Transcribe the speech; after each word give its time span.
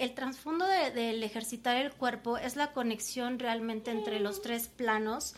el 0.00 0.14
trasfondo 0.14 0.66
del 0.66 1.22
ejercitar 1.22 1.76
el 1.76 1.92
cuerpo 1.92 2.38
es 2.38 2.56
la 2.56 2.72
conexión 2.72 3.38
realmente 3.38 3.90
entre 3.90 4.18
los 4.18 4.40
tres 4.40 4.66
planos, 4.66 5.34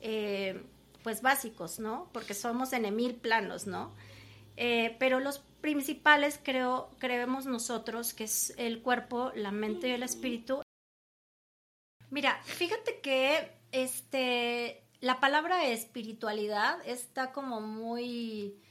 eh, 0.00 0.64
pues 1.02 1.20
básicos, 1.20 1.78
¿no? 1.78 2.08
Porque 2.12 2.32
somos 2.32 2.72
en 2.72 2.94
mil 2.96 3.14
planos, 3.14 3.66
¿no? 3.66 3.94
Eh, 4.56 4.96
pero 4.98 5.20
los 5.20 5.40
principales 5.60 6.40
creo, 6.42 6.90
creemos 6.98 7.44
nosotros 7.44 8.14
que 8.14 8.24
es 8.24 8.54
el 8.56 8.80
cuerpo, 8.80 9.32
la 9.34 9.50
mente 9.50 9.88
y 9.88 9.92
el 9.92 10.02
espíritu. 10.02 10.62
Mira, 12.10 12.40
fíjate 12.44 13.00
que 13.00 13.52
este 13.70 14.82
la 15.00 15.20
palabra 15.20 15.66
espiritualidad 15.66 16.78
está 16.86 17.32
como 17.32 17.60
muy 17.60 18.62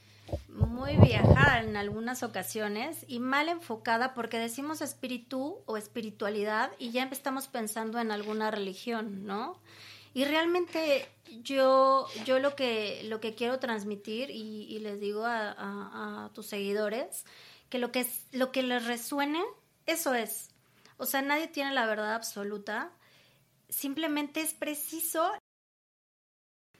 muy 0.48 0.96
viajada 0.96 1.60
en 1.62 1.76
algunas 1.76 2.22
ocasiones 2.22 3.04
y 3.08 3.18
mal 3.18 3.48
enfocada 3.48 4.14
porque 4.14 4.38
decimos 4.38 4.80
espíritu 4.80 5.58
o 5.66 5.76
espiritualidad 5.76 6.72
y 6.78 6.90
ya 6.90 7.04
estamos 7.04 7.48
pensando 7.48 7.98
en 7.98 8.10
alguna 8.10 8.50
religión, 8.50 9.26
¿no? 9.26 9.60
Y 10.14 10.24
realmente 10.24 11.08
yo, 11.42 12.06
yo 12.24 12.38
lo 12.38 12.56
que 12.56 13.02
lo 13.04 13.20
que 13.20 13.34
quiero 13.34 13.58
transmitir 13.58 14.30
y, 14.30 14.78
les 14.78 15.00
digo 15.00 15.24
a, 15.26 16.30
tus 16.34 16.46
seguidores 16.46 17.24
que 17.68 17.78
lo 17.78 17.92
que 17.92 18.06
lo 18.32 18.52
que 18.52 18.62
les 18.62 18.84
resuene, 18.86 19.42
eso 19.86 20.14
es. 20.14 20.50
O 20.96 21.04
sea, 21.04 21.20
nadie 21.20 21.48
tiene 21.48 21.74
la 21.74 21.86
verdad 21.86 22.14
absoluta. 22.14 22.90
Simplemente 23.68 24.40
es 24.40 24.54
preciso 24.54 25.30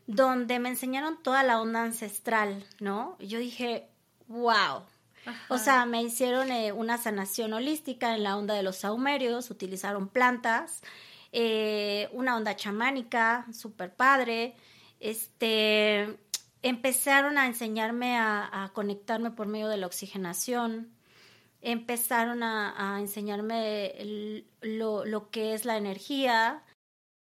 donde 0.07 0.59
me 0.59 0.69
enseñaron 0.69 1.23
toda 1.23 1.43
la 1.43 1.61
onda 1.61 1.83
ancestral, 1.83 2.65
¿no? 2.81 3.17
yo 3.19 3.39
dije, 3.39 3.89
wow. 4.29 4.83
O 5.49 5.59
sea, 5.59 5.87
me 5.87 6.03
hicieron 6.03 6.53
eh, 6.53 6.73
una 6.73 6.99
sanación 6.99 7.53
holística 7.53 8.15
en 8.15 8.23
la 8.23 8.37
onda 8.37 8.55
de 8.55 8.63
los 8.63 8.77
saumerios, 8.77 9.51
utilizaron 9.51 10.09
plantas, 10.09 10.83
eh, 11.33 12.09
una 12.13 12.37
onda 12.37 12.55
chamánica, 12.55 13.47
súper 13.53 13.95
padre. 13.95 14.55
Este, 15.01 16.17
empezaron 16.63 17.39
a 17.39 17.47
enseñarme 17.47 18.17
a, 18.19 18.71
conectarme 18.73 19.31
por 19.31 19.47
medio 19.47 19.69
de 19.69 19.77
la 19.77 19.87
oxigenación, 19.87 20.93
empezaron 21.61 22.43
a, 22.43 22.99
enseñarme 23.01 24.45
lo, 24.61 25.05
lo 25.05 25.31
que 25.31 25.55
es 25.55 25.65
la 25.65 25.77
energía. 25.77 26.63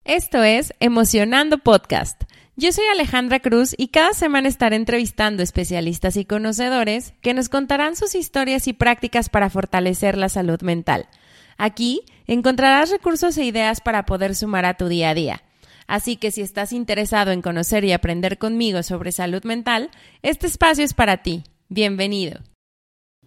Esto 0.04 0.42
es 0.42 0.72
Emocionando 0.80 1.58
Podcast 1.58 2.22
yo 2.60 2.72
soy 2.72 2.86
Alejandra 2.86 3.38
Cruz 3.38 3.72
y 3.78 3.86
cada 3.86 4.12
semana 4.14 4.48
estaré 4.48 4.74
entrevistando 4.74 5.44
especialistas 5.44 6.16
y 6.16 6.24
conocedores 6.24 7.14
que 7.22 7.32
nos 7.32 7.48
contarán 7.48 7.94
sus 7.94 8.16
historias 8.16 8.66
y 8.66 8.72
prácticas 8.72 9.28
para 9.28 9.48
fortalecer 9.48 10.18
la 10.18 10.28
salud 10.28 10.60
mental. 10.62 11.08
Aquí 11.56 12.02
encontrarás 12.26 12.90
recursos 12.90 13.38
e 13.38 13.44
ideas 13.44 13.80
para 13.80 14.06
poder 14.06 14.34
sumar 14.34 14.64
a 14.64 14.74
tu 14.74 14.88
día 14.88 15.10
a 15.10 15.14
día. 15.14 15.44
Así 15.86 16.16
que 16.16 16.32
si 16.32 16.40
estás 16.40 16.72
interesado 16.72 17.30
en 17.30 17.42
conocer 17.42 17.84
y 17.84 17.92
aprender 17.92 18.38
conmigo 18.38 18.82
sobre 18.82 19.12
salud 19.12 19.44
mental, 19.44 19.92
este 20.22 20.48
espacio 20.48 20.84
es 20.84 20.94
para 20.94 21.18
ti. 21.18 21.44
Bienvenido. 21.68 22.40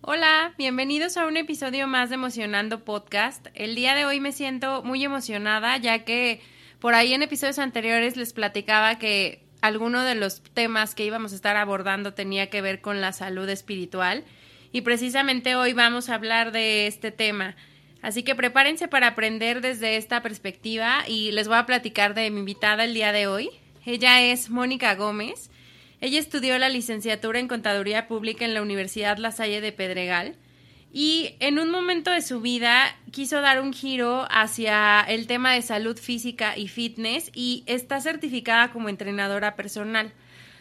Hola, 0.02 0.56
bienvenidos 0.58 1.16
a 1.16 1.26
un 1.26 1.38
episodio 1.38 1.88
más 1.88 2.10
de 2.10 2.16
Emocionando 2.16 2.84
Podcast. 2.84 3.48
El 3.54 3.76
día 3.76 3.96
de 3.96 4.04
hoy 4.04 4.20
me 4.20 4.34
siento 4.34 4.84
muy 4.84 5.06
emocionada 5.06 5.78
ya 5.78 6.04
que 6.04 6.42
por 6.82 6.96
ahí 6.96 7.14
en 7.14 7.22
episodios 7.22 7.60
anteriores 7.60 8.18
les 8.18 8.34
platicaba 8.34 8.98
que 8.98 9.44
alguno 9.62 10.02
de 10.02 10.16
los 10.16 10.42
temas 10.42 10.96
que 10.96 11.06
íbamos 11.06 11.32
a 11.32 11.36
estar 11.36 11.56
abordando 11.56 12.16
tenía 12.16 12.50
que 12.50 12.62
ver 12.62 12.82
con 12.82 13.00
la 13.00 13.14
salud 13.14 13.48
espiritual 13.48 14.26
y 14.72 14.82
precisamente 14.82 15.56
hoy 15.56 15.74
vamos 15.74 16.10
a 16.10 16.16
hablar 16.16 16.52
de 16.52 16.88
este 16.88 17.12
tema. 17.12 17.56
Así 18.02 18.24
que 18.24 18.34
prepárense 18.34 18.88
para 18.88 19.10
aprender 19.10 19.62
desde 19.62 19.96
esta 19.96 20.24
perspectiva 20.24 21.04
y 21.08 21.32
les 21.32 21.48
voy 21.48 21.58
a 21.58 21.68
platicar 21.68 22.16
de 22.16 22.32
mi 22.32 22.40
invitada 22.40 22.84
el 22.84 22.96
día 22.96 23.12
de 23.12 23.28
hoy. 23.28 23.52
Ella 23.86 24.20
es 24.20 24.50
Mónica 24.50 24.96
Gómez. 24.96 25.52
Ella 26.00 26.20
estudió 26.20 26.58
la 26.58 26.70
licenciatura 26.70 27.38
en 27.38 27.48
Contaduría 27.48 28.08
Pública 28.08 28.44
en 28.44 28.56
la 28.56 28.62
Universidad 28.64 29.20
La 29.20 29.32
Salle 29.32 29.62
de 29.62 29.72
Pedregal 29.72 30.36
y 30.94 31.36
en 31.40 31.58
un 31.58 31.72
momento 31.72 32.12
de 32.12 32.22
su 32.22 32.42
vida 32.42 32.96
quiso 33.12 33.40
dar 33.42 33.62
un 33.62 33.74
giro 33.74 34.28
hacia 34.30 35.02
el 35.02 35.26
tema 35.26 35.54
de 35.54 35.62
salud 35.62 35.98
física 35.98 36.58
y 36.58 36.68
fitness 36.68 37.32
y 37.34 37.64
está 37.66 38.02
certificada 38.02 38.72
como 38.72 38.90
entrenadora 38.90 39.56
personal. 39.56 40.12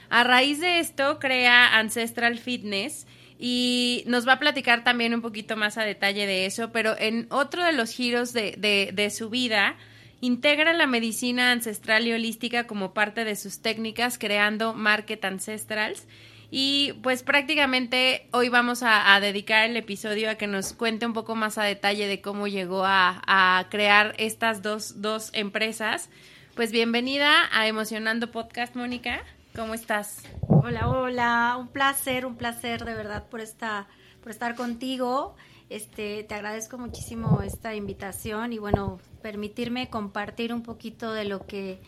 A 0.09 0.25
raíz 0.25 0.61
de 0.61 0.79
esto 0.79 1.19
crea 1.19 1.79
Ancestral 1.79 2.39
Fitness 2.39 3.07
y 3.39 4.05
nos 4.07 4.27
va 4.27 4.35
a 4.35 4.39
platicar 4.39 4.85
también 4.85 5.15
un 5.15 5.23
poquito 5.23 5.57
más 5.57 5.79
a 5.79 5.85
detalle 5.85 6.27
de 6.27 6.47
eso, 6.47 6.71
pero 6.73 6.97
en 6.99 7.27
otro 7.31 7.65
de 7.65 7.73
los 7.73 7.91
giros 7.91 8.33
de, 8.33 8.93
de, 8.93 9.11
su 9.11 9.31
vida 9.31 9.77
integra 10.21 10.73
la 10.75 10.87
medicina 10.87 11.51
ancestral 11.51 12.07
y 12.07 12.13
holística 12.13 12.67
como 12.67 12.93
parte 12.93 13.25
de 13.25 13.37
sus 13.37 13.61
técnicas 13.61 14.19
creando 14.19 14.75
Market 14.75 15.25
Ancestrals 15.25 16.07
y 16.51 16.95
pues 17.03 17.23
prácticamente 17.23 18.27
hoy 18.33 18.49
vamos 18.49 18.83
a, 18.83 19.19
dedicar 19.21 19.71
el 19.71 19.77
episodio 19.77 20.31
a 20.31 20.35
que 20.35 20.49
nos 20.49 20.73
cuente 20.73 21.07
un 21.07 21.13
poco 21.13 21.37
más 21.37 21.59
a 21.59 21.63
detalle 21.63 22.09
de 22.09 22.21
cómo 22.21 22.49
llegó 22.49 22.83
a, 22.85 23.67
crear 23.71 24.15
estas 24.19 24.61
dos, 24.61 25.01
dos 25.01 25.31
empresas. 25.33 26.11
Pues 26.57 26.73
bienvenida 26.73 27.49
a 27.53 27.69
Emocionando 27.69 28.33
Podcast, 28.33 28.75
Mónica. 28.75 29.23
¿Cómo 29.55 29.75
estás? 29.75 30.25
Hola, 30.49 30.89
hola. 30.89 31.57
Un 31.59 31.69
placer, 31.69 32.27
un 32.27 32.37
placer 32.37 32.85
de 32.85 32.95
verdad 32.95 33.29
por 33.29 33.41
esta, 33.41 33.87
por 34.21 34.33
estar 34.33 34.57
contigo. 34.57 35.37
Este, 35.69 36.25
te 36.25 36.35
agradezco 36.35 36.79
muchísimo 36.79 37.43
esta 37.43 37.77
invitación 37.77 38.53
y 38.53 38.59
bueno, 38.59 38.99
permitirme 39.23 39.89
compartir 39.89 40.53
un 40.53 40.65
poquito 40.65 41.13
de 41.13 41.27
lo 41.27 41.47
que, 41.47 41.81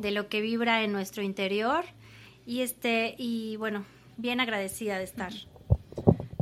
de 0.00 0.10
lo 0.10 0.28
que 0.28 0.40
vibra 0.40 0.82
en 0.82 0.90
nuestro 0.90 1.22
interior. 1.22 1.84
Y 2.44 2.62
este, 2.62 3.14
y 3.18 3.56
bueno, 3.56 3.84
bien 4.18 4.40
agradecida 4.40 4.98
de 4.98 5.04
estar. 5.04 5.32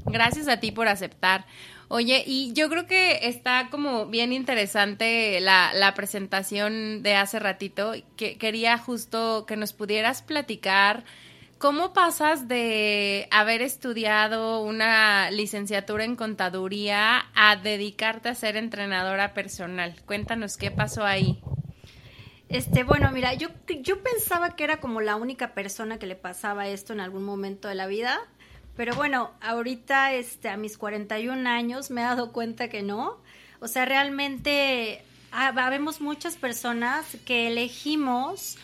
Gracias 0.06 0.48
a 0.48 0.59
ti 0.59 0.72
por 0.72 0.88
aceptar. 0.88 1.47
Oye, 1.88 2.25
y 2.26 2.53
yo 2.53 2.69
creo 2.69 2.87
que 2.87 3.28
está 3.28 3.69
como 3.70 4.06
bien 4.06 4.32
interesante 4.32 5.41
la, 5.41 5.72
la 5.72 5.94
presentación 5.94 7.03
de 7.03 7.14
hace 7.14 7.38
ratito. 7.38 7.92
Que 8.16 8.37
quería 8.38 8.78
justo 8.78 9.47
que 9.47 9.56
nos 9.56 9.72
pudieras 9.72 10.22
platicar 10.22 11.04
cómo 11.59 11.92
pasas 11.92 12.48
de 12.48 13.28
haber 13.31 13.62
estudiado 13.62 14.62
una 14.62 15.31
licenciatura 15.31 16.04
en 16.04 16.16
contaduría 16.16 17.26
a 17.34 17.56
dedicarte 17.56 18.28
a 18.28 18.34
ser 18.34 18.56
entrenadora 18.56 19.32
personal. 19.32 19.94
Cuéntanos 20.06 20.56
qué 20.56 20.70
pasó 20.70 21.04
ahí. 21.04 21.41
Este, 22.49 22.84
bueno, 22.84 23.11
mira, 23.12 23.34
yo, 23.34 23.49
yo 23.81 24.03
pensaba 24.03 24.55
que 24.55 24.65
era 24.65 24.81
como 24.81 25.01
la 25.01 25.17
única 25.17 25.53
persona 25.53 25.99
que 25.99 26.07
le 26.07 26.15
pasaba 26.15 26.69
esto 26.69 26.93
en 26.93 27.01
algún 27.01 27.25
momento 27.25 27.69
de 27.69 27.75
la 27.75 27.87
vida, 27.87 28.21
pero 28.77 28.95
bueno, 28.95 29.33
ahorita 29.41 30.12
este, 30.12 30.49
a 30.49 30.56
mis 30.56 30.79
41 30.79 31.49
años 31.49 31.91
me 31.91 32.03
he 32.03 32.05
dado 32.05 32.33
cuenta 32.33 32.69
que 32.69 32.83
no. 32.83 33.19
O 33.59 33.69
sea, 33.69 33.85
realmente 33.85 35.03
habemos 35.33 36.01
muchas 36.01 36.37
personas 36.37 37.17
que 37.25 37.49
elegimos 37.49 38.59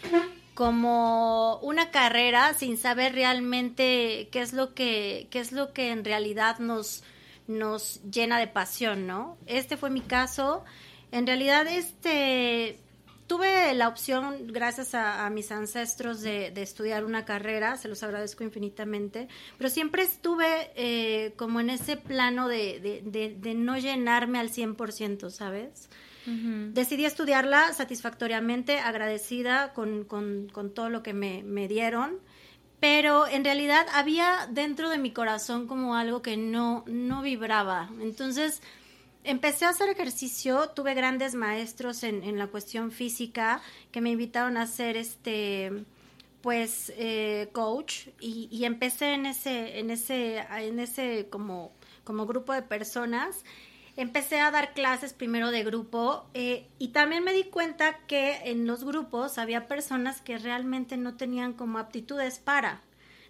como 0.55 1.57
una 1.59 1.91
carrera 1.91 2.55
sin 2.55 2.77
saber 2.77 3.15
realmente 3.15 4.29
qué 4.31 4.43
es 4.43 4.53
lo 4.53 4.75
que, 4.75 5.29
qué 5.31 5.41
es 5.41 5.53
lo 5.53 5.73
que 5.73 5.91
en 5.91 6.05
realidad 6.05 6.59
nos, 6.59 7.03
nos 7.49 8.01
llena 8.05 8.39
de 8.39 8.49
pasión, 8.49 9.07
¿no? 9.07 9.39
Este 9.47 9.77
fue 9.77 9.91
mi 9.91 10.03
caso. 10.03 10.63
En 11.11 11.27
realidad, 11.27 11.67
este, 11.67 12.79
tuve 13.33 13.73
la 13.73 13.89
opción, 13.89 14.49
gracias 14.49 14.95
a, 14.95 15.31
mis 15.31 15.51
ancestros, 15.53 16.21
de, 16.21 16.53
estudiar 16.57 17.03
una 17.03 17.25
carrera, 17.25 17.79
se 17.79 17.89
los 17.89 18.03
agradezco 18.03 18.45
infinitamente, 18.45 19.27
pero 19.57 19.71
siempre 19.71 20.03
estuve 20.03 20.71
eh, 20.77 21.33
como 21.37 21.59
en 21.59 21.71
ese 21.71 21.97
plano 21.97 22.47
de, 22.47 23.55
no 23.57 23.79
llenarme 23.79 24.39
al 24.39 24.51
100%, 24.51 25.31
¿sabes? 25.31 25.89
Decidí 26.27 27.07
estudiarla 27.07 27.73
satisfactoriamente, 27.73 28.79
agradecida 28.81 29.73
con, 29.73 30.07
todo 30.75 30.91
lo 30.91 31.03
que 31.03 31.15
me, 31.15 31.43
me 31.43 31.69
dieron 31.69 32.19
pero 32.81 33.29
en 33.29 33.45
realidad 33.45 33.87
había 33.95 34.49
dentro 34.51 34.91
de 34.91 34.99
mi 34.99 35.13
corazón 35.13 35.69
como 35.69 35.95
algo 35.95 36.21
que 36.21 36.37
no, 36.37 36.83
no 36.89 37.23
vibraba. 37.23 37.89
Entonces, 38.01 38.61
empecé 39.25 39.65
a 39.65 39.71
hacer 39.71 39.89
ejercicio, 39.89 40.71
tuve 40.71 40.95
grandes 40.95 41.35
maestros 41.35 42.03
en, 42.03 42.39
la 42.39 42.47
cuestión 42.49 42.91
física 42.91 43.61
que 43.91 44.01
me 44.01 44.11
invitaron 44.11 44.57
a 44.57 44.63
hacer 44.63 44.97
este 44.97 45.85
pues 46.41 46.93
eh, 46.97 47.51
coach 47.53 48.09
y, 48.19 48.65
empecé 48.65 49.15
en 49.15 49.27
ese 49.27 49.79
en 49.79 49.91
ese 49.91 50.39
en 50.39 50.81
ese 50.81 51.29
como 51.31 51.73
como 52.05 52.27
grupo 52.27 52.53
de 52.53 52.63
personas. 52.63 53.45
Empecé 53.95 54.41
a 54.41 54.51
dar 54.51 54.73
clases 54.73 55.13
primero 55.13 55.51
de 55.51 55.65
grupo 55.65 56.25
eh, 56.33 56.67
y 56.79 56.89
también 56.89 57.23
me 57.25 57.35
di 57.35 57.45
cuenta 57.45 57.99
que 58.07 58.51
en 58.51 58.67
los 58.67 58.85
grupos 58.85 59.37
había 59.37 59.69
personas 59.69 60.23
que 60.23 60.39
realmente 60.39 60.97
no 60.97 61.15
tenían 61.15 61.53
como 61.53 61.79
aptitudes 61.79 62.39
para 62.39 62.81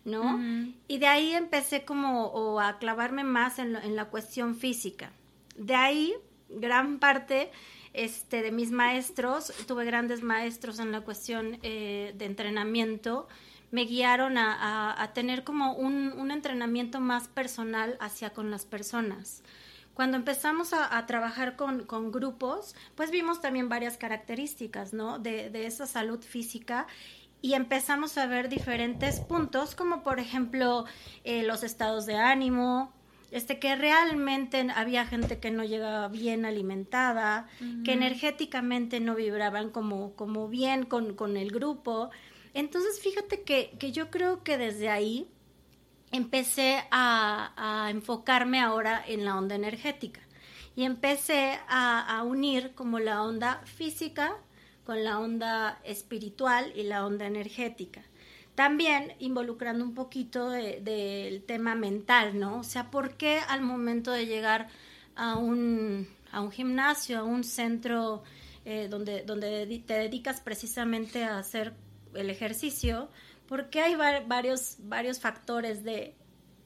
no 0.04 0.40
y 0.88 0.98
de 0.98 1.06
ahí 1.06 1.32
empecé 1.32 1.84
como 1.84 2.60
a 2.60 2.78
clavarme 2.78 3.22
más 3.22 3.60
en, 3.60 3.76
en 3.76 3.94
la 3.94 4.06
cuestión 4.06 4.56
física 4.56 5.12
de 5.56 5.74
ahí 5.74 6.14
gran 6.48 6.98
parte 6.98 7.50
este, 7.92 8.42
de 8.42 8.52
mis 8.52 8.70
maestros, 8.70 9.52
tuve 9.66 9.84
grandes 9.84 10.22
maestros 10.22 10.78
en 10.78 10.92
la 10.92 11.02
cuestión 11.02 11.58
eh, 11.62 12.14
de 12.16 12.24
entrenamiento, 12.24 13.28
me 13.70 13.84
guiaron 13.84 14.36
a, 14.36 15.10
tener 15.14 15.44
como 15.44 15.72
un, 15.74 16.12
un, 16.12 16.30
entrenamiento 16.30 17.00
más 17.00 17.28
personal 17.28 17.96
hacia 18.00 18.30
con 18.30 18.50
las 18.50 18.66
personas. 18.66 19.42
Cuando 19.94 20.18
empezamos 20.18 20.74
a, 20.74 21.06
trabajar 21.06 21.56
con, 21.56 21.84
con, 21.84 22.12
grupos, 22.12 22.74
pues 22.94 23.10
vimos 23.10 23.40
también 23.40 23.70
varias 23.70 23.96
características, 23.96 24.92
¿no? 24.92 25.18
De, 25.18 25.48
de 25.48 25.66
esa 25.66 25.86
salud 25.86 26.20
física 26.20 26.86
y 27.42 27.54
empezamos 27.54 28.16
a 28.18 28.26
ver 28.26 28.48
diferentes 28.48 29.20
puntos, 29.20 29.74
como 29.74 30.02
por 30.02 30.20
ejemplo 30.20 30.84
eh, 31.24 31.42
los 31.42 31.64
estados 31.64 32.06
de 32.06 32.16
ánimo, 32.16 32.92
este 33.32 33.58
que 33.58 33.74
realmente 33.74 34.66
había 34.74 35.06
gente 35.06 35.40
que 35.40 35.50
no 35.50 35.64
llegaba 35.64 36.08
bien 36.08 36.44
alimentada, 36.44 37.48
que 37.84 37.92
energéticamente 37.92 39.00
no 39.00 39.14
vibraban 39.14 39.70
como, 39.70 40.14
como 40.14 40.48
bien 40.48 40.84
con, 40.84 41.14
con 41.14 41.38
el 41.38 41.50
grupo. 41.50 42.10
Entonces, 42.52 43.00
fíjate 43.00 43.42
que, 43.42 43.74
que, 43.78 43.90
yo 43.90 44.10
creo 44.10 44.44
que 44.44 44.58
desde 44.58 44.90
ahí 44.90 45.26
empecé 46.10 46.84
a, 46.90 47.52
a, 47.56 47.90
enfocarme 47.90 48.60
ahora 48.60 49.02
en 49.06 49.24
la 49.24 49.38
onda 49.38 49.54
energética 49.54 50.20
y 50.76 50.84
empecé 50.84 51.58
a, 51.68 52.18
a 52.18 52.22
unir 52.24 52.74
como 52.74 52.98
la 52.98 53.22
onda 53.22 53.62
física 53.64 54.36
con 54.84 55.04
la 55.04 55.18
onda 55.18 55.80
espiritual 55.84 56.72
y 56.76 56.82
la 56.82 57.06
onda 57.06 57.26
energética. 57.26 58.02
También 58.54 59.14
involucrando 59.18 59.84
un 59.84 59.94
poquito 59.94 60.50
del 60.50 61.42
tema 61.44 61.74
mental, 61.74 62.38
¿no? 62.38 62.58
O 62.58 62.64
sea, 62.64 62.90
¿por 62.90 63.16
qué 63.16 63.40
al 63.48 63.62
momento 63.62 64.12
de 64.12 64.26
llegar 64.26 64.68
a 65.16 65.36
un, 65.36 66.06
a 66.30 66.40
un 66.40 66.50
gimnasio, 66.50 67.20
a 67.20 67.22
un 67.22 67.44
centro 67.44 68.22
eh, 68.64 68.88
donde, 68.88 69.22
donde 69.22 69.82
te 69.86 69.94
dedicas 69.94 70.40
precisamente 70.40 71.24
a 71.24 71.38
hacer 71.38 71.74
el 72.14 72.30
ejercicio, 72.30 73.08
¿por 73.46 73.70
qué 73.70 73.80
hay 73.80 73.96
varios, 73.96 74.76
varios 74.80 75.18
factores 75.18 75.82
de, 75.82 76.14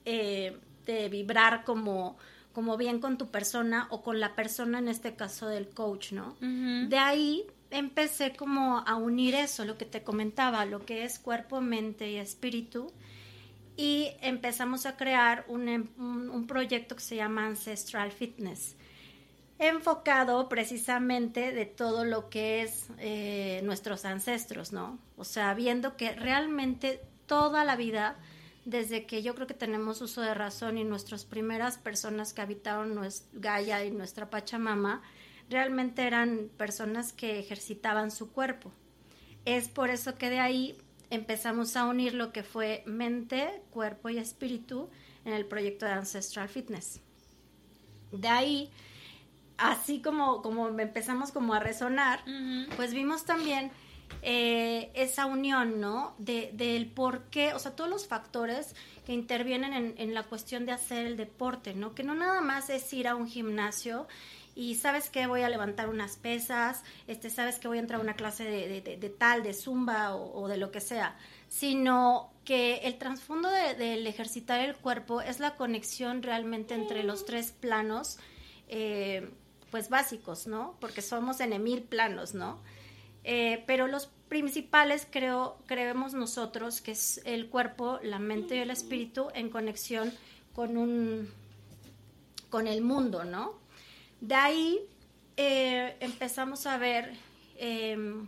eh, 0.04 0.58
de 0.84 1.08
vibrar 1.08 1.64
como, 1.64 2.18
como 2.52 2.76
bien 2.76 3.00
con 3.00 3.16
tu 3.16 3.30
persona 3.30 3.86
o 3.90 4.02
con 4.02 4.20
la 4.20 4.34
persona, 4.34 4.78
en 4.78 4.88
este 4.88 5.16
caso 5.16 5.48
del 5.48 5.70
coach, 5.70 6.12
¿no? 6.12 6.36
De 6.40 6.98
ahí 6.98 7.46
empecé 7.70 8.34
como 8.34 8.78
a 8.78 8.96
unir 8.96 9.34
eso, 9.34 9.64
lo 9.64 9.78
que 9.78 9.84
te 9.84 10.02
comentaba, 10.02 10.64
lo 10.64 10.84
que 10.84 11.04
es 11.04 11.18
cuerpo, 11.18 11.60
mente 11.60 12.10
y 12.10 12.16
espíritu. 12.16 12.92
Y 13.76 14.10
empezamos 14.22 14.86
a 14.86 14.96
crear 14.96 15.44
un, 15.48 15.68
em, 15.68 15.88
un, 15.98 16.46
proyecto 16.46 16.96
que 16.96 17.02
se 17.02 17.16
llama 17.16 17.46
Ancestral 17.46 18.10
Fitness, 18.10 18.74
enfocado 19.58 20.48
precisamente 20.48 21.52
de 21.52 21.66
todo 21.66 22.04
lo 22.04 22.30
que 22.30 22.62
es 22.62 22.86
eh, 22.98 23.60
nuestros 23.64 24.06
ancestros, 24.06 24.72
¿no? 24.72 24.98
O 25.16 25.24
sea, 25.24 25.52
viendo 25.52 25.96
que 25.96 26.12
realmente 26.12 27.02
toda 27.26 27.64
la 27.64 27.76
vida, 27.76 28.16
desde 28.64 29.04
que 29.04 29.22
yo 29.22 29.34
creo 29.34 29.46
que 29.46 29.54
tenemos 29.54 30.00
uso 30.00 30.22
de 30.22 30.32
razón 30.32 30.78
y 30.78 30.84
nuestras 30.84 31.26
primeras 31.26 31.76
personas 31.76 32.32
que 32.32 32.40
habitaron 32.40 32.94
nuestra 32.94 33.28
Gaia 33.34 33.84
y 33.84 33.90
nuestra 33.90 34.30
Pachamama, 34.30 35.02
realmente 35.48 36.06
eran 36.06 36.50
personas 36.56 37.12
que 37.12 37.38
ejercitaban 37.38 38.10
su 38.10 38.32
cuerpo. 38.32 38.72
Es 39.44 39.68
por 39.68 39.90
eso 39.90 40.16
que 40.16 40.30
de 40.30 40.40
ahí 40.40 40.76
empezamos 41.10 41.76
a 41.76 41.86
unir 41.86 42.14
lo 42.14 42.32
que 42.32 42.42
fue 42.42 42.82
mente, 42.86 43.62
cuerpo 43.70 44.08
y 44.08 44.18
espíritu 44.18 44.90
en 45.24 45.32
el 45.32 45.46
proyecto 45.46 45.86
de 45.86 45.92
Ancestral 45.92 46.48
Fitness. 46.48 47.00
De 48.12 48.28
ahí, 48.28 48.70
así 49.56 50.00
como, 50.00 50.42
como 50.42 50.68
empezamos 50.80 51.32
como 51.32 51.54
a 51.54 51.60
resonar, 51.60 52.24
pues 52.76 52.92
vimos 52.92 53.24
también 53.24 53.70
eh, 54.22 54.90
esa 54.94 55.26
unión, 55.26 55.80
¿no? 55.80 56.14
De, 56.18 56.50
del 56.54 56.86
por 56.86 57.24
qué, 57.24 57.54
o 57.54 57.58
sea, 57.58 57.76
todos 57.76 57.90
los 57.90 58.06
factores 58.06 58.74
que 59.04 59.12
intervienen 59.12 59.72
en, 59.72 59.94
en, 59.98 60.14
la 60.14 60.22
cuestión 60.22 60.66
de 60.66 60.72
hacer 60.72 61.06
el 61.06 61.16
deporte, 61.16 61.74
¿no? 61.74 61.94
Que 61.94 62.02
no 62.02 62.14
nada 62.14 62.40
más 62.40 62.70
es 62.70 62.92
ir 62.92 63.08
a 63.08 63.14
un 63.14 63.28
gimnasio 63.28 64.06
y 64.56 64.74
sabes 64.76 65.10
que 65.10 65.26
voy 65.26 65.42
a 65.42 65.50
levantar 65.50 65.90
unas 65.90 66.16
pesas, 66.16 66.82
este, 67.06 67.28
sabes 67.28 67.58
que 67.58 67.68
voy 67.68 67.76
a 67.76 67.80
entrar 67.82 68.00
a 68.00 68.02
una 68.02 68.16
clase 68.16 68.44
de, 68.44 69.10
tal, 69.10 69.42
de 69.42 69.52
zumba 69.52 70.16
o, 70.16 70.48
de 70.48 70.56
lo 70.56 70.72
que 70.72 70.80
sea, 70.80 71.14
sino 71.46 72.32
que 72.46 72.76
el 72.78 72.96
trasfondo 72.96 73.50
del 73.50 74.06
ejercitar 74.06 74.60
el 74.60 74.74
cuerpo 74.74 75.20
es 75.20 75.40
la 75.40 75.56
conexión 75.56 76.22
realmente 76.22 76.74
entre 76.74 77.04
los 77.04 77.26
tres 77.26 77.52
planos, 77.52 78.18
eh, 78.68 79.28
pues 79.70 79.90
básicos, 79.90 80.46
¿no? 80.46 80.78
Porque 80.80 81.02
somos 81.02 81.38
en 81.40 81.62
mil 81.62 81.82
planos, 81.82 82.32
¿no? 82.32 82.58
Eh, 83.24 83.62
pero 83.66 83.88
los 83.88 84.06
principales 84.28 85.06
creo, 85.10 85.58
creemos 85.66 86.14
nosotros 86.14 86.80
que 86.80 86.92
es 86.92 87.20
el 87.26 87.50
cuerpo, 87.50 88.00
la 88.02 88.18
mente 88.18 88.56
y 88.56 88.60
el 88.60 88.70
espíritu 88.70 89.28
en 89.34 89.50
conexión 89.50 90.14
con 90.54 90.78
un, 90.78 91.28
con 92.48 92.66
el 92.66 92.80
mundo, 92.80 93.24
¿no? 93.24 93.65
De 94.20 94.34
ahí 94.34 94.80
eh, 95.36 95.96
empezamos 96.00 96.66
a 96.66 96.78
ver 96.78 97.12
em, 97.58 98.26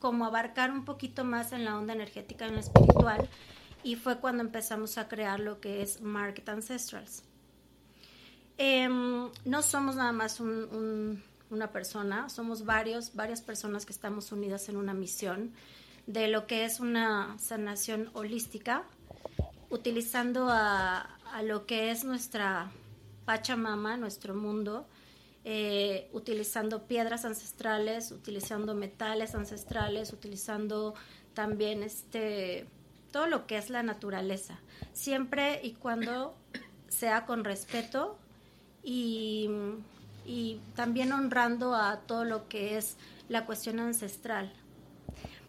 cómo 0.00 0.26
abarcar 0.26 0.72
un 0.72 0.84
poquito 0.84 1.24
más 1.24 1.52
en 1.52 1.64
la 1.64 1.78
onda 1.78 1.92
energética, 1.92 2.46
en 2.46 2.54
lo 2.54 2.60
espiritual, 2.60 3.28
y 3.82 3.96
fue 3.96 4.18
cuando 4.18 4.42
empezamos 4.42 4.98
a 4.98 5.08
crear 5.08 5.40
lo 5.40 5.60
que 5.60 5.82
es 5.82 6.00
Market 6.00 6.48
Ancestrals. 6.48 7.22
Em, 8.58 9.30
no 9.44 9.62
somos 9.62 9.96
nada 9.96 10.12
más 10.12 10.40
una 10.40 11.72
persona, 11.72 12.28
somos 12.28 12.64
varios, 12.64 13.14
varias 13.14 13.40
personas 13.40 13.86
que 13.86 13.92
estamos 13.92 14.32
unidas 14.32 14.68
en 14.68 14.76
una 14.76 14.94
misión 14.94 15.52
de 16.06 16.28
lo 16.28 16.46
que 16.46 16.64
es 16.64 16.80
una 16.80 17.36
sanación 17.38 18.10
holística, 18.14 18.82
utilizando 19.70 20.48
a 20.50 21.08
lo 21.44 21.66
que 21.66 21.90
es 21.90 22.04
nuestra 22.04 22.70
Pachamama, 23.24 23.96
nuestro 23.96 24.34
mundo, 24.34 24.86
eh, 25.46 26.08
utilizando 26.12 26.86
piedras 26.86 27.26
ancestrales, 27.26 28.10
utilizando 28.12 28.74
metales 28.74 29.34
ancestrales, 29.34 30.12
utilizando 30.12 30.94
también 31.34 31.82
este 31.82 32.66
todo 33.12 33.26
lo 33.26 33.46
que 33.46 33.58
es 33.58 33.70
la 33.70 33.82
naturaleza, 33.82 34.58
siempre 34.92 35.60
y 35.62 35.74
cuando 35.74 36.34
sea 36.88 37.26
con 37.26 37.44
respeto 37.44 38.18
y, 38.82 39.50
también 40.74 41.12
honrando 41.12 41.74
a 41.74 42.00
todo 42.00 42.24
lo 42.24 42.48
que 42.48 42.76
es 42.78 42.96
la 43.28 43.44
cuestión 43.44 43.78
ancestral. 43.78 44.52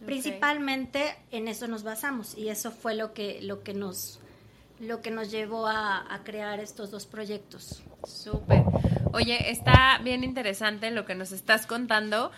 Principalmente 0.05 1.15
en 1.31 1.47
eso 1.47 1.67
nos 1.67 1.83
basamos 1.83 2.37
y 2.37 2.49
eso 2.49 2.69
fue 2.71 2.93
lo 2.93 3.13
que, 3.13 3.41
lo 3.41 3.63
que 3.63 3.73
nos 3.73 4.19
lo 4.79 5.01
que 5.01 5.09
nos 5.09 5.31
llevó 5.31 5.67
a, 5.67 6.13
a 6.13 6.23
crear 6.25 6.59
estos 6.59 6.91
dos 6.91 7.05
proyectos. 7.05 7.81
Súper. 8.05 8.63
Oye, 9.13 9.49
está 9.49 9.99
bien 10.03 10.23
interesante 10.23 10.91
lo 10.91 11.05
que 11.05 11.15
nos 11.15 11.31
estás 11.31 11.65
contando. 11.65 12.31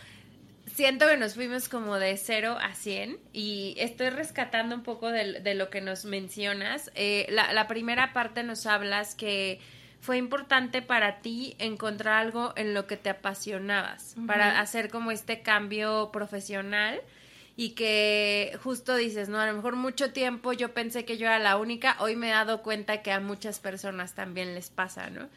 Siento 0.68 1.08
que 1.08 1.18
nos 1.18 1.34
fuimos 1.34 1.70
como 1.70 1.98
de 1.98 2.16
0 2.18 2.58
a 2.62 2.76
100 2.76 3.18
y 3.34 3.76
estoy 3.80 4.10
rescatando 4.10 4.76
un 4.76 4.84
poco 4.84 5.10
de, 5.10 5.56
lo 5.56 5.70
que 5.70 5.82
nos 5.82 6.06
mencionas. 6.06 6.92
Eh, 6.94 7.26
la, 7.30 7.68
primera 7.68 8.14
parte 8.14 8.44
nos 8.44 8.68
hablas 8.68 9.16
que 9.16 9.60
fue 10.02 10.18
importante 10.18 10.84
para 10.84 11.20
ti 11.22 11.56
encontrar 11.58 12.26
algo 12.26 12.54
en 12.56 12.74
lo 12.76 12.86
que 12.86 12.98
te 12.98 13.10
apasionabas 13.10 14.16
para 14.28 14.60
hacer 14.60 14.90
como 14.90 15.10
este 15.10 15.42
cambio 15.42 16.12
profesional 16.12 17.02
y 17.56 17.72
que 17.72 18.56
justo 18.64 18.96
dices, 18.96 19.30
no, 19.30 19.40
a 19.40 19.48
lo 19.48 19.56
mejor 19.56 19.76
mucho 19.76 20.14
tiempo 20.14 20.54
yo 20.54 20.76
pensé 20.76 21.06
que 21.06 21.18
yo 21.18 21.26
era 21.26 21.40
la 21.40 21.58
única, 21.58 21.98
hoy 22.00 22.16
me 22.16 22.28
he 22.28 22.32
dado 22.32 22.62
cuenta 22.62 23.02
que 23.02 23.12
a 23.12 23.20
muchas 23.20 23.60
personas 23.60 24.14
también 24.14 24.54
les 24.54 24.70
pasa, 24.70 25.10
¿no? 25.10 25.28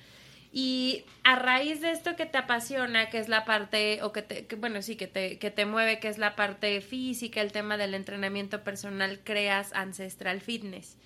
Y 0.52 1.04
a 1.22 1.36
raíz 1.36 1.80
de 1.80 1.92
esto 1.92 2.16
que 2.16 2.26
te 2.26 2.38
apasiona, 2.38 3.08
que 3.08 3.18
es 3.18 3.28
la 3.28 3.44
parte, 3.44 4.02
o 4.02 4.12
que, 4.12 4.22
te, 4.22 4.56
bueno, 4.56 4.82
sí, 4.82 4.96
que 4.96 5.06
te, 5.06 5.38
que 5.38 5.50
te 5.50 5.64
mueve, 5.64 6.00
que 6.00 6.08
es 6.08 6.18
la 6.18 6.34
parte 6.34 6.80
física, 6.80 7.40
el 7.40 7.52
tema 7.52 7.76
del 7.76 7.94
entrenamiento 7.94 8.64
personal, 8.64 9.20
creas 9.22 9.72
Ancestral 9.74 10.40
Fitness. 10.40 10.96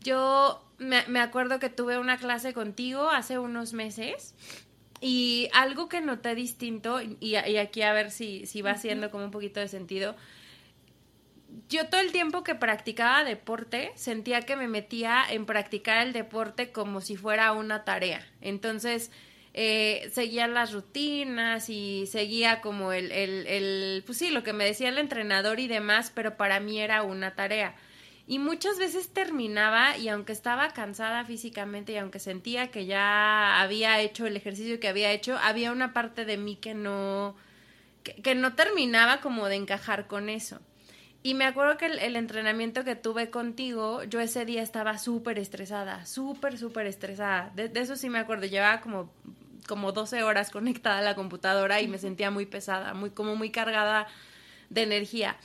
Yo 0.00 0.64
me, 0.78 1.06
me 1.06 1.20
acuerdo 1.20 1.60
que 1.60 1.68
tuve 1.68 1.98
una 1.98 2.16
clase 2.16 2.52
contigo 2.52 3.08
hace 3.08 3.38
unos 3.38 3.72
meses 3.72 4.34
y 5.00 5.48
algo 5.52 5.88
que 5.88 6.00
noté 6.00 6.34
distinto, 6.34 7.00
y, 7.00 7.16
y 7.20 7.36
aquí 7.36 7.82
a 7.82 7.92
ver 7.92 8.10
si, 8.10 8.46
si 8.46 8.62
va 8.62 8.72
haciendo 8.72 9.12
como 9.12 9.24
un 9.24 9.30
poquito 9.30 9.60
de 9.60 9.68
sentido, 9.68 10.16
yo 11.68 11.88
todo 11.88 12.00
el 12.00 12.12
tiempo 12.12 12.44
que 12.44 12.54
practicaba 12.54 13.24
deporte 13.24 13.92
sentía 13.94 14.42
que 14.42 14.56
me 14.56 14.68
metía 14.68 15.24
en 15.28 15.46
practicar 15.46 16.06
el 16.06 16.12
deporte 16.12 16.72
como 16.72 17.00
si 17.00 17.16
fuera 17.16 17.52
una 17.52 17.84
tarea. 17.84 18.26
Entonces, 18.40 19.10
eh, 19.54 20.10
seguía 20.12 20.46
las 20.46 20.72
rutinas 20.72 21.68
y 21.68 22.06
seguía 22.06 22.60
como 22.62 22.92
el, 22.92 23.12
el, 23.12 24.02
pues 24.06 24.18
sí, 24.18 24.30
lo 24.30 24.42
que 24.42 24.52
me 24.52 24.64
decía 24.64 24.88
el 24.88 24.98
entrenador 24.98 25.60
y 25.60 25.68
demás, 25.68 26.10
pero 26.14 26.36
para 26.36 26.60
mí 26.60 26.80
era 26.80 27.02
una 27.02 27.34
tarea. 27.34 27.74
Y 28.26 28.38
muchas 28.38 28.78
veces 28.78 29.12
terminaba 29.12 29.96
y 29.98 30.08
aunque 30.08 30.32
estaba 30.32 30.70
cansada 30.70 31.24
físicamente 31.24 31.92
y 31.92 31.96
aunque 31.96 32.18
sentía 32.18 32.70
que 32.70 32.86
ya 32.86 33.60
había 33.60 34.00
hecho 34.00 34.26
el 34.26 34.36
ejercicio 34.36 34.78
que 34.80 34.88
había 34.88 35.12
hecho, 35.12 35.36
había 35.38 35.72
una 35.72 35.92
parte 35.92 36.24
de 36.24 36.36
mí 36.36 36.56
que 36.56 36.72
no, 36.72 37.34
que, 38.02 38.34
no 38.34 38.54
terminaba 38.54 39.20
como 39.20 39.48
de 39.48 39.56
encajar 39.56 40.06
con 40.06 40.28
eso. 40.28 40.60
Y 41.22 41.34
me 41.34 41.44
acuerdo 41.44 41.76
que 41.76 41.86
el, 41.86 42.16
entrenamiento 42.16 42.82
que 42.84 42.96
tuve 42.96 43.30
contigo, 43.30 44.02
yo 44.04 44.20
ese 44.20 44.44
día 44.44 44.62
estaba 44.62 44.98
súper 44.98 45.38
estresada, 45.38 46.04
súper, 46.04 46.58
súper 46.58 46.86
estresada. 46.86 47.52
De, 47.54 47.68
de, 47.68 47.80
eso 47.80 47.94
sí 47.94 48.10
me 48.10 48.18
acuerdo, 48.18 48.46
llevaba 48.46 48.80
como, 48.80 49.12
como 49.68 49.92
12 49.92 50.24
horas 50.24 50.50
conectada 50.50 50.98
a 50.98 51.02
la 51.02 51.14
computadora 51.14 51.80
y 51.80 51.86
me 51.86 51.98
sentía 51.98 52.30
muy 52.30 52.46
pesada, 52.46 52.92
muy, 52.94 53.10
como 53.10 53.36
muy 53.36 53.50
cargada 53.50 54.08
de 54.70 54.82
energía 54.82 55.36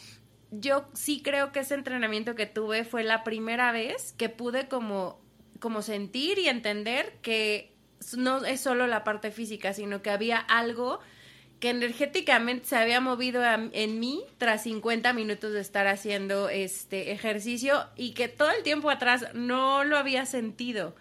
yo 0.51 0.87
sí 0.93 1.21
creo 1.21 1.51
que 1.51 1.59
ese 1.59 1.75
entrenamiento 1.75 2.35
que 2.35 2.45
tuve 2.45 2.85
fue 2.85 3.03
la 3.03 3.23
primera 3.23 3.71
vez 3.71 4.13
que 4.13 4.29
pude 4.29 4.67
como, 4.67 5.19
como 5.59 5.81
sentir 5.81 6.39
y 6.39 6.47
entender 6.47 7.17
que 7.21 7.73
no 8.15 8.45
es 8.45 8.61
solo 8.61 8.87
la 8.87 9.03
parte 9.03 9.31
física, 9.31 9.73
sino 9.73 10.01
que 10.01 10.09
había 10.09 10.37
algo 10.37 10.99
que 11.59 11.69
energéticamente 11.69 12.67
se 12.67 12.75
había 12.75 13.01
movido 13.01 13.41
en 13.45 13.99
mí 13.99 14.23
tras 14.37 14.63
50 14.63 15.13
minutos 15.13 15.53
de 15.53 15.61
estar 15.61 15.87
haciendo 15.87 16.49
este 16.49 17.11
ejercicio 17.11 17.85
y 17.95 18.13
que 18.13 18.27
todo 18.27 18.51
el 18.51 18.63
tiempo 18.63 18.89
atrás 18.89 19.25
no 19.33 19.83
lo 19.83 19.97
había 19.97 20.25
sentido. 20.25 20.95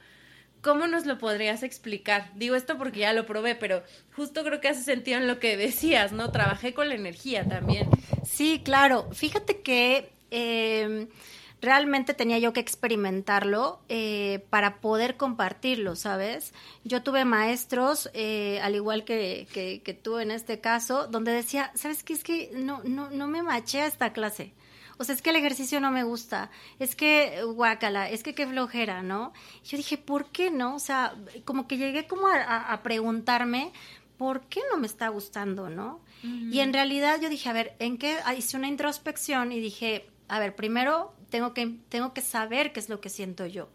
¿Cómo 0.62 0.86
nos 0.86 1.06
lo 1.06 1.18
podrías 1.18 1.62
explicar? 1.62 2.32
Digo 2.34 2.56
esto 2.56 2.76
porque 2.76 3.00
ya 3.00 3.12
lo 3.12 3.26
probé, 3.26 3.54
pero 3.54 3.84
justo 4.16 4.42
creo 4.42 4.60
que 4.60 4.68
hace 4.68 4.82
sentido 4.82 5.18
en 5.18 5.28
lo 5.28 5.38
que 5.38 5.56
decías, 5.56 6.12
¿no? 6.12 6.32
Trabajé 6.32 6.74
con 6.74 6.88
la 6.88 6.94
energía 6.94 7.44
también. 7.44 7.88
Sí, 8.24 8.62
claro. 8.64 9.08
Fíjate 9.12 9.60
que 9.60 10.10
em, 10.30 11.06
realmente 11.60 12.14
tenía 12.14 12.38
yo 12.38 12.52
que 12.52 12.60
experimentarlo 12.60 13.80
eh, 13.88 14.44
para 14.50 14.80
poder 14.80 15.16
compartirlo, 15.16 15.96
¿sabes? 15.96 16.52
Yo 16.84 17.02
tuve 17.02 17.24
maestros, 17.24 18.10
eh, 18.14 18.60
al 18.62 18.74
igual 18.74 19.04
que, 19.04 19.46
que, 19.52 19.94
tú 19.94 20.18
en 20.18 20.30
este 20.30 20.60
caso, 20.60 21.06
donde 21.06 21.32
decía, 21.32 21.72
¿sabes 21.74 22.02
qué? 22.02 22.12
Es 22.12 22.24
que 22.24 22.50
no, 22.54 22.82
no, 22.84 23.10
no 23.10 23.28
me 23.28 23.42
maché 23.42 23.82
a 23.82 23.86
esta 23.86 24.12
clase. 24.12 24.52
O 24.98 25.04
sea, 25.04 25.14
es 25.14 25.20
que 25.20 25.30
el 25.30 25.36
ejercicio 25.36 25.78
no 25.78 25.90
me 25.90 26.04
gusta, 26.04 26.50
es 26.78 26.96
que 26.96 27.42
guácala, 27.44 28.08
es 28.08 28.22
que 28.22 28.34
qué 28.34 28.46
flojera, 28.46 29.02
¿no? 29.02 29.34
yo 29.62 29.76
dije, 29.76 29.98
¿por 29.98 30.30
qué 30.30 30.50
no? 30.50 30.76
O 30.76 30.78
sea, 30.78 31.14
como 31.44 31.68
que 31.68 31.76
llegué 31.76 32.06
como 32.06 32.28
a, 32.28 32.72
a 32.72 32.82
preguntarme, 32.82 33.72
¿por 34.16 34.42
qué 34.46 34.60
no 34.70 34.78
me 34.78 34.86
está 34.86 35.08
gustando, 35.08 35.68
no? 35.68 36.00
Y 36.22 36.58
en 36.58 36.72
realidad 36.72 37.20
yo 37.20 37.28
dije, 37.28 37.48
a 37.48 37.52
ver, 37.52 37.76
¿en 37.78 37.98
qué? 37.98 38.16
Hice 38.36 38.56
una 38.56 38.66
introspección 38.66 39.52
y 39.52 39.60
dije, 39.60 40.10
a 40.28 40.40
ver, 40.40 40.56
primero 40.56 41.14
tengo 41.30 41.54
que, 41.54 41.76
tengo 41.88 42.12
que 42.12 42.20
saber 42.22 42.72
qué 42.72 42.80
es 42.80 42.88
lo 42.88 43.00
que 43.00 43.08
siento 43.08 43.46
yo. 43.46 43.68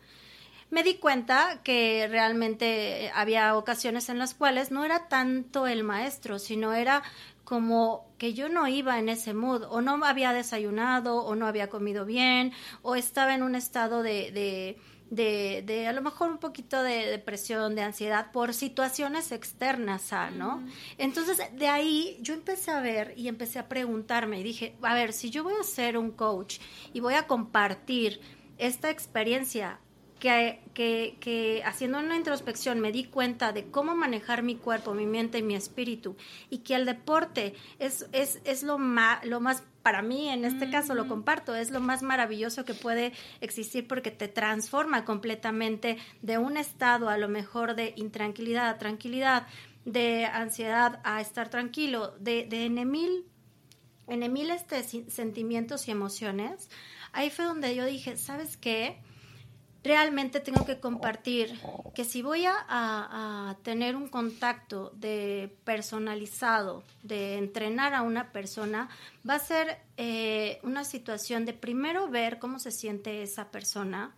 Me 0.70 0.84
di 0.84 0.96
cuenta 0.96 1.60
que 1.64 2.08
realmente 2.10 3.12
había 3.14 3.58
ocasiones 3.58 4.08
en 4.08 4.18
las 4.20 4.34
cuales 4.34 4.72
no 4.72 4.86
era 4.86 5.10
tanto 5.10 5.68
el 5.68 5.84
maestro, 5.84 6.40
sino 6.40 6.74
era 6.74 7.04
como 7.44 8.06
que 8.18 8.34
yo 8.34 8.48
no 8.48 8.68
iba 8.68 8.98
en 8.98 9.10
ese 9.10 9.34
mood, 9.34 9.64
o 9.64 9.82
no 9.82 10.06
había 10.06 10.32
desayunado, 10.32 11.26
o 11.26 11.36
no 11.36 11.48
había 11.48 11.70
comido 11.70 12.06
bien, 12.06 12.54
o 12.82 12.96
estaba 12.96 13.36
en 13.36 13.44
un 13.44 13.56
estado 13.56 14.04
de 14.04 14.32
de, 14.32 14.78
de 15.12 15.86
a 15.88 15.94
lo 15.94 16.02
mejor 16.02 16.32
un 16.32 16.38
poquito 16.38 16.82
de 16.82 17.06
depresión, 17.06 17.76
de 17.76 17.82
ansiedad 17.82 18.32
por 18.32 18.54
situaciones 18.54 19.32
externas 19.32 20.14
a, 20.14 20.32
¿no? 20.32 20.64
Entonces, 20.98 21.38
de 21.54 21.68
ahí 21.68 22.18
yo 22.22 22.34
empecé 22.34 22.72
a 22.72 22.80
ver 22.80 23.14
y 23.18 23.28
empecé 23.28 23.60
a 23.60 23.68
preguntarme 23.68 24.40
y 24.40 24.44
dije, 24.44 24.76
a 24.82 24.94
ver, 24.94 25.12
si 25.12 25.30
yo 25.30 25.44
voy 25.44 25.54
a 25.60 25.64
ser 25.64 25.98
un 25.98 26.12
coach 26.12 26.60
y 26.94 27.02
voy 27.02 27.16
a 27.16 27.28
compartir 27.28 28.22
esta 28.58 28.90
experiencia 28.90 29.80
que, 30.22 30.62
que, 30.76 31.18
que, 31.20 31.64
haciendo 31.66 31.98
una 31.98 32.16
introspección 32.16 32.80
me 32.80 32.92
di 32.92 33.06
cuenta 33.06 33.52
de 33.52 33.66
cómo 33.72 33.96
manejar 33.96 34.44
mi 34.44 34.56
cuerpo, 34.56 34.94
mi 34.94 35.08
mente 35.08 35.40
y 35.40 35.44
mi 35.44 35.56
espíritu, 35.56 36.16
y 36.50 36.60
que 36.60 36.76
el 36.76 36.86
deporte 36.86 37.56
es, 37.80 38.08
es, 38.12 38.40
es 38.46 38.62
lo, 38.62 38.78
más, 38.78 39.26
lo 39.26 39.40
más, 39.42 39.64
para 39.82 40.02
mí 40.02 40.30
en 40.30 40.46
este 40.46 40.70
caso 40.70 40.94
lo 40.94 41.08
comparto, 41.08 41.56
es 41.56 41.72
lo 41.72 41.80
más 41.80 42.04
maravilloso 42.04 42.66
que 42.66 42.74
puede 42.74 43.14
existir 43.40 43.88
porque 43.88 44.12
te 44.12 44.28
transforma 44.28 45.06
completamente 45.06 45.98
de 46.22 46.38
un 46.38 46.58
estado 46.58 47.10
a 47.10 47.18
lo 47.18 47.30
mejor 47.30 47.76
de 47.76 47.94
intranquilidad 47.96 48.70
a 48.70 48.78
tranquilidad, 48.78 49.48
de 49.86 50.26
ansiedad 50.26 51.00
a 51.04 51.22
estar 51.22 51.50
tranquilo, 51.50 52.16
de, 52.20 52.46
de 52.46 52.66
en 52.66 52.90
mil, 52.90 53.26
en 54.08 54.32
mil 54.32 54.52
este, 54.52 54.84
sentimientos 54.84 55.88
y 55.88 55.92
emociones. 55.92 56.70
Ahí 57.12 57.30
fue 57.30 57.46
donde 57.46 57.76
yo 57.76 57.86
dije, 57.86 58.18
¿sabes 58.18 58.58
qué? 58.58 59.02
Realmente 59.84 60.40
tengo 60.40 60.66
que 60.66 60.80
compartir 60.80 61.60
que 61.96 62.06
si 62.06 62.22
voy 62.22 62.46
a, 62.46 63.58
tener 63.64 63.96
un 63.96 64.08
contacto 64.08 64.92
de 64.96 65.56
personalizado, 65.64 66.84
de 67.04 67.38
entrenar 67.38 67.94
a 67.94 68.02
una 68.02 68.32
persona, 68.32 68.90
va 69.28 69.36
a 69.36 69.40
ser 69.40 69.78
eh, 69.98 70.60
una 70.64 70.84
situación 70.84 71.46
de 71.46 71.54
primero 71.54 72.08
ver 72.08 72.40
cómo 72.40 72.60
se 72.60 72.72
siente 72.72 73.24
esa 73.24 73.52
persona, 73.52 74.16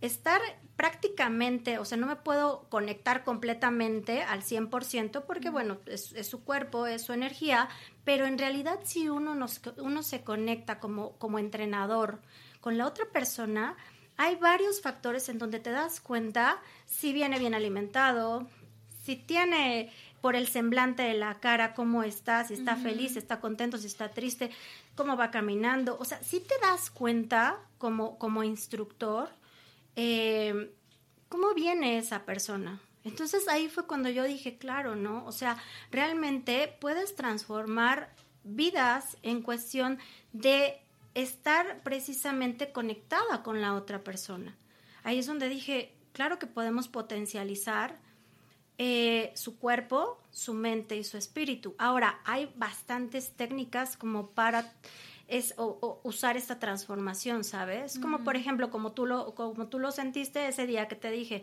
estar 0.00 0.40
prácticamente, 0.76 1.78
o 1.78 1.84
sea, 1.84 1.96
no 1.96 2.06
me 2.06 2.16
puedo 2.16 2.66
conectar 2.68 3.24
completamente 3.24 4.22
al 4.22 4.42
100% 4.42 5.24
porque, 5.24 5.48
bueno, 5.48 5.78
es, 5.86 6.12
su 6.26 6.42
cuerpo, 6.42 6.86
es 6.86 7.02
su 7.02 7.12
energía, 7.12 7.68
pero 8.04 8.26
en 8.26 8.36
realidad 8.36 8.80
si 8.82 9.08
uno, 9.08 9.34
nos, 9.34 9.60
uno 9.76 10.02
se 10.02 10.24
conecta 10.24 10.80
como, 10.80 11.12
como 11.18 11.38
entrenador 11.38 12.20
con 12.60 12.78
la 12.78 12.86
otra 12.86 13.06
persona, 13.12 13.76
hay 14.16 14.36
varios 14.36 14.80
factores 14.80 15.28
en 15.28 15.38
donde 15.38 15.60
te 15.60 15.70
das 15.70 16.00
cuenta 16.00 16.60
si 16.86 17.12
viene 17.12 17.38
bien 17.38 17.54
alimentado, 17.54 18.46
si 19.04 19.16
tiene 19.16 19.92
por 20.20 20.36
el 20.36 20.46
semblante 20.46 21.02
de 21.02 21.14
la 21.14 21.40
cara 21.40 21.74
cómo 21.74 22.04
está, 22.04 22.44
si 22.44 22.54
está 22.54 22.76
feliz, 22.76 23.12
si 23.12 23.18
está 23.18 23.40
contento, 23.40 23.76
si 23.76 23.88
está 23.88 24.10
triste, 24.10 24.50
cómo 24.94 25.16
va 25.16 25.32
caminando. 25.32 25.96
O 25.98 26.04
sea, 26.04 26.22
si 26.22 26.38
te 26.38 26.54
das 26.60 26.90
cuenta 26.90 27.58
como, 27.78 28.18
como 28.18 28.44
instructor 28.44 29.30
eh, 29.96 30.72
cómo 31.28 31.54
viene 31.54 31.98
esa 31.98 32.24
persona. 32.24 32.80
Entonces 33.04 33.48
ahí 33.48 33.68
fue 33.68 33.86
cuando 33.86 34.08
yo 34.08 34.24
dije, 34.24 34.58
claro, 34.58 34.96
¿no? 34.96 35.24
O 35.26 35.32
sea, 35.32 35.56
realmente 35.90 36.76
puedes 36.80 37.16
transformar 37.16 38.14
vidas 38.44 39.16
en 39.22 39.42
cuestión 39.42 39.98
de 40.32 40.80
estar 41.14 41.82
precisamente 41.82 42.72
conectada 42.72 43.42
con 43.42 43.60
la 43.60 43.74
otra 43.74 44.02
persona. 44.02 44.56
Ahí 45.04 45.18
es 45.18 45.26
donde 45.26 45.48
dije, 45.48 45.94
claro 46.12 46.38
que 46.38 46.46
podemos 46.46 46.88
potencializar 46.88 47.98
eh, 48.78 49.32
su 49.34 49.58
cuerpo, 49.58 50.18
su 50.30 50.54
mente 50.54 50.96
y 50.96 51.04
su 51.04 51.16
espíritu. 51.16 51.74
Ahora, 51.78 52.20
hay 52.24 52.52
bastantes 52.56 53.32
técnicas 53.36 53.96
como 53.96 54.30
para 54.30 54.72
es, 55.28 55.54
usar 56.02 56.36
esta 56.36 56.58
transformación, 56.58 57.44
¿sabes? 57.44 57.98
Como 57.98 58.24
por 58.24 58.36
ejemplo, 58.36 58.70
como 58.70 58.92
tú, 58.92 59.06
lo, 59.06 59.34
como 59.34 59.68
tú 59.68 59.78
lo 59.78 59.92
sentiste 59.92 60.46
ese 60.48 60.66
día 60.66 60.88
que 60.88 60.96
te 60.96 61.10
dije, 61.10 61.42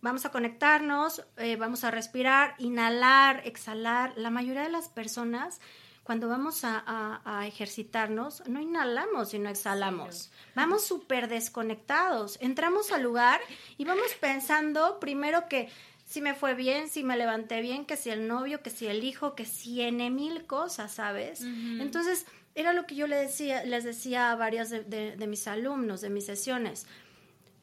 vamos 0.00 0.24
a 0.24 0.30
conectarnos, 0.30 1.24
eh, 1.36 1.56
vamos 1.56 1.84
a 1.84 1.90
respirar, 1.90 2.54
inhalar, 2.58 3.42
exhalar. 3.46 4.12
La 4.16 4.30
mayoría 4.30 4.62
de 4.62 4.70
las 4.70 4.88
personas 4.88 5.60
cuando 6.08 6.26
vamos 6.26 6.62
a, 6.62 7.44
ejercitarnos, 7.46 8.42
no 8.48 8.62
inhalamos, 8.62 9.28
sino 9.28 9.50
exhalamos. 9.50 10.30
Vamos 10.54 10.86
súper 10.86 11.28
desconectados. 11.28 12.38
Entramos 12.40 12.92
al 12.92 13.02
lugar 13.02 13.42
y 13.76 13.84
vamos 13.84 14.14
pensando 14.18 15.00
primero 15.00 15.48
que 15.50 15.68
si 16.06 16.22
me 16.22 16.32
fue 16.32 16.54
bien, 16.54 16.88
si 16.88 17.04
me 17.04 17.18
levanté 17.18 17.60
bien, 17.60 17.84
que 17.84 17.98
si 17.98 18.08
el 18.08 18.26
novio, 18.26 18.62
que 18.62 18.70
si 18.70 18.86
el 18.86 19.04
hijo, 19.04 19.34
que 19.34 19.44
si 19.44 19.82
en 19.82 19.98
mil 20.14 20.46
cosas, 20.46 20.92
¿sabes? 20.94 21.42
Entonces, 21.42 22.24
era 22.54 22.72
lo 22.72 22.86
que 22.86 22.94
yo 22.94 23.06
le 23.06 23.16
decía, 23.16 23.62
les 23.64 23.84
decía 23.84 24.30
a 24.30 24.34
varios 24.34 24.70
de, 24.70 24.84
de 24.84 25.26
mis 25.26 25.46
alumnos, 25.46 26.00
de 26.00 26.08
mis 26.08 26.24
sesiones. 26.24 26.86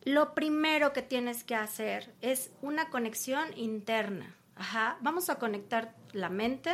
Lo 0.03 0.35
primero 0.35 0.93
que 0.93 1.01
tienes 1.01 1.43
que 1.43 1.55
hacer 1.55 2.13
es 2.21 2.51
una 2.61 2.91
conexión 2.91 3.57
interna. 3.57 4.35
Ajá. 4.55 4.97
Vamos 5.01 5.31
a 5.31 5.39
conectar 5.39 5.95
la 6.13 6.29
mente, 6.29 6.71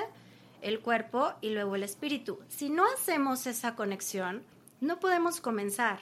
el 0.61 0.79
cuerpo 0.79 1.33
y 1.41 1.49
luego 1.49 1.75
el 1.75 1.83
espíritu. 1.83 2.39
Si 2.47 2.69
no 2.69 2.83
hacemos 2.93 3.47
esa 3.47 3.75
conexión, 3.75 4.43
no 4.79 4.99
podemos 4.99 5.41
comenzar. 5.41 5.99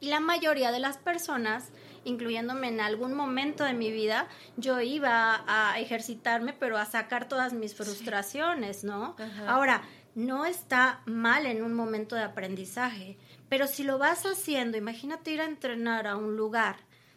Y 0.00 0.08
la 0.08 0.20
mayoría 0.20 0.72
de 0.72 0.78
las 0.78 0.98
personas, 0.98 1.70
incluyéndome 2.04 2.68
en 2.68 2.80
algún 2.80 3.14
momento 3.14 3.64
de 3.64 3.72
mi 3.72 3.90
vida, 3.90 4.28
yo 4.56 4.80
iba 4.80 5.44
a 5.46 5.78
ejercitarme, 5.80 6.52
pero 6.52 6.76
a 6.76 6.84
sacar 6.84 7.28
todas 7.28 7.52
mis 7.52 7.74
frustraciones, 7.74 8.84
¿no? 8.84 9.16
Ahora, 9.46 9.82
no 10.14 10.46
está 10.46 11.00
mal 11.04 11.44
en 11.44 11.62
un 11.62 11.74
momento 11.74 12.16
de 12.16 12.22
aprendizaje, 12.22 13.18
pero 13.48 13.66
si 13.66 13.84
lo 13.84 13.98
vas 13.98 14.24
haciendo, 14.24 14.78
imagínate 14.78 15.30
ir 15.30 15.40
a 15.40 15.46
entrenar 15.46 16.06
a 16.06 16.16
un 16.16 16.36
lugar 16.36 16.76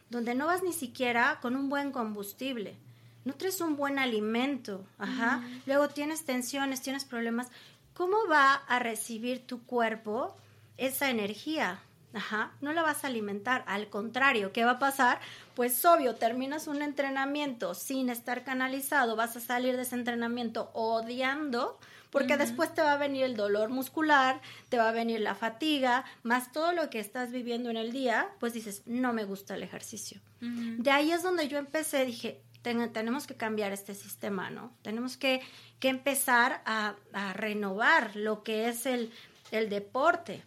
donde 0.10 0.36
no 0.36 0.48
vas 0.48 0.64
ni 0.64 0.74
siquiera 0.74 1.40
con 1.42 1.56
un 1.56 1.70
buen 1.70 1.92
combustible 1.92 2.78
no 3.26 3.34
traes 3.34 3.62
un 3.62 3.76
buen 3.76 4.00
alimento, 4.00 4.86
ajá, 4.98 5.44
luego 5.66 5.90
tienes 5.90 6.26
tensiones, 6.26 6.82
tienes 6.82 7.06
problemas, 7.06 7.48
¿cómo 7.94 8.18
va 8.30 8.54
a 8.54 8.80
recibir 8.80 9.46
tu 9.46 9.64
cuerpo 9.64 10.36
esa 10.78 11.10
energía? 11.10 11.82
Ajá, 12.14 12.54
no 12.62 12.74
la 12.74 12.82
vas 12.82 13.04
a 13.04 13.08
alimentar, 13.08 13.64
al 13.68 13.90
contrario, 13.90 14.52
¿qué 14.52 14.66
va 14.66 14.72
a 14.72 14.80
pasar? 14.80 15.20
Pues 15.54 15.86
obvio, 15.86 16.16
terminas 16.16 16.68
un 16.68 16.82
entrenamiento 16.82 17.76
sin 17.76 18.10
estar 18.10 18.44
canalizado, 18.44 19.16
vas 19.16 19.36
a 19.36 19.40
salir 19.40 19.76
de 19.76 19.84
ese 19.84 19.96
entrenamiento 19.96 20.72
odiando, 20.74 21.78
porque 22.10 22.38
después 22.38 22.74
te 22.74 22.82
va 22.82 22.94
a 22.94 22.98
venir 22.98 23.24
el 23.24 23.36
dolor 23.36 23.70
muscular, 23.70 24.42
te 24.70 24.78
va 24.78 24.90
a 24.90 24.92
venir 24.92 25.22
la 25.22 25.36
fatiga, 25.36 26.06
más 26.24 26.52
todo 26.52 26.72
lo 26.72 26.90
que 26.90 27.00
estás 27.00 27.32
viviendo 27.32 27.70
en 27.70 27.78
el 27.78 27.92
día, 27.92 28.30
pues 28.40 28.54
dices, 28.54 28.82
no 28.88 29.14
me 29.14 29.26
gusta 29.26 29.54
el 29.54 29.62
ejercicio. 29.62 30.20
De 30.40 30.90
ahí 30.90 31.12
es 31.12 31.22
donde 31.22 31.48
yo 31.48 31.60
empecé, 31.60 32.06
dije, 32.06 32.42
tenemos 32.62 33.26
que 33.26 33.36
cambiar 33.36 33.72
este 33.72 33.94
sistema, 33.94 34.50
¿no? 34.50 34.74
Tenemos 34.82 35.18
que, 35.18 35.42
empezar 35.82 36.62
a, 36.66 36.96
a, 37.14 37.34
renovar 37.34 38.16
lo 38.16 38.44
que 38.44 38.68
es 38.68 38.86
el, 38.86 39.12
deporte. 39.52 40.44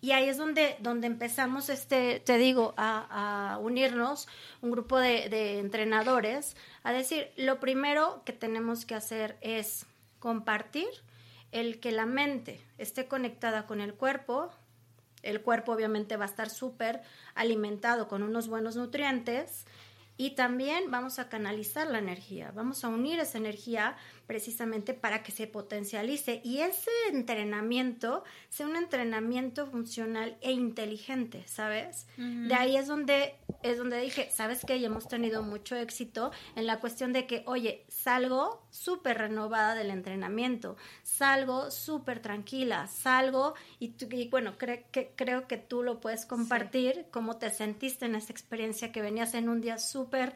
Y 0.00 0.12
ahí 0.12 0.28
es 0.28 0.36
donde, 0.36 0.76
donde 0.80 1.06
empezamos, 1.06 1.70
este, 1.70 2.20
te 2.20 2.36
digo, 2.36 2.74
a, 2.76 3.58
unirnos, 3.62 4.28
un 4.60 4.70
grupo 4.72 4.98
de, 4.98 5.28
de, 5.28 5.60
entrenadores, 5.60 6.56
a 6.82 6.92
decir, 6.92 7.30
lo 7.36 7.60
primero 7.60 8.22
que 8.24 8.32
tenemos 8.32 8.84
que 8.84 8.94
hacer 8.94 9.38
es 9.40 9.86
compartir 10.18 10.88
el 11.52 11.78
que 11.78 11.92
la 11.92 12.04
mente 12.04 12.60
esté 12.78 13.06
conectada 13.06 13.66
con 13.66 13.80
el 13.80 13.94
cuerpo. 13.94 14.50
El 15.22 15.40
cuerpo 15.40 15.72
obviamente 15.72 16.16
va 16.16 16.24
a 16.24 16.28
estar 16.28 16.50
súper 16.50 17.00
alimentado 17.34 18.08
con 18.08 18.22
unos 18.22 18.48
buenos 18.48 18.76
nutrientes 18.76 19.64
y 20.16 20.30
también 20.30 20.90
vamos 20.90 21.18
a 21.18 21.28
canalizar 21.28 21.88
la 21.88 21.98
energía, 21.98 22.52
vamos 22.54 22.84
a 22.84 22.88
unir 22.88 23.18
esa 23.18 23.38
energía 23.38 23.96
precisamente 24.26 24.94
para 24.94 25.22
que 25.22 25.32
se 25.32 25.46
potencialice 25.46 26.40
y 26.44 26.60
ese 26.60 26.90
entrenamiento 27.10 28.24
sea 28.48 28.66
un 28.66 28.76
entrenamiento 28.76 29.66
funcional 29.66 30.36
e 30.40 30.52
inteligente, 30.52 31.44
¿sabes? 31.46 32.06
De 32.16 32.54
ahí 32.54 32.76
es 32.76 32.86
donde 32.86 33.34
es 33.64 33.78
donde 33.78 33.98
dije, 33.98 34.28
¿sabes 34.30 34.62
qué? 34.66 34.76
Y 34.76 34.84
hemos 34.84 35.08
tenido 35.08 35.42
mucho 35.42 35.74
éxito 35.74 36.30
en 36.54 36.66
la 36.66 36.80
cuestión 36.80 37.14
de 37.14 37.26
que, 37.26 37.42
oye, 37.46 37.86
salgo 37.88 38.62
súper 38.70 39.16
renovada 39.16 39.74
del 39.74 39.90
entrenamiento, 39.90 40.76
salgo 41.02 41.70
súper 41.70 42.20
tranquila, 42.20 42.86
salgo 42.88 43.54
y, 43.78 43.94
bueno, 44.28 44.58
que, 44.58 45.12
creo 45.16 45.48
que 45.48 45.56
tú 45.56 45.82
lo 45.82 45.98
puedes 45.98 46.26
compartir, 46.26 47.06
cómo 47.10 47.38
te 47.38 47.50
sentiste 47.50 48.04
en 48.04 48.16
esa 48.16 48.32
experiencia 48.32 48.92
que 48.92 49.00
venías 49.00 49.32
en 49.32 49.48
un 49.48 49.62
día 49.62 49.78
súper 49.78 50.34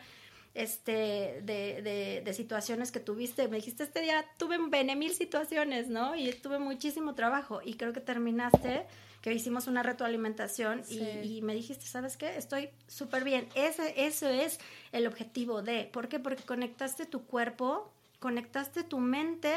este, 0.55 1.41
de, 1.43 2.23
de, 2.25 2.33
situaciones 2.33 2.91
que 2.91 3.01
tuviste. 3.01 3.49
Me 3.49 3.57
dijiste, 3.57 3.83
este 3.85 4.01
día 4.01 4.25
tuve 4.39 4.59
mil 4.59 5.15
situaciones, 5.15 5.89
¿no? 5.89 6.17
Y 6.17 6.33
tuve 6.33 6.59
muchísimo 6.59 7.15
trabajo 7.15 7.61
y 7.65 7.75
creo 7.75 7.93
que 7.93 8.01
terminaste, 8.01 8.87
que 9.23 9.33
hicimos 9.33 9.67
una 9.67 9.83
retroalimentación 9.83 10.83
y, 10.89 11.43
me 11.43 11.55
dijiste, 11.55 11.87
¿sabes 11.87 12.17
qué? 12.17 12.37
Estoy 12.37 12.71
súper 12.87 13.25
bien. 13.25 13.49
Ese, 13.55 14.07
eso 14.07 14.29
es 14.29 14.59
el 14.93 15.07
objetivo 15.07 15.63
de, 15.63 15.85
¿por 15.85 16.09
qué? 16.09 16.19
Porque 16.19 16.43
conectaste 16.43 17.07
tu 17.07 17.25
cuerpo, 17.25 17.93
conectaste 18.19 18.83
tu 18.85 18.99
mente 18.99 19.55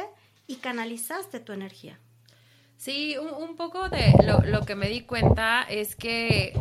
y 0.48 0.58
canalizaste 0.58 1.40
tu 1.40 1.54
energía. 1.54 2.00
Sí, 2.78 3.16
un, 3.18 3.32
un 3.50 3.56
poco 3.56 3.90
de 3.90 4.14
lo, 4.26 4.40
lo 4.40 4.66
que 4.66 4.76
me 4.76 4.90
di 4.90 5.02
cuenta 5.02 5.64
es 5.70 5.96
que 5.96 6.54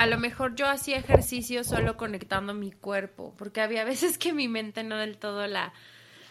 a 0.00 0.06
lo 0.06 0.16
mejor 0.16 0.54
yo 0.54 0.66
hacía 0.66 0.96
ejercicio 0.96 1.62
solo 1.62 1.98
conectando 1.98 2.54
mi 2.54 2.72
cuerpo, 2.72 3.34
porque 3.36 3.60
había 3.60 3.84
veces 3.92 4.16
que 4.16 4.32
mi 4.32 4.48
mente 4.48 4.82
no 4.82 4.96
del 4.96 5.18
todo 5.18 5.46
la, 5.46 5.74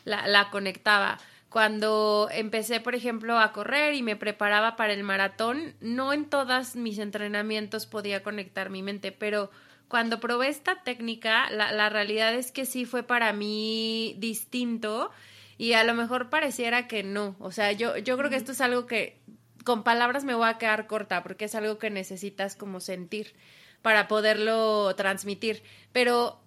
la, 0.05 0.49
conectaba. 0.49 1.19
Cuando 1.49 2.29
empecé, 2.31 2.79
por 2.79 2.95
ejemplo, 2.95 3.37
a 3.37 3.51
correr 3.51 3.93
y 3.93 4.01
me 4.01 4.15
preparaba 4.15 4.75
para 4.75 4.93
el 4.93 5.03
maratón, 5.03 5.75
no 5.81 6.13
en 6.13 6.25
todos 6.25 6.75
mis 6.75 6.97
entrenamientos 6.97 7.85
podía 7.85 8.23
conectar 8.23 8.71
mi 8.71 8.81
mente, 8.81 9.11
pero 9.11 9.51
cuando 9.87 10.19
probé 10.19 10.47
esta 10.47 10.81
técnica, 10.81 11.51
la, 11.51 11.71
la 11.71 11.89
realidad 11.89 12.33
es 12.33 12.51
que 12.51 12.65
sí 12.65 12.85
fue 12.85 13.03
para 13.03 13.33
mí 13.33 14.15
distinto 14.17 15.11
y 15.59 15.73
a 15.73 15.83
lo 15.83 15.93
mejor 15.93 16.31
pareciera 16.31 16.87
que 16.87 17.03
no. 17.03 17.35
O 17.37 17.51
sea, 17.51 17.71
yo, 17.73 17.97
yo 17.99 18.17
creo 18.17 18.31
que 18.31 18.35
esto 18.35 18.51
es 18.51 18.61
algo 18.61 18.87
que 18.87 19.19
con 19.63 19.83
palabras 19.83 20.23
me 20.23 20.33
voy 20.33 20.49
a 20.49 20.57
quedar 20.57 20.87
corta 20.87 21.21
porque 21.21 21.45
es 21.45 21.53
algo 21.53 21.77
que 21.77 21.91
necesitas 21.91 22.55
como 22.55 22.79
sentir 22.79 23.35
para 23.81 24.07
poderlo 24.07 24.93
transmitir. 24.95 25.63
Pero 25.91 26.39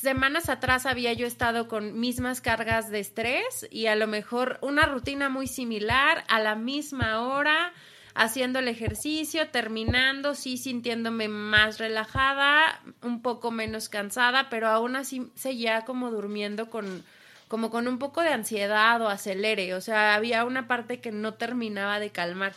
semanas 0.00 0.48
atrás 0.48 0.86
había 0.86 1.12
yo 1.12 1.26
estado 1.26 1.68
con 1.68 1.98
mismas 1.98 2.40
cargas 2.40 2.90
de 2.90 3.00
estrés 3.00 3.66
y 3.70 3.86
a 3.86 3.96
lo 3.96 4.06
mejor 4.06 4.58
una 4.60 4.86
rutina 4.86 5.28
muy 5.28 5.46
similar 5.46 6.24
a 6.28 6.40
la 6.40 6.54
misma 6.54 7.20
hora 7.22 7.72
haciendo 8.14 8.60
el 8.60 8.68
ejercicio, 8.68 9.48
terminando, 9.48 10.34
sí 10.34 10.56
sintiéndome 10.56 11.28
más 11.28 11.78
relajada, 11.78 12.80
un 13.02 13.22
poco 13.22 13.50
menos 13.50 13.88
cansada, 13.88 14.48
pero 14.50 14.68
aún 14.68 14.96
así 14.96 15.30
seguía 15.34 15.84
como 15.84 16.10
durmiendo 16.10 16.70
con 16.70 17.04
como 17.48 17.70
con 17.70 17.86
un 17.86 17.98
poco 17.98 18.22
de 18.22 18.30
ansiedad 18.30 19.00
o 19.02 19.08
acelere, 19.08 19.74
o 19.74 19.80
sea, 19.80 20.14
había 20.14 20.44
una 20.44 20.66
parte 20.66 21.00
que 21.00 21.12
no 21.12 21.34
terminaba 21.34 22.00
de 22.00 22.10
calmar. 22.10 22.52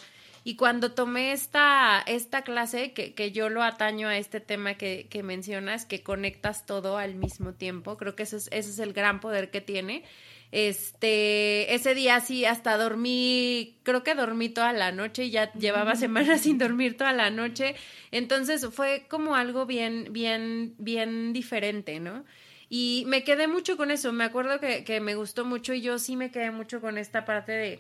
Y 0.48 0.56
cuando 0.56 0.94
tomé 0.94 1.34
esta, 1.34 2.02
esta 2.08 2.42
clase, 2.44 2.94
que, 2.94 3.14
que 3.14 3.34
yo 3.34 3.50
lo 3.50 3.64
ataño 3.64 4.08
a 4.08 4.18
este 4.18 4.40
tema 4.40 4.76
que, 4.76 5.08
que, 5.10 5.22
mencionas, 5.22 5.86
que 5.86 6.04
conectas 6.04 6.66
todo 6.66 6.98
al 6.98 7.16
mismo 7.16 7.54
tiempo, 7.54 7.98
creo 7.98 8.16
que 8.16 8.24
ese 8.24 8.38
es, 8.38 8.48
ese 8.54 8.70
es 8.70 8.80
el 8.80 8.94
gran 8.94 9.20
poder 9.20 9.52
que 9.52 9.60
tiene. 9.60 10.06
Este, 10.54 11.76
ese 11.76 11.94
día 11.96 12.22
sí, 12.22 12.46
hasta 12.46 12.78
dormí, 12.78 13.76
creo 13.84 14.04
que 14.04 14.16
dormí 14.16 14.48
toda 14.48 14.72
la 14.72 14.94
noche, 14.94 15.26
y 15.26 15.32
ya 15.32 15.52
llevaba 15.52 15.98
semanas 15.98 16.40
sin 16.44 16.58
dormir 16.58 16.96
toda 16.96 17.12
la 17.12 17.30
noche, 17.30 17.76
entonces 18.12 18.66
fue 18.72 19.06
como 19.10 19.36
algo 19.36 19.66
bien, 19.66 20.08
bien, 20.12 20.76
bien 20.78 21.34
diferente, 21.34 22.00
¿no? 22.00 22.24
Y 22.70 23.04
me 23.08 23.26
quedé 23.26 23.48
mucho 23.50 23.76
con 23.76 23.92
eso, 23.92 24.14
me 24.14 24.24
acuerdo 24.24 24.62
que, 24.62 24.86
que 24.86 25.02
me 25.02 25.16
gustó 25.16 25.44
mucho 25.44 25.74
y 25.74 25.82
yo 25.82 26.00
sí 26.00 26.16
me 26.16 26.32
quedé 26.32 26.52
mucho 26.52 26.80
con 26.80 26.98
esta 26.98 27.26
parte 27.26 27.52
de 27.52 27.80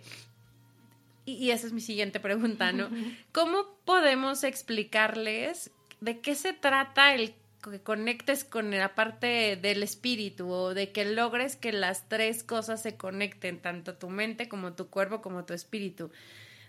y, 1.28 1.52
esa 1.52 1.68
es 1.68 1.74
mi 1.74 1.82
siguiente 1.82 2.20
pregunta, 2.20 2.72
¿no? 2.72 2.90
¿Cómo 3.34 3.78
podemos 3.84 4.44
explicarles 4.46 5.72
de 6.00 6.22
qué 6.22 6.36
se 6.36 6.54
trata 6.54 7.14
el 7.14 7.36
que 7.62 7.82
conectes 7.82 8.46
con 8.46 8.72
la 8.72 8.96
parte 8.96 9.58
del 9.58 9.84
espíritu 9.84 10.50
o 10.50 10.74
de 10.74 10.94
que 10.94 11.04
logres 11.04 11.58
que 11.58 11.74
las 11.74 12.08
tres 12.08 12.44
cosas 12.44 12.82
se 12.82 12.96
conecten, 12.96 13.60
tanto 13.60 13.96
tu 13.96 14.10
mente 14.10 14.48
como 14.48 14.74
tu 14.74 14.90
cuerpo 14.90 15.22
como 15.22 15.44
tu 15.44 15.54
espíritu? 15.54 16.12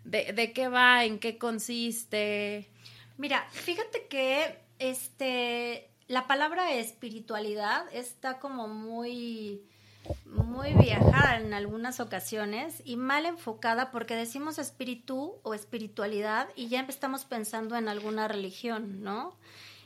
¿De, 0.04 0.32
de 0.32 0.52
qué 0.52 0.66
va? 0.68 1.04
¿En 1.04 1.20
qué 1.20 1.38
consiste? 1.38 2.68
Mira, 3.16 3.46
fíjate 3.52 4.08
que 4.08 4.58
este 4.80 5.88
la 6.08 6.26
palabra 6.26 6.72
espiritualidad 6.72 7.84
está 7.92 8.40
como 8.40 8.66
muy 8.66 9.62
muy 10.24 10.72
viajada 10.74 11.36
en 11.36 11.54
algunas 11.54 12.00
ocasiones 12.00 12.82
y 12.84 12.96
mal 12.96 13.26
enfocada 13.26 13.90
porque 13.90 14.14
decimos 14.14 14.58
espíritu 14.58 15.36
o 15.42 15.54
espiritualidad 15.54 16.48
y 16.56 16.68
ya 16.68 16.80
estamos 16.88 17.24
pensando 17.24 17.76
en 17.76 17.88
alguna 17.88 18.28
religión, 18.28 19.02
¿no? 19.02 19.36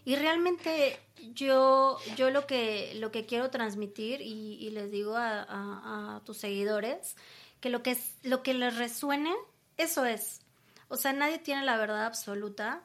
Y 0.04 0.16
realmente 0.16 0.98
yo, 1.34 1.98
yo 2.16 2.30
lo, 2.30 2.46
que, 2.46 2.92
lo 2.96 3.12
que 3.12 3.24
quiero 3.24 3.50
transmitir 3.50 4.20
y, 4.20 4.68
les 4.70 4.90
digo 4.90 5.14
a, 5.16 6.20
tus 6.24 6.38
seguidores 6.38 7.16
que 7.60 7.70
lo 7.70 7.82
que, 7.82 7.92
es, 7.92 8.16
lo 8.24 8.42
que 8.42 8.54
les 8.54 8.76
resuene, 8.76 9.32
eso 9.76 10.04
es. 10.04 10.40
O 10.88 10.96
sea, 10.96 11.12
nadie 11.12 11.38
tiene 11.38 11.64
la 11.64 11.76
verdad 11.76 12.04
absoluta. 12.04 12.82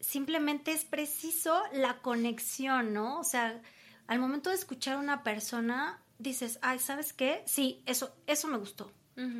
Simplemente 0.00 0.72
es 0.72 0.84
preciso 0.84 1.62
la 1.72 1.98
conexión, 1.98 2.92
¿no? 2.92 3.20
O 3.20 3.24
sea, 3.24 3.62
al 4.08 4.18
momento 4.18 4.50
de 4.50 4.56
escuchar 4.56 4.94
a 4.96 5.00
una 5.00 5.22
persona, 5.22 6.01
dices, 6.22 6.58
ay, 6.62 6.78
¿sabes 6.78 7.12
qué? 7.12 7.42
Sí, 7.46 7.82
eso, 7.86 8.14
eso 8.26 8.48
me 8.48 8.58
gustó. 8.58 8.90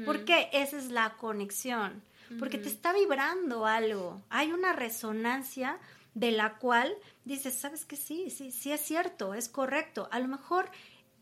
Porque 0.04 0.50
esa 0.52 0.76
es 0.76 0.90
la 0.90 1.16
conexión. 1.16 2.02
Porque 2.38 2.58
te 2.58 2.68
está 2.68 2.92
vibrando 2.92 3.66
algo. 3.66 4.22
Hay 4.30 4.52
una 4.52 4.72
resonancia 4.72 5.78
de 6.14 6.30
la 6.30 6.58
cual 6.58 6.94
dices, 7.24 7.54
¿sabes 7.54 7.84
qué? 7.84 7.96
Sí, 7.96 8.30
sí, 8.30 8.52
sí 8.52 8.72
es 8.72 8.80
cierto, 8.80 9.34
es 9.34 9.48
correcto. 9.48 10.08
A 10.10 10.18
lo 10.18 10.28
mejor 10.28 10.70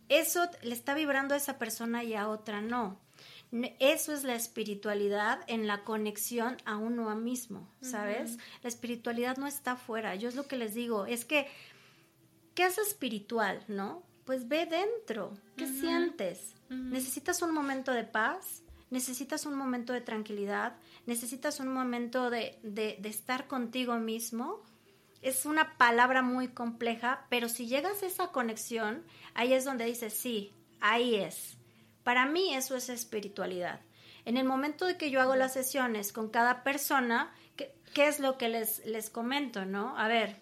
eso 0.09 0.49
le 0.62 0.75
está 0.75 0.94
vibrando 0.94 1.35
a 1.35 1.38
esa 1.38 1.59
persona 1.59 2.05
y 2.05 2.14
a 2.14 2.29
otra 2.29 2.61
no. 2.61 2.99
Eso 3.81 4.12
es 4.12 4.23
la 4.23 4.37
espiritualidad 4.37 5.40
en 5.49 5.66
la 5.66 5.83
conexión 5.83 6.57
a 6.64 6.77
uno 6.77 7.14
mismo, 7.16 7.68
¿sabes? 7.81 8.37
La 8.62 8.68
espiritualidad 8.68 9.37
no 9.38 9.49
está 9.49 9.73
afuera. 9.73 10.14
Yo 10.14 10.29
es 10.29 10.37
lo 10.37 10.46
que 10.46 10.57
les 10.57 10.75
digo, 10.75 11.07
es 11.07 11.25
que, 11.25 11.49
¿qué 12.55 12.66
es 12.66 12.79
espiritual, 12.79 13.64
no? 13.66 14.05
Pues 14.24 14.48
ve 14.48 14.66
dentro. 14.66 15.33
¿Qué 15.56 15.66
sientes? 15.66 16.54
¿Necesitas 16.68 17.42
un 17.42 17.52
momento 17.52 17.92
de 17.92 18.04
paz? 18.04 18.62
¿Necesitas 18.90 19.46
un 19.46 19.54
momento 19.54 19.92
de 19.92 20.00
tranquilidad? 20.00 20.76
¿Necesitas 21.06 21.61
un 21.61 21.68
momento 21.68 22.30
de, 22.30 22.59
de, 22.62 22.98
estar 23.04 23.46
contigo 23.46 23.96
mismo? 23.96 24.62
Es 25.22 25.46
una 25.46 25.76
palabra 25.76 26.22
muy 26.22 26.48
compleja, 26.48 27.26
pero 27.28 27.48
si 27.48 27.66
llegas 27.66 28.02
a 28.02 28.06
esa 28.06 28.28
conexión, 28.28 29.04
ahí 29.35 29.52
es 29.52 29.64
donde 29.64 29.85
dices, 29.85 30.14
sí, 30.14 30.52
ahí 30.80 31.16
es. 31.16 31.56
Para 32.02 32.26
mí 32.26 32.54
eso 32.54 32.76
es 32.76 32.88
espiritualidad. 32.88 33.80
En 34.24 34.37
el 34.37 34.44
momento 34.44 34.87
de 34.87 34.96
que 34.96 35.11
yo 35.11 35.20
hago 35.20 35.37
las 35.37 35.52
sesiones 35.52 36.12
con 36.12 36.28
cada 36.30 36.62
persona, 36.62 37.33
¿qué, 37.56 37.72
qué 37.94 38.09
es 38.09 38.18
lo 38.18 38.38
que 38.38 38.48
les, 38.48 38.85
les 38.87 39.09
comento, 39.11 39.64
no? 39.64 39.96
A 39.96 40.09
ver, 40.09 40.40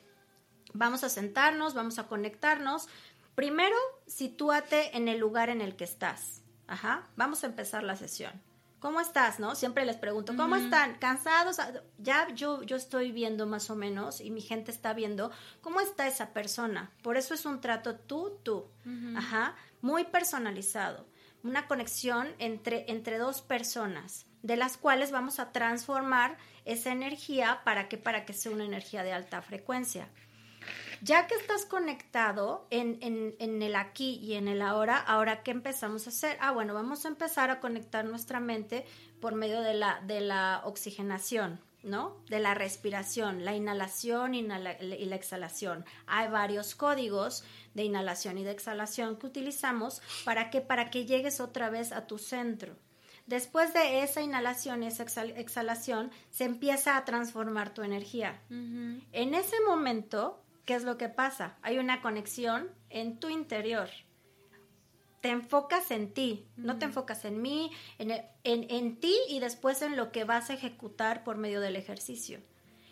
vamos 0.73 1.05
a 1.05 1.09
sentarnos, 1.09 1.75
vamos 1.75 1.99
a 1.99 2.07
conectarnos. 2.07 2.89
Primero, 3.39 3.77
sitúate 4.09 4.97
en 4.97 5.07
el 5.07 5.21
lugar 5.21 5.49
en 5.49 5.61
el 5.61 5.77
que 5.77 5.85
estás. 5.85 6.43
Ajá, 6.67 7.07
vamos 7.15 7.45
a 7.45 7.47
empezar 7.47 7.85
la 7.85 7.95
sesión. 7.95 8.33
¿Cómo 8.81 9.01
estás? 9.01 9.39
¿No? 9.39 9.55
Siempre 9.55 9.85
les 9.85 9.95
pregunto, 9.95 10.35
¿cómo 10.35 10.57
están? 10.57 10.97
¿Cansados? 10.99 11.61
Ah, 11.61 11.73
ya 11.99 12.27
yo, 12.35 12.65
yo 12.65 12.75
estoy 12.75 13.13
viendo 13.13 13.47
más 13.47 13.71
o 13.71 13.77
menos 13.77 14.21
y 14.21 14.33
mi 14.33 14.41
gente 14.41 14.73
está 14.73 14.93
viendo 14.93 15.31
cómo 15.61 15.81
está 15.81 16.09
esa 16.09 16.33
persona. 16.33 16.91
Por 17.01 17.17
eso 17.17 17.33
es 17.33 17.47
un 17.47 17.61
trato 17.61 17.95
tú, 17.95 18.41
tú. 18.43 18.67
Ajá, 19.17 19.55
muy 19.83 20.03
personalizado. 20.03 21.07
Una 21.45 21.69
conexión 21.69 22.35
entre, 22.41 22.91
entre 22.91 23.19
dos 23.19 23.41
personas, 23.41 24.27
de 24.43 24.57
las 24.57 24.77
cuales 24.77 25.13
vamos 25.13 25.39
a 25.39 25.53
transformar 25.53 26.39
esa 26.65 26.91
energía 26.91 27.61
para 27.63 27.89
que, 27.89 27.99
para 27.99 28.25
que 28.25 28.33
sea 28.33 28.51
una 28.51 28.65
energía 28.65 29.05
de 29.05 29.13
alta 29.13 29.43
frecuencia. 29.43 30.09
Ya 31.03 31.27
que 31.27 31.35
estás 31.35 31.65
conectado 31.65 32.67
en, 32.71 32.99
el 33.39 33.77
aquí 33.77 34.19
y 34.23 34.35
en 34.35 34.49
el 34.49 34.63
ahora, 34.63 34.99
ahora 34.99 35.43
¿qué 35.43 35.53
empezamos 35.53 36.07
a 36.07 36.11
hacer? 36.11 36.37
Ah, 36.41 36.53
bueno, 36.53 36.75
vamos 36.75 37.05
a 37.05 37.09
empezar 37.09 37.51
a 37.51 37.61
conectar 37.61 38.05
nuestra 38.05 38.41
mente 38.41 38.85
por 39.21 39.35
medio 39.35 39.61
de 39.61 39.75
la, 39.75 40.01
de 40.07 40.21
la 40.21 40.63
oxigenación, 40.65 41.61
¿no? 41.83 42.17
De 42.29 42.41
la 42.41 42.55
respiración, 42.55 43.45
la 43.45 43.55
inhalación 43.55 44.35
y 44.35 44.43
la 44.43 45.17
exhalación. 45.17 45.85
Hay 46.07 46.29
varios 46.29 46.75
códigos 46.75 47.45
de 47.75 47.85
inhalación 47.85 48.39
y 48.39 48.45
de 48.45 48.51
exhalación 48.51 49.17
que 49.17 49.27
utilizamos 49.27 50.03
para 50.25 50.51
que, 50.51 50.61
para 50.61 50.91
que 50.91 51.07
llegues 51.07 51.41
otra 51.41 51.71
vez 51.71 51.93
a 51.93 52.07
tu 52.07 52.19
centro. 52.19 52.77
Después 53.29 53.75
de 53.75 54.03
esa 54.03 54.23
inhalación 54.23 54.83
y 54.83 54.87
esa 54.87 55.03
exhalación, 55.03 56.11
se 56.31 56.45
empieza 56.45 56.97
a 56.97 57.05
transformar 57.05 57.75
tu 57.75 57.83
energía. 57.83 58.41
En 58.49 59.35
ese 59.35 59.57
momento, 59.67 60.43
¿qué 60.69 60.75
es 60.75 60.85
lo 60.85 60.99
que 60.99 61.09
pasa? 61.09 61.57
Hay 61.63 61.79
una 61.79 62.03
conexión 62.03 62.69
en 62.91 63.19
tu 63.19 63.31
interior. 63.31 63.89
Te 65.23 65.31
enfocas 65.31 65.91
en 65.91 66.13
ti, 66.13 66.47
no 66.59 66.79
te 66.79 66.85
enfocas 66.85 67.25
en 67.25 67.41
mí, 67.41 67.73
en, 67.97 68.11
en, 68.45 69.01
ti 69.01 69.17
y 69.31 69.41
después 69.41 69.81
en 69.81 69.97
lo 69.97 70.13
que 70.13 70.25
vas 70.25 70.51
a 70.51 70.53
ejecutar 70.53 71.25
por 71.25 71.39
medio 71.39 71.63
del 71.63 71.75
ejercicio. 71.75 72.41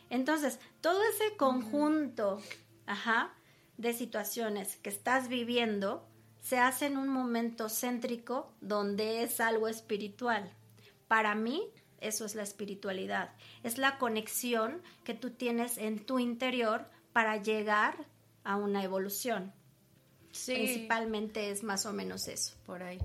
Entonces, 0.09 0.59
todo 0.81 1.03
ese 1.03 1.37
conjunto 1.37 2.41
ajá, 2.87 3.35
de 3.77 3.93
situaciones 3.93 4.77
que 4.77 4.89
estás 4.89 5.29
viviendo 5.29 6.09
se 6.41 6.57
hace 6.59 6.87
en 6.87 6.97
un 6.97 7.09
momento 7.09 7.69
céntrico 7.69 8.55
donde 8.63 9.23
es 9.23 9.39
algo 9.39 9.69
espiritual. 9.69 10.51
Para 11.09 11.35
mí, 11.35 11.63
eso 12.01 12.25
es 12.25 12.37
la 12.37 12.43
espiritualidad. 12.43 13.35
Es 13.63 13.77
la 13.77 13.99
conexión 13.99 14.83
que 15.05 15.13
tú 15.13 15.33
tienes 15.33 15.77
en 15.77 16.07
tu 16.07 16.19
interior 16.19 16.96
para 17.17 17.39
llegar 17.39 17.97
a 18.45 18.57
una 18.57 18.85
evolución. 18.85 19.55
Sí. 20.33 20.53
Principalmente 20.53 21.51
es 21.51 21.63
más 21.63 21.87
o 21.87 21.95
menos 21.95 22.29
eso. 22.29 22.55
Por 22.67 22.83
ahí. 22.83 22.99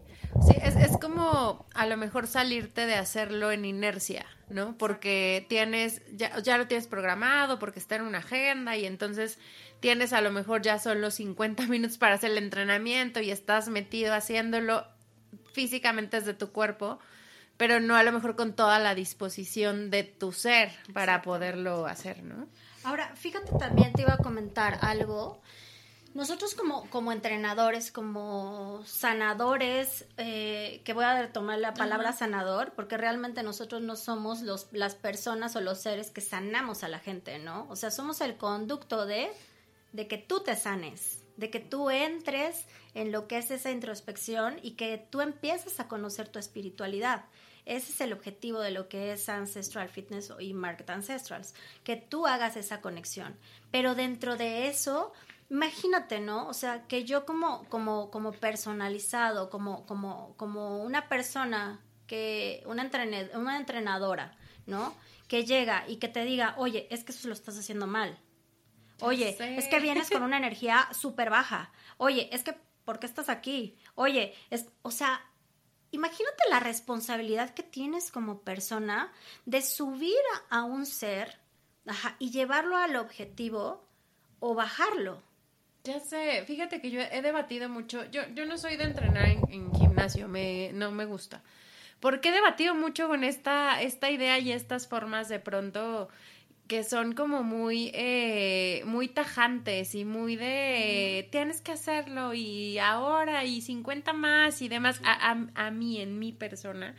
Sí, 0.46 0.54
es, 0.62 0.76
es, 0.76 0.98
como 0.98 1.66
a 1.74 1.86
lo 1.86 1.96
mejor 1.96 2.28
salirte 2.28 2.86
de 2.88 2.96
hacerlo 2.96 3.54
en 3.54 3.64
inercia, 3.64 4.26
¿no? 4.50 4.78
Porque 4.78 5.46
tienes, 5.48 6.02
ya, 6.12 6.38
ya 6.40 6.58
lo 6.58 6.68
tienes 6.68 6.88
programado, 6.88 7.58
porque 7.58 7.80
está 7.80 7.96
en 7.96 8.02
una 8.02 8.18
agenda 8.18 8.76
y 8.76 8.86
entonces 8.86 9.40
tienes 9.80 10.12
a 10.12 10.20
lo 10.20 10.30
mejor 10.34 10.62
ya 10.62 10.78
solo 10.78 11.10
50 11.10 11.68
minutos 11.68 11.98
para 11.98 12.16
hacer 12.16 12.32
el 12.32 12.38
entrenamiento 12.38 13.22
y 13.22 13.32
estás 13.32 13.70
metido 13.70 14.14
haciéndolo 14.14 14.86
físicamente 15.54 16.20
desde 16.20 16.34
tu 16.34 16.52
cuerpo, 16.52 17.00
pero 17.56 17.80
no 17.80 17.96
a 17.96 18.04
lo 18.04 18.12
mejor 18.12 18.36
con 18.36 18.58
toda 18.58 18.78
la 18.78 18.94
disposición 18.94 19.90
de 19.90 20.04
tu 20.04 20.34
ser 20.34 20.74
para 20.92 21.22
poderlo 21.22 21.86
hacer, 21.86 22.24
¿no? 22.24 22.50
Ahora, 22.84 23.16
fíjate 23.16 23.52
también, 23.58 23.94
te 23.94 24.02
iba 24.02 24.14
a 24.14 24.18
comentar 24.18 24.80
algo. 24.82 25.42
Nosotros 26.14 26.56
como, 26.56 26.90
como 26.90 27.14
entrenadores, 27.14 27.92
como 27.92 28.82
sanadores, 28.86 30.06
eh, 30.18 30.82
que 30.84 30.94
voy 30.94 31.06
a 31.06 31.32
tomar 31.32 31.60
la 31.60 31.74
palabra 31.74 32.12
sanador, 32.12 32.74
porque 32.76 32.98
realmente 32.98 33.44
nosotros 33.44 33.82
no 33.82 33.96
somos 33.96 34.42
los, 34.42 34.68
las 34.74 34.96
personas 34.96 35.56
o 35.56 35.62
los 35.62 35.80
seres 35.80 36.12
que 36.12 36.20
sanamos 36.20 36.84
a 36.84 36.90
la 36.90 37.00
gente, 37.00 37.40
¿no? 37.40 37.66
O 37.70 37.78
sea, 37.78 37.92
somos 37.92 38.20
el 38.20 38.36
conducto 38.36 39.06
de, 39.06 39.32
de 39.94 40.08
que 40.08 40.18
tú 40.18 40.42
te 40.42 40.58
sanes, 40.58 41.24
de 41.38 41.50
que 41.50 41.62
tú 41.62 41.90
entres 41.90 42.66
en 42.94 43.14
lo 43.14 43.28
que 43.28 43.38
es 43.38 43.50
esa 43.50 43.72
introspección 43.72 44.60
y 44.62 44.72
que 44.72 44.98
tú 44.98 45.22
empieces 45.22 45.80
a 45.80 45.88
conocer 45.88 46.28
tu 46.28 46.40
espiritualidad. 46.40 47.24
Ese 47.66 47.92
es 47.92 48.02
el 48.02 48.14
objetivo 48.14 48.60
de 48.60 48.72
lo 48.72 48.88
que 48.90 49.14
es 49.14 49.30
Ancestral 49.30 49.90
Fitness 49.90 50.34
y 50.40 50.54
Market 50.54 50.90
Ancestrals, 50.90 51.54
que 51.84 51.96
tú 51.96 52.28
hagas 52.28 52.58
esa 52.58 52.82
conexión. 52.82 53.38
Pero 53.72 53.96
dentro 53.96 54.36
de 54.36 54.68
eso, 54.68 55.14
imagínate, 55.50 56.20
¿no? 56.20 56.48
O 56.48 56.54
sea, 56.54 56.88
que 56.88 57.04
yo 57.04 57.26
como, 57.26 57.66
como, 57.70 58.10
como 58.10 58.32
personalizado, 58.32 59.50
como, 59.50 59.86
como, 59.86 60.36
como 60.38 60.84
una 60.84 61.08
persona 61.08 61.80
que, 62.08 62.64
una, 62.66 62.90
una 63.36 63.58
entrenadora, 63.58 64.38
¿no? 64.66 64.94
Que 65.28 65.46
llega 65.46 65.86
y 65.88 65.98
que 65.98 66.08
te 66.08 66.24
diga, 66.26 66.56
oye, 66.58 66.88
es 66.90 67.04
que 67.04 67.12
eso 67.12 67.28
lo 67.28 67.34
estás 67.34 67.58
haciendo 67.58 67.88
mal. 67.88 68.18
Oye, 69.02 69.36
es 69.40 69.68
que 69.68 69.80
vienes 69.80 70.10
con 70.10 70.24
una 70.24 70.38
energía 70.44 70.88
súper 70.94 71.30
baja. 71.30 71.72
Oye, 71.98 72.30
es 72.32 72.44
que, 72.44 72.56
¿por 72.86 73.00
qué 73.00 73.06
estás 73.06 73.30
aquí? 73.30 73.78
Oye, 73.96 74.34
es, 74.50 74.68
o 74.84 74.92
sea, 74.92 75.22
imagínate 75.92 76.44
la 76.50 76.60
responsabilidad 76.60 77.54
que 77.54 77.64
tienes 77.64 78.12
como 78.12 78.42
persona 78.42 79.12
de 79.46 79.62
subir 79.62 80.22
a 80.50 80.64
un 80.64 80.86
ser 80.86 81.40
y 82.20 82.32
llevarlo 82.32 82.78
al 82.78 82.96
objetivo 82.96 83.86
o 84.40 84.56
bajarlo. 84.56 85.22
Ya 85.84 86.00
sé, 86.00 86.44
fíjate 86.46 86.80
que 86.80 86.92
yo 86.92 87.02
he 87.02 87.22
debatido 87.22 87.68
mucho, 87.68 88.06
yo, 88.12 88.22
yo 88.36 88.46
no 88.46 88.58
soy 88.58 88.78
de 88.78 88.84
entrenar 88.84 89.26
en, 89.26 89.74
gimnasio, 89.74 90.28
me, 90.28 90.72
no 90.74 90.92
me 90.92 91.06
gusta, 91.06 91.42
porque 92.00 92.30
he 92.30 92.32
debatido 92.32 92.76
mucho 92.76 93.08
con 93.08 93.24
esta, 93.24 93.82
esta 93.82 94.12
idea 94.12 94.38
y 94.38 94.52
estas 94.52 94.88
formas 94.88 95.28
de 95.28 95.40
pronto 95.40 96.10
que 96.72 96.86
son 96.86 97.12
como 97.12 97.44
muy, 97.44 97.92
eh, 97.94 98.82
muy 98.86 99.10
tajantes 99.10 99.94
y 99.94 100.06
muy 100.06 100.38
de 100.38 101.28
tienes 101.30 101.60
que 101.60 101.74
hacerlo 101.74 102.34
y 102.34 102.80
ahora 102.80 103.44
y 103.44 103.60
50 103.60 104.14
más 104.14 104.62
y 104.62 104.70
demás. 104.70 105.02
A, 105.04 105.32
a, 105.32 105.68
a 105.68 105.72
mí, 105.72 106.00
en 106.00 106.18
mi 106.18 106.32
persona, 106.32 106.96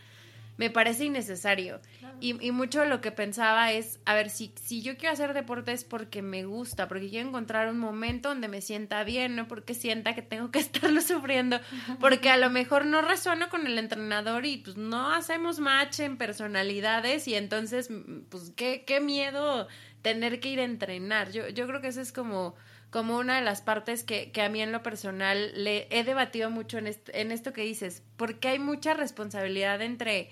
me 0.57 0.71
parece 0.71 1.07
innecesario. 1.07 1.81
Y, 2.21 2.45
y, 2.45 2.53
mucho 2.53 2.85
lo 2.85 3.01
que 3.01 3.11
pensaba 3.11 3.73
es, 3.73 3.99
a 4.05 4.15
ver, 4.15 4.31
si, 4.31 4.53
si 4.62 4.81
yo 4.81 4.97
quiero 4.97 5.12
hacer 5.12 5.35
deporte 5.35 5.73
es 5.73 5.83
porque 5.85 6.23
me 6.23 6.45
gusta, 6.45 6.87
porque 6.87 7.09
quiero 7.09 7.29
encontrar 7.29 7.69
un 7.69 7.79
momento 7.79 8.29
donde 8.29 8.49
me 8.49 8.61
sienta 8.61 9.03
bien, 9.03 9.35
no 9.35 9.49
porque 9.49 9.75
sienta 9.75 10.15
que 10.15 10.23
tengo 10.23 10.51
que 10.51 10.59
estarlo 10.61 11.01
sufriendo, 11.01 11.59
porque 11.99 12.31
a 12.31 12.37
lo 12.37 12.51
mejor 12.51 12.87
no 12.87 13.03
resueno 13.03 13.49
con 13.49 13.67
el 13.67 13.79
entrenador 13.79 14.47
y 14.47 14.59
pues 14.59 14.77
no 14.77 15.12
hacemos 15.12 15.59
match 15.59 16.01
en 16.01 16.17
personalidades 16.17 17.27
y 17.27 17.35
entonces, 17.35 17.88
pues 18.29 18.53
qué, 18.55 18.85
qué 18.87 19.01
miedo 19.01 19.67
tener 20.03 20.38
que 20.38 20.51
ir 20.51 20.61
a 20.61 20.65
entrenar. 20.65 21.33
Yo, 21.33 21.49
yo 21.49 21.67
creo 21.67 21.81
que 21.81 21.88
eso 21.88 22.01
es 22.01 22.12
como 22.12 22.55
como 22.93 23.17
una 23.17 23.37
de 23.37 23.43
las 23.43 23.63
partes 23.63 24.05
que, 24.05 24.31
que, 24.31 24.43
a 24.43 24.51
mí 24.51 24.61
en 24.61 24.71
lo 24.71 24.83
personal 24.83 25.51
le 25.57 25.89
he 25.91 26.05
debatido 26.05 26.51
mucho 26.51 26.77
en, 26.77 26.95
en 27.15 27.33
esto 27.33 27.55
que 27.55 27.63
dices, 27.63 28.03
porque 28.19 28.49
hay 28.49 28.59
mucha 28.59 28.93
responsabilidad 28.93 29.81
entre 29.81 30.31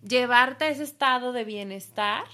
llevarte 0.00 0.66
a 0.66 0.68
ese 0.68 0.84
estado 0.84 1.32
de 1.32 1.44
bienestar 1.44 2.24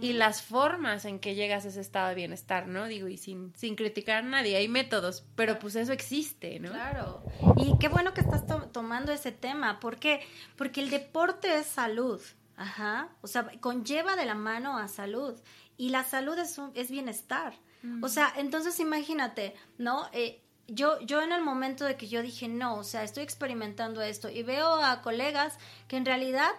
y 0.00 0.14
las 0.14 0.40
formas 0.40 1.04
en 1.04 1.20
que 1.20 1.34
llegas 1.34 1.66
a 1.66 1.68
ese 1.68 1.80
estado 1.82 2.08
de 2.08 2.14
bienestar, 2.14 2.66
¿no? 2.66 2.86
Digo, 2.86 3.06
y 3.06 3.18
sin, 3.18 3.52
sin 3.54 3.76
criticar 3.76 4.16
a 4.16 4.22
nadie, 4.22 4.56
hay 4.56 4.66
métodos, 4.66 5.24
pero 5.36 5.58
pues 5.58 5.76
eso 5.76 5.92
existe, 5.92 6.58
¿no? 6.58 6.70
Claro. 6.70 7.22
Y 7.58 7.78
qué 7.78 7.88
bueno 7.88 8.14
que 8.14 8.22
estás 8.22 8.44
tomando 8.72 9.12
ese 9.12 9.30
tema, 9.30 9.78
¿por 9.78 9.98
qué? 9.98 10.20
Porque 10.56 10.80
el 10.80 10.88
deporte 10.88 11.54
es 11.58 11.66
salud, 11.66 12.20
ajá, 12.56 13.10
o 13.20 13.26
sea, 13.26 13.46
conlleva 13.60 14.16
de 14.16 14.24
la 14.24 14.34
mano 14.34 14.78
a 14.78 14.88
salud 14.88 15.38
y 15.76 15.90
la 15.90 16.02
salud 16.02 16.38
es, 16.38 16.58
es 16.74 16.90
bienestar. 16.90 17.52
O 18.00 18.08
sea, 18.08 18.32
entonces 18.36 18.78
imagínate, 18.80 19.54
¿no? 19.78 20.08
Eh, 20.12 20.40
yo, 20.68 21.00
yo 21.00 21.20
en 21.22 21.32
el 21.32 21.42
momento 21.42 21.84
de 21.84 21.96
que 21.96 22.08
yo 22.08 22.22
dije, 22.22 22.48
no, 22.48 22.76
o 22.76 22.84
sea, 22.84 23.02
estoy 23.02 23.24
experimentando 23.24 24.02
esto 24.02 24.28
y 24.28 24.42
veo 24.42 24.74
a 24.74 25.02
colegas 25.02 25.58
que 25.88 25.96
en 25.96 26.04
realidad 26.04 26.50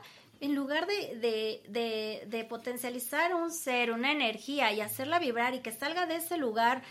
en 0.43 0.55
lugar 0.55 0.87
de, 0.87 1.15
de, 1.15 1.63
de, 1.69 2.25
de, 2.27 2.43
potencializar 2.43 3.33
un 3.33 3.49
ser, 3.49 3.91
una 3.91 4.11
energía 4.11 4.73
y 4.73 4.81
hacerla 4.81 5.17
vibrar 5.17 5.53
y 5.53 5.61
que 5.61 5.71
salga 5.71 6.05
de 6.05 6.17
ese 6.17 6.35
lugar 6.35 6.81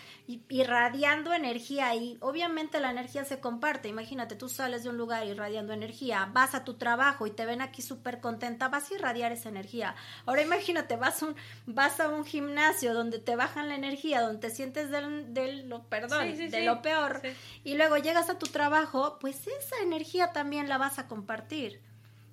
irradiando 0.48 1.34
energía 1.34 1.94
y 1.94 2.16
obviamente 2.20 2.80
la 2.80 2.90
energía 2.90 3.26
se 3.26 3.40
comparte. 3.40 3.88
Imagínate, 3.88 4.36
tú 4.36 4.48
sales 4.48 4.84
de 4.84 4.88
un 4.88 4.96
lugar 4.96 5.26
irradiando 5.26 5.74
energía, 5.74 6.30
vas 6.32 6.54
a 6.54 6.64
tu 6.64 6.78
trabajo 6.78 7.26
y 7.26 7.30
te 7.30 7.44
ven 7.44 7.60
aquí 7.60 7.82
súper 7.82 8.20
contenta, 8.20 8.68
vas 8.68 8.90
a 8.90 8.94
irradiar 8.94 9.32
esa 9.32 9.50
energía. 9.50 9.96
Ahora 10.24 10.40
imagínate, 10.40 10.96
vas 10.96 11.22
a 11.22 11.26
un, 11.26 11.36
vas 11.66 12.00
a 12.00 12.08
un 12.08 12.24
gimnasio 12.24 12.94
donde 12.94 13.18
te 13.18 13.36
bajan 13.36 13.68
la 13.68 13.74
energía, 13.74 14.22
donde 14.22 14.48
te 14.48 14.54
sientes 14.54 14.88
del, 14.88 15.68
lo, 15.68 15.82
perdón, 15.90 16.34
de 16.38 16.64
lo 16.64 16.80
peor 16.80 17.20
y 17.64 17.74
luego 17.74 17.98
llegas 17.98 18.30
a 18.30 18.38
tu 18.38 18.46
trabajo, 18.46 19.18
pues 19.20 19.46
esa 19.46 19.76
energía 19.82 20.32
también 20.32 20.70
la 20.70 20.78
vas 20.78 20.98
a 20.98 21.06
compartir. 21.06 21.82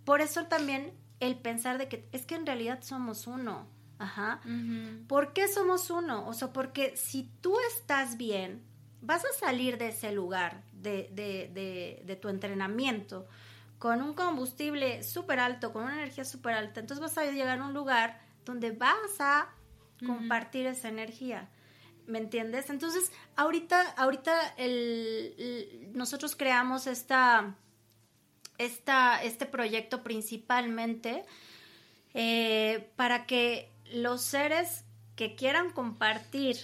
Por 0.05 0.21
eso 0.21 0.45
también 0.45 0.93
el 1.19 1.37
pensar 1.37 1.77
de 1.77 1.87
que 1.87 2.07
es 2.11 2.25
que 2.25 2.35
en 2.35 2.45
realidad 2.45 2.79
somos 2.81 3.27
uno. 3.27 3.67
Ajá. 3.97 4.39
¿Por 5.07 5.33
qué 5.33 5.47
somos 5.47 5.89
uno? 5.89 6.27
O 6.27 6.33
sea, 6.33 6.53
porque 6.53 6.95
si 6.95 7.29
tú 7.41 7.55
estás 7.75 8.15
bien, 8.15 8.63
vas 9.01 9.25
a 9.25 9.33
salir 9.37 9.77
de 9.77 9.89
ese 9.89 10.13
lugar 10.13 10.63
de, 10.71 11.09
de, 11.11 12.01
de, 12.05 12.15
tu 12.15 12.29
entrenamiento 12.29 13.27
con 13.77 14.01
un 14.01 14.13
combustible 14.13 15.03
súper 15.03 15.39
alto, 15.39 15.73
con 15.73 15.83
una 15.83 15.93
energía 15.93 16.25
súper 16.25 16.53
alta. 16.53 16.79
Entonces 16.79 17.01
vas 17.01 17.17
a 17.17 17.29
llegar 17.29 17.59
a 17.59 17.65
un 17.65 17.73
lugar 17.73 18.21
donde 18.45 18.71
vas 18.71 19.19
a 19.19 19.49
compartir 20.05 20.65
esa 20.65 20.87
energía. 20.87 21.49
¿Me 22.07 22.19
entiendes? 22.19 22.69
Entonces, 22.69 23.11
ahorita, 23.35 23.91
ahorita 23.91 24.53
el, 24.57 25.91
nosotros 25.93 26.35
creamos 26.35 26.87
esta, 26.87 27.55
esta, 28.59 29.23
este 29.23 29.47
proyecto 29.47 30.03
principalmente 30.03 31.23
eh, 32.13 32.91
para 32.95 33.25
que 33.25 33.71
los 33.91 34.21
seres 34.21 34.85
que 35.15 35.35
quieran 35.35 35.71
compartir 35.71 36.57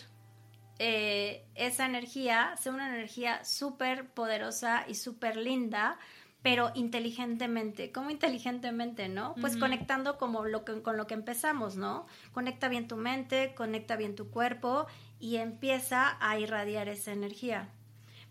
eh, 0.78 1.46
esa 1.56 1.86
energía 1.86 2.56
sea 2.58 2.74
una 2.74 2.90
energía 2.94 3.44
súper 3.46 4.10
poderosa 4.10 4.84
y 4.88 4.96
súper 4.96 5.38
linda, 5.38 5.98
pero 6.42 6.72
inteligentemente. 6.76 7.92
¿Cómo 7.92 8.10
inteligentemente, 8.12 9.08
no? 9.08 9.34
Pues 9.42 9.58
conectando 9.58 10.18
como 10.18 10.46
lo 10.46 10.64
que, 10.64 10.82
con 10.82 10.98
lo 10.98 11.08
que 11.08 11.16
empezamos, 11.16 11.76
¿no? 11.76 12.06
Conecta 12.34 12.68
bien 12.68 12.88
tu 12.88 12.98
mente, 12.98 13.56
conecta 13.56 13.96
bien 13.96 14.16
tu 14.16 14.30
cuerpo 14.30 14.86
y 15.20 15.38
empieza 15.38 16.18
a 16.20 16.38
irradiar 16.38 16.88
esa 16.88 17.14
energía. 17.14 17.70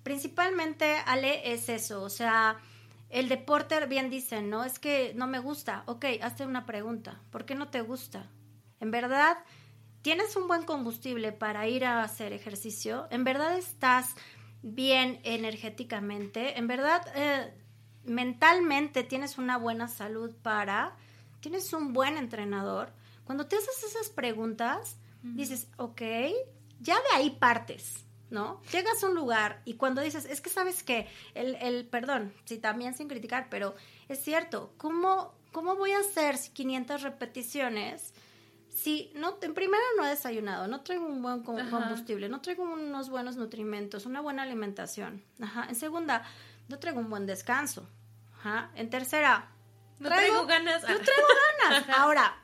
Principalmente, 0.03 0.97
Ale, 1.07 1.53
es 1.53 1.69
eso, 1.69 2.03
o 2.03 2.11
sea, 2.11 2.59
el 3.15 3.29
deporte, 3.29 3.87
bien 3.87 4.11
dicen, 4.11 4.51
¿no? 4.51 4.65
Es 4.65 4.81
que 4.81 5.13
no 5.15 5.29
me 5.29 5.39
gusta. 5.39 5.85
Ok, 5.87 6.05
hazte 6.21 6.45
una 6.45 6.67
pregunta. 6.67 7.21
¿Por 7.31 7.45
qué 7.45 7.55
no 7.55 7.69
te 7.69 7.81
gusta? 7.81 8.29
En 8.81 8.91
verdad, 8.91 9.39
tienes 10.03 10.35
un 10.35 10.49
buen 10.49 10.65
combustible 10.65 11.31
para 11.31 11.69
ir 11.69 11.85
a 11.85 12.03
hacer 12.03 12.33
ejercicio. 12.33 13.07
En 13.11 13.23
verdad 13.23 13.57
estás 13.57 14.17
bien 14.63 15.21
energéticamente. 15.23 16.59
En 16.59 16.67
verdad, 16.67 17.07
eh, 17.15 17.55
mentalmente 18.03 19.05
tienes 19.05 19.39
una 19.39 19.59
buena 19.59 19.87
salud 19.87 20.35
para. 20.43 20.97
Tienes 21.39 21.73
un 21.73 21.93
buen 21.93 22.17
entrenador. 22.17 22.93
Cuando 23.23 23.47
te 23.47 23.55
haces 23.55 23.85
esas 23.85 24.09
preguntas, 24.09 24.99
dices, 25.23 25.69
ok, 25.77 26.03
ya 26.81 26.97
de 26.97 27.15
ahí 27.15 27.31
partes. 27.31 28.04
¿No? 28.35 28.61
Llegas 28.71 29.03
a 29.03 29.07
un 29.07 29.15
lugar 29.15 29.63
y 29.65 29.75
cuando 29.75 30.03
dices, 30.03 30.27
es 30.27 30.43
que 30.43 30.51
sabes 30.51 30.83
que 30.83 31.09
el, 31.35 31.55
el, 31.57 31.87
perdón, 31.87 32.35
sí, 32.45 32.59
también 32.59 32.95
sin 32.95 33.09
criticar, 33.09 33.47
pero 33.49 33.75
es 34.09 34.23
cierto, 34.23 34.75
¿cómo, 34.77 35.33
cómo 35.53 35.77
voy 35.77 35.93
a 35.93 36.01
hacer 36.01 36.37
500 36.53 37.03
repeticiones 37.03 38.13
si 38.75 39.13
no, 39.15 39.39
en 39.41 39.55
primera 39.55 39.83
no 39.97 40.05
he 40.05 40.09
desayunado, 40.09 40.67
no 40.67 40.81
traigo 40.81 41.07
un 41.07 41.23
buen 41.23 41.45
combustible, 41.45 42.29
no 42.29 42.41
traigo 42.41 42.65
unos 42.65 43.09
buenos 43.09 43.37
nutrimentos, 43.37 44.05
una 44.05 44.21
buena 44.21 44.43
alimentación. 44.43 45.23
Ajá. 45.41 45.67
En 45.69 45.77
segunda, 45.77 46.25
no 46.69 46.81
traigo 46.81 46.99
un 46.99 47.09
buen 47.09 47.25
descanso. 47.25 47.89
Ajá. 48.41 48.73
En 48.75 48.91
tercera, 48.91 49.49
no 50.01 50.09
traigo, 50.09 50.45
ganas. 50.45 50.83
No 50.83 50.89
traigo 50.89 51.29
ganas. 51.61 51.89
Ahora, 51.97 52.37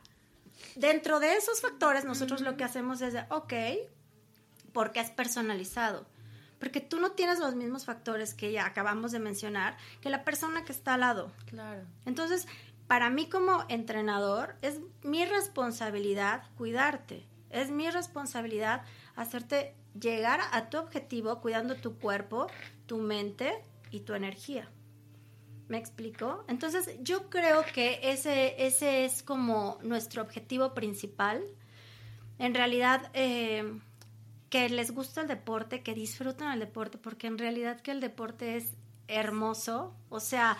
dentro 0.77 1.19
de 1.19 1.35
esos 1.35 1.61
factores, 1.61 2.05
nosotros 2.05 2.43
lo 2.43 2.57
que 2.57 2.63
hacemos 2.63 3.01
es, 3.01 3.13
de, 3.13 3.25
ok, 3.29 3.53
porque 4.73 5.01
es 5.01 5.11
personalizado. 5.11 6.07
Porque 6.59 6.81
tú 6.81 7.01
no 7.01 7.13
tienes 7.13 7.39
los 7.39 7.55
mismos 7.55 7.87
factores 7.87 8.35
que 8.35 8.53
ya 8.53 8.67
acabamos 8.67 9.13
de 9.13 9.19
mencionar 9.19 9.77
que 10.01 10.11
la 10.11 10.25
persona 10.25 10.65
que 10.65 10.73
está 10.73 10.95
al 10.95 11.01
lado. 11.01 11.33
Claro. 11.47 11.83
Entonces, 12.05 12.47
para 12.87 13.09
mí 13.09 13.29
como 13.29 13.65
entrenador 13.69 14.57
es 14.63 14.81
mi 15.03 15.25
responsabilidad 15.25 16.43
cuidarte, 16.57 17.25
es 17.49 17.71
mi 17.71 17.89
responsabilidad 17.89 18.83
hacerte 19.17 19.75
llegar 19.99 20.41
a 20.53 20.71
tu 20.71 20.79
objetivo 20.79 21.41
cuidando 21.41 21.77
tu 21.77 21.99
cuerpo, 21.99 22.49
tu 22.87 22.99
mente 22.99 23.63
y 23.91 24.01
tu 24.01 24.15
energía. 24.15 24.69
¿Me 25.69 25.79
explico? 25.79 26.45
Entonces 26.49 26.91
yo 27.01 27.31
creo 27.31 27.65
que 27.73 28.01
ese, 28.03 28.67
ese 28.67 29.05
es 29.05 29.23
como 29.23 29.79
nuestro 29.83 30.23
objetivo 30.23 30.75
principal. 30.75 31.45
En 32.39 32.55
realidad, 32.55 33.09
eh, 33.15 33.79
que 34.51 34.69
les 34.69 34.91
gusta 34.91 35.23
el 35.23 35.29
deporte, 35.29 35.83
que 35.83 35.95
disfruten 35.95 36.49
el 36.49 36.61
deporte, 36.61 36.99
porque 36.99 37.29
en 37.29 37.39
realidad 37.39 37.81
que 37.81 37.93
el 37.93 38.01
deporte 38.01 38.57
es 38.57 38.75
hermoso. 39.07 39.95
O 40.09 40.21
sea, 40.21 40.59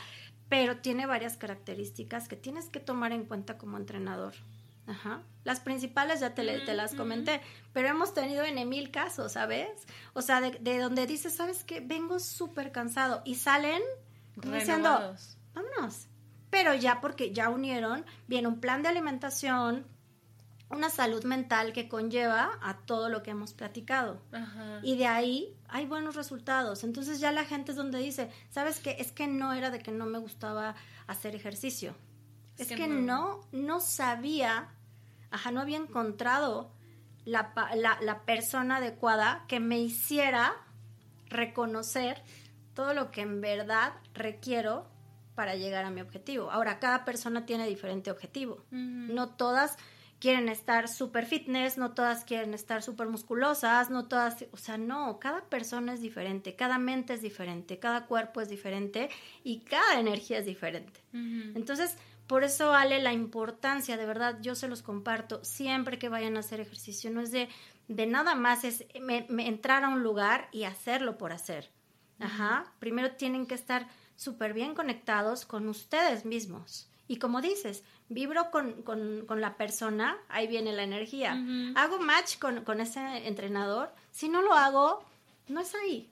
pero 0.49 0.79
tiene 0.79 1.07
varias 1.07 1.37
características 1.37 2.29
que 2.29 2.37
tienes 2.37 2.69
que 2.69 2.81
tomar 2.81 3.13
en 3.13 3.25
cuenta 3.25 3.59
como 3.59 3.77
entrenador. 3.77 4.35
Ajá. 4.87 5.23
Las 5.45 5.61
principales 5.61 6.21
ya 6.21 6.35
te, 6.35 6.43
te 6.61 6.75
las 6.75 6.95
comenté, 6.95 7.41
pero 7.73 7.89
hemos 7.89 8.13
tenido 8.15 8.45
en 8.45 8.69
mil 8.69 8.91
casos, 8.91 9.33
¿sabes? 9.33 9.69
O 10.13 10.23
sea, 10.23 10.41
de, 10.41 10.79
donde 10.79 11.07
dices, 11.07 11.35
¿sabes 11.35 11.65
qué? 11.65 11.81
Vengo 11.81 12.19
súper 12.19 12.73
cansado 12.73 13.23
y 13.25 13.37
salen 13.37 13.83
diciendo, 14.37 15.15
vámonos. 15.55 16.09
Pero 16.51 16.75
ya 16.75 17.01
porque 17.01 17.33
ya 17.33 17.49
unieron, 17.49 18.05
viene 18.27 18.49
un 18.49 18.61
plan 18.61 18.83
de 18.83 18.89
alimentación, 18.89 19.87
una 20.71 20.89
salud 20.89 21.25
mental 21.25 21.73
que 21.73 21.89
conlleva 21.89 22.59
a 22.63 22.79
todo 22.79 23.09
lo 23.09 23.23
que 23.23 23.33
hemos 23.33 23.53
platicado. 23.53 24.23
Y 24.83 24.97
de 24.97 25.07
ahí 25.07 25.57
hay 25.69 25.87
buenos 25.87 26.15
resultados. 26.15 26.85
Entonces 26.85 27.19
ya 27.21 27.33
la 27.33 27.45
gente 27.45 27.73
es 27.73 27.77
donde 27.77 27.99
dice, 27.99 28.31
¿sabes 28.51 28.79
qué? 28.79 28.97
Es 28.99 29.11
que 29.11 29.27
no 29.27 29.53
era 29.53 29.71
de 29.71 29.81
que 29.81 29.91
no 29.91 30.07
me 30.07 30.19
gustaba 30.19 30.77
hacer 31.07 31.35
ejercicio. 31.35 31.95
Es, 32.57 32.69
que, 32.69 32.87
no. 32.87 33.41
no. 33.53 33.81
sabía, 33.81 34.69
ajá, 35.31 35.51
no 35.51 35.61
había 35.61 35.79
encontrado 35.79 36.71
la, 37.25 37.53
la 37.75 38.23
persona 38.25 38.77
adecuada 38.77 39.45
que 39.49 39.61
me 39.61 39.79
hiciera 39.81 40.53
reconocer 41.27 42.23
todo 42.75 42.95
lo 42.95 43.11
que 43.11 43.23
en 43.23 43.41
verdad 43.41 43.95
requiero 44.15 44.87
para 45.35 45.55
llegar 45.55 45.85
a 45.85 45.91
mi 45.91 46.01
objetivo. 46.01 46.51
Ahora, 46.51 46.79
cada 46.79 47.05
persona 47.05 47.47
tiene 47.47 47.67
diferente 47.67 48.11
objetivo. 48.11 48.63
No 48.71 49.31
todas 49.31 49.79
quieren 50.21 50.49
estar 50.51 50.87
súper 50.87 51.25
fitness, 51.27 51.79
no 51.79 51.93
todas 51.93 52.25
quieren 52.25 52.53
estar 52.53 52.83
súper 52.83 53.09
musculosas, 53.09 53.91
no 53.91 54.07
todas, 54.07 54.45
o 54.53 54.57
sea, 54.59 54.77
no, 54.77 55.19
cada 55.19 55.47
persona 55.47 55.95
es 55.95 56.03
diferente, 56.03 56.55
cada 56.55 56.79
mente 56.79 57.15
es 57.15 57.23
diferente, 57.23 57.79
cada 57.79 58.07
cuerpo 58.07 58.41
es 58.43 58.51
diferente 58.51 59.09
y 59.43 59.61
cada 59.61 59.99
energía 59.99 60.39
es 60.39 60.45
diferente. 60.45 61.01
Entonces, 61.13 61.97
por 62.27 62.45
eso, 62.45 62.75
Ale, 62.75 63.03
la 63.03 63.15
importancia, 63.15 63.97
de 63.97 64.07
verdad, 64.07 64.39
yo 64.43 64.55
se 64.55 64.69
los 64.69 64.83
comparto, 64.83 65.43
siempre 65.43 65.99
que 65.99 66.11
vayan 66.11 66.37
a 66.37 66.41
hacer 66.41 66.61
ejercicio, 66.61 67.11
no 67.11 67.23
es 67.23 67.33
de, 67.33 67.49
de 67.89 68.07
nada 68.07 68.35
más, 68.35 68.63
es 68.65 68.85
entrar 68.95 69.85
a 69.85 69.89
un 69.89 70.03
lugar 70.03 70.49
y 70.53 70.65
hacerlo 70.65 71.17
por 71.17 71.33
hacer. 71.33 71.71
Ajá, 72.21 72.75
primero 72.79 73.13
tienen 73.13 73.47
que 73.47 73.55
estar 73.55 73.89
súper 74.17 74.53
bien 74.53 74.75
conectados 74.75 75.47
con 75.47 75.67
ustedes 75.71 76.27
mismos. 76.27 76.91
Y 77.09 77.17
como 77.17 77.41
dices, 77.41 77.83
vibro 78.11 78.51
con, 78.51 78.83
con, 78.83 79.41
la 79.41 79.57
persona, 79.57 80.19
ahí 80.29 80.47
viene 80.47 80.73
la 80.73 80.83
energía. 80.83 81.33
Hago 81.77 81.99
match 82.01 82.39
con, 82.39 82.65
con, 82.65 82.81
ese 82.81 83.01
entrenador. 83.27 83.91
Si 84.11 84.29
no 84.29 84.43
lo 84.43 84.53
hago, 84.53 85.03
no 85.49 85.61
es 85.61 85.75
ahí. 85.75 86.11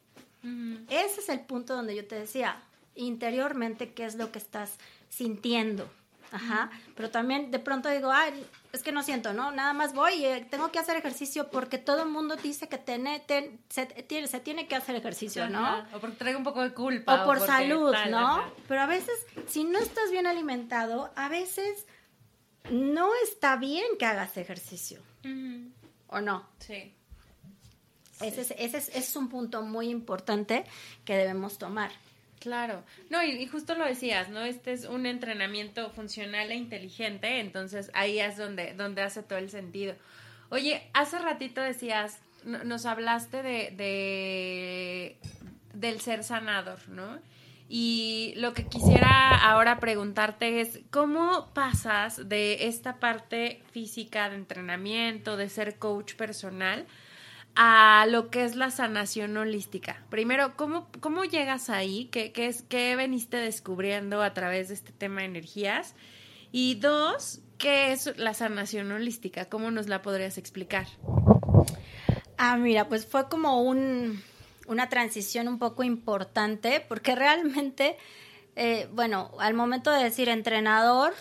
Ese 0.88 1.20
es 1.20 1.28
el 1.28 1.40
punto 1.40 1.74
donde 1.74 1.94
yo 1.94 2.06
te 2.06 2.14
decía, 2.14 2.56
interiormente, 2.94 3.92
qué 3.92 4.06
es 4.06 4.14
lo 4.14 4.32
que 4.32 4.38
estás 4.38 4.78
sintiendo. 5.10 5.88
Ajá. 6.30 6.70
Pero 6.94 7.10
también 7.10 7.50
de 7.50 7.58
pronto 7.58 7.88
digo, 7.88 8.10
ay, 8.12 8.46
es 8.78 8.84
que 8.84 8.92
no 8.92 9.02
siento, 9.02 9.32
¿no? 9.32 9.50
Nada 9.50 9.72
más 9.72 9.92
voy 9.92 10.14
y 10.14 10.24
eh, 10.24 10.46
tengo 10.48 10.70
que 10.70 10.78
hacer 10.78 10.96
ejercicio 10.96 11.50
porque 11.50 11.78
todo 11.78 12.02
el 12.04 12.08
mundo 12.08 12.36
dice 12.36 12.68
que 12.68 12.78
tiene, 12.78 13.24
se, 13.68 13.86
tiene, 13.86 14.28
se 14.28 14.40
tiene 14.40 14.66
que 14.68 14.76
hacer 14.76 14.96
ejercicio, 14.96 15.48
¿no? 15.48 15.84
O 15.92 16.00
porque 16.00 16.16
traigo 16.16 16.38
un 16.38 16.44
poco 16.44 16.62
de 16.62 16.72
culpa. 16.72 17.22
O 17.22 17.26
por 17.26 17.40
salud, 17.40 17.94
¿no? 18.08 18.42
Pero 18.66 18.80
a 18.80 18.86
veces, 18.86 19.14
si 19.46 19.64
no 19.64 19.78
estás 19.78 20.10
bien 20.10 20.26
alimentado, 20.26 21.12
a 21.16 21.28
veces 21.28 21.86
no 22.70 23.10
está 23.24 23.56
bien 23.56 23.86
que 23.98 24.06
hagas 24.06 24.36
ejercicio. 24.36 25.02
¿O 26.06 26.20
no? 26.20 26.48
Sí. 26.60 26.94
Ese, 28.20 28.40
es, 28.40 28.50
ese 28.56 28.98
es 28.98 29.16
un 29.16 29.28
punto 29.28 29.62
muy 29.62 29.88
importante 29.90 30.64
que 31.04 31.16
debemos 31.16 31.58
tomar. 31.58 31.90
Claro, 32.40 32.84
no, 33.10 33.22
y, 33.22 33.46
justo 33.46 33.74
lo 33.74 33.84
decías, 33.84 34.28
¿no? 34.28 34.40
Este 34.40 34.72
es 34.72 34.84
un 34.84 35.06
entrenamiento 35.06 35.90
funcional 35.90 36.50
e 36.50 36.54
inteligente, 36.54 37.40
entonces 37.40 37.90
ahí 37.94 38.20
es 38.20 38.36
donde, 38.36 38.74
donde 38.74 39.02
hace 39.02 39.22
todo 39.22 39.38
el 39.38 39.50
sentido. 39.50 39.94
Oye, 40.50 40.88
hace 40.94 41.18
ratito 41.18 41.60
decías, 41.60 42.20
nos 42.44 42.86
hablaste 42.86 43.42
de, 43.42 43.72
de, 43.76 45.16
del 45.74 46.00
ser 46.00 46.22
sanador, 46.22 46.88
¿no? 46.88 47.18
Y 47.68 48.32
lo 48.36 48.54
que 48.54 48.66
quisiera 48.66 49.36
ahora 49.36 49.78
preguntarte 49.78 50.60
es, 50.60 50.80
¿cómo 50.90 51.50
pasas 51.52 52.28
de 52.28 52.66
esta 52.66 52.98
parte 52.98 53.62
física 53.72 54.30
de 54.30 54.36
entrenamiento, 54.36 55.36
de 55.36 55.50
ser 55.50 55.76
coach 55.76 56.14
personal, 56.14 56.86
a 57.54 58.06
lo 58.08 58.30
que 58.30 58.44
es 58.44 58.54
la 58.54 58.70
sanación 58.70 59.36
holística. 59.36 60.04
Primero, 60.10 60.56
¿cómo, 60.56 60.88
cómo 61.00 61.24
llegas 61.24 61.70
ahí? 61.70 62.08
¿Qué, 62.12 62.32
qué, 62.32 62.46
es, 62.46 62.62
¿Qué 62.62 62.94
veniste 62.96 63.36
descubriendo 63.36 64.22
a 64.22 64.32
través 64.34 64.68
de 64.68 64.74
este 64.74 64.92
tema 64.92 65.20
de 65.20 65.26
energías? 65.26 65.94
Y 66.52 66.76
dos, 66.76 67.40
¿qué 67.58 67.92
es 67.92 68.16
la 68.16 68.34
sanación 68.34 68.90
holística? 68.92 69.46
¿Cómo 69.46 69.70
nos 69.70 69.88
la 69.88 70.02
podrías 70.02 70.38
explicar? 70.38 70.86
Ah, 72.36 72.56
mira, 72.56 72.88
pues 72.88 73.06
fue 73.06 73.28
como 73.28 73.62
un, 73.62 74.22
una 74.68 74.88
transición 74.88 75.48
un 75.48 75.58
poco 75.58 75.82
importante 75.82 76.84
porque 76.88 77.14
realmente, 77.16 77.96
eh, 78.56 78.88
bueno, 78.92 79.32
al 79.40 79.54
momento 79.54 79.90
de 79.90 80.04
decir 80.04 80.28
entrenador, 80.28 81.12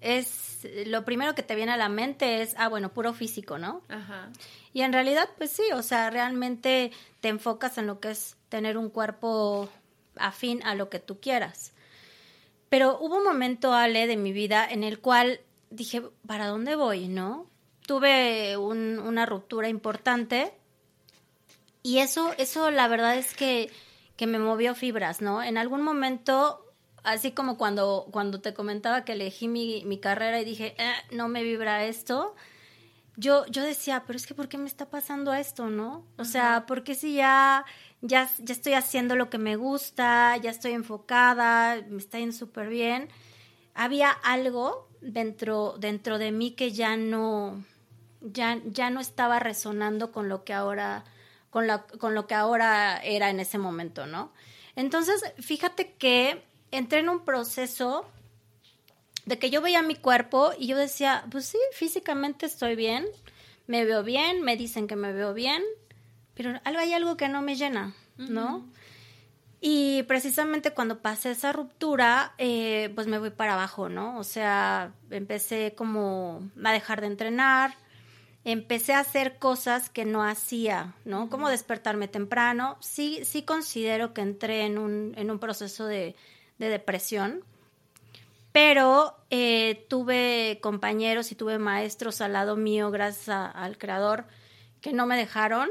es 0.00 0.66
lo 0.86 1.04
primero 1.04 1.34
que 1.34 1.42
te 1.42 1.54
viene 1.54 1.72
a 1.72 1.76
la 1.76 1.88
mente 1.88 2.42
es, 2.42 2.54
ah, 2.58 2.68
bueno, 2.68 2.92
puro 2.92 3.14
físico, 3.14 3.58
¿no? 3.58 3.82
Ajá. 3.88 4.30
Y 4.72 4.82
en 4.82 4.92
realidad, 4.92 5.28
pues 5.38 5.50
sí, 5.50 5.62
o 5.74 5.82
sea, 5.82 6.10
realmente 6.10 6.92
te 7.20 7.28
enfocas 7.28 7.78
en 7.78 7.86
lo 7.86 8.00
que 8.00 8.10
es 8.10 8.36
tener 8.48 8.76
un 8.76 8.90
cuerpo 8.90 9.68
afín 10.16 10.62
a 10.64 10.74
lo 10.74 10.88
que 10.88 10.98
tú 10.98 11.20
quieras. 11.20 11.72
Pero 12.68 12.98
hubo 13.00 13.16
un 13.16 13.24
momento, 13.24 13.72
Ale, 13.72 14.06
de 14.06 14.16
mi 14.16 14.32
vida 14.32 14.66
en 14.68 14.84
el 14.84 14.98
cual 15.00 15.40
dije, 15.70 16.02
¿para 16.26 16.46
dónde 16.46 16.76
voy, 16.76 17.08
no? 17.08 17.46
Tuve 17.86 18.56
una 18.56 19.26
ruptura 19.26 19.68
importante 19.68 20.52
y 21.82 21.98
eso, 21.98 22.34
eso 22.36 22.72
la 22.72 22.88
verdad 22.88 23.16
es 23.16 23.34
que, 23.34 23.70
que 24.16 24.26
me 24.26 24.40
movió 24.40 24.74
fibras, 24.74 25.20
¿no? 25.20 25.42
En 25.42 25.56
algún 25.56 25.82
momento 25.82 26.65
así 27.06 27.30
como 27.30 27.56
cuando, 27.56 28.08
cuando 28.10 28.40
te 28.40 28.52
comentaba 28.52 29.04
que 29.04 29.12
elegí 29.12 29.48
mi, 29.48 29.84
mi 29.84 29.98
carrera 29.98 30.40
y 30.40 30.44
dije, 30.44 30.74
eh, 30.78 30.92
no 31.12 31.28
me 31.28 31.44
vibra 31.44 31.84
esto, 31.84 32.34
yo, 33.16 33.46
yo 33.46 33.62
decía, 33.62 34.02
pero 34.06 34.16
es 34.16 34.26
que 34.26 34.34
¿por 34.34 34.48
qué 34.48 34.58
me 34.58 34.66
está 34.66 34.90
pasando 34.90 35.32
esto, 35.32 35.70
no? 35.70 36.04
O 36.18 36.24
sea, 36.24 36.66
¿por 36.66 36.84
qué 36.84 36.94
si 36.94 37.14
ya, 37.14 37.64
ya, 38.02 38.28
ya 38.38 38.52
estoy 38.52 38.74
haciendo 38.74 39.14
lo 39.16 39.30
que 39.30 39.38
me 39.38 39.56
gusta, 39.56 40.36
ya 40.36 40.50
estoy 40.50 40.72
enfocada, 40.72 41.80
me 41.88 41.98
está 41.98 42.18
yendo 42.18 42.36
súper 42.36 42.68
bien? 42.68 43.08
Había 43.74 44.10
algo 44.10 44.88
dentro, 45.00 45.76
dentro 45.78 46.18
de 46.18 46.32
mí 46.32 46.50
que 46.50 46.72
ya 46.72 46.96
no, 46.96 47.64
ya, 48.20 48.60
ya 48.66 48.90
no 48.90 49.00
estaba 49.00 49.38
resonando 49.38 50.10
con 50.10 50.28
lo 50.28 50.44
que 50.44 50.52
ahora, 50.52 51.04
con, 51.50 51.68
la, 51.68 51.86
con 51.86 52.14
lo 52.14 52.26
que 52.26 52.34
ahora 52.34 52.98
era 53.02 53.30
en 53.30 53.40
ese 53.40 53.58
momento, 53.58 54.06
¿no? 54.06 54.32
Entonces, 54.74 55.22
fíjate 55.38 55.94
que 55.94 56.44
entré 56.70 57.00
en 57.00 57.08
un 57.08 57.24
proceso 57.24 58.06
de 59.24 59.38
que 59.38 59.50
yo 59.50 59.60
veía 59.60 59.82
mi 59.82 59.96
cuerpo 59.96 60.52
y 60.58 60.68
yo 60.68 60.76
decía, 60.76 61.24
pues 61.30 61.46
sí, 61.46 61.58
físicamente 61.72 62.46
estoy 62.46 62.76
bien, 62.76 63.06
me 63.66 63.84
veo 63.84 64.02
bien, 64.02 64.42
me 64.42 64.56
dicen 64.56 64.86
que 64.86 64.96
me 64.96 65.12
veo 65.12 65.34
bien, 65.34 65.62
pero 66.34 66.60
hay 66.64 66.92
algo 66.92 67.16
que 67.16 67.28
no 67.28 67.42
me 67.42 67.56
llena, 67.56 67.94
¿no? 68.16 68.64
Y 69.60 70.04
precisamente 70.04 70.72
cuando 70.72 71.00
pasé 71.00 71.32
esa 71.32 71.52
ruptura, 71.52 72.34
eh, 72.38 72.92
pues 72.94 73.08
me 73.08 73.18
voy 73.18 73.30
para 73.30 73.54
abajo, 73.54 73.88
¿no? 73.88 74.16
O 74.18 74.24
sea, 74.24 74.92
empecé 75.10 75.74
como 75.74 76.48
a 76.62 76.72
dejar 76.72 77.00
de 77.00 77.08
entrenar, 77.08 77.74
empecé 78.44 78.92
a 78.92 79.00
hacer 79.00 79.38
cosas 79.38 79.88
que 79.88 80.04
no 80.04 80.22
hacía, 80.22 80.94
¿no? 81.04 81.28
Como 81.30 81.48
despertarme 81.48 82.06
temprano. 82.06 82.76
Sí, 82.80 83.20
sí 83.24 83.42
considero 83.42 84.14
que 84.14 84.20
entré 84.20 84.66
en 84.66 84.78
un, 84.78 85.14
en 85.16 85.32
un 85.32 85.40
proceso 85.40 85.86
de, 85.86 86.14
de 86.58 86.68
depresión, 86.68 87.44
pero 88.52 89.16
eh, 89.30 89.84
tuve 89.88 90.58
compañeros 90.62 91.30
y 91.32 91.34
tuve 91.34 91.58
maestros 91.58 92.20
al 92.20 92.32
lado 92.32 92.56
mío, 92.56 92.90
gracias 92.90 93.28
al 93.54 93.76
creador, 93.76 94.26
que 94.80 94.92
no 94.92 95.06
me 95.06 95.16
dejaron 95.16 95.68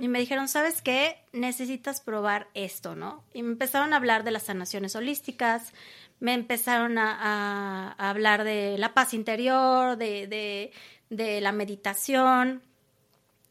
y 0.00 0.08
me 0.08 0.18
dijeron, 0.18 0.48
¿sabes 0.48 0.82
qué? 0.82 1.22
Necesitas 1.32 2.00
probar 2.00 2.48
esto, 2.54 2.94
¿no? 2.94 3.24
Y 3.32 3.42
me 3.42 3.52
empezaron 3.52 3.92
a 3.92 3.96
hablar 3.96 4.24
de 4.24 4.30
las 4.30 4.44
sanaciones 4.44 4.94
holísticas, 4.96 5.72
me 6.20 6.34
empezaron 6.34 6.98
a, 6.98 7.92
hablar 7.98 8.44
de 8.44 8.76
la 8.78 8.94
paz 8.94 9.14
interior, 9.14 9.96
de, 9.96 10.26
de, 10.26 10.72
de 11.08 11.40
la 11.40 11.52
meditación, 11.52 12.62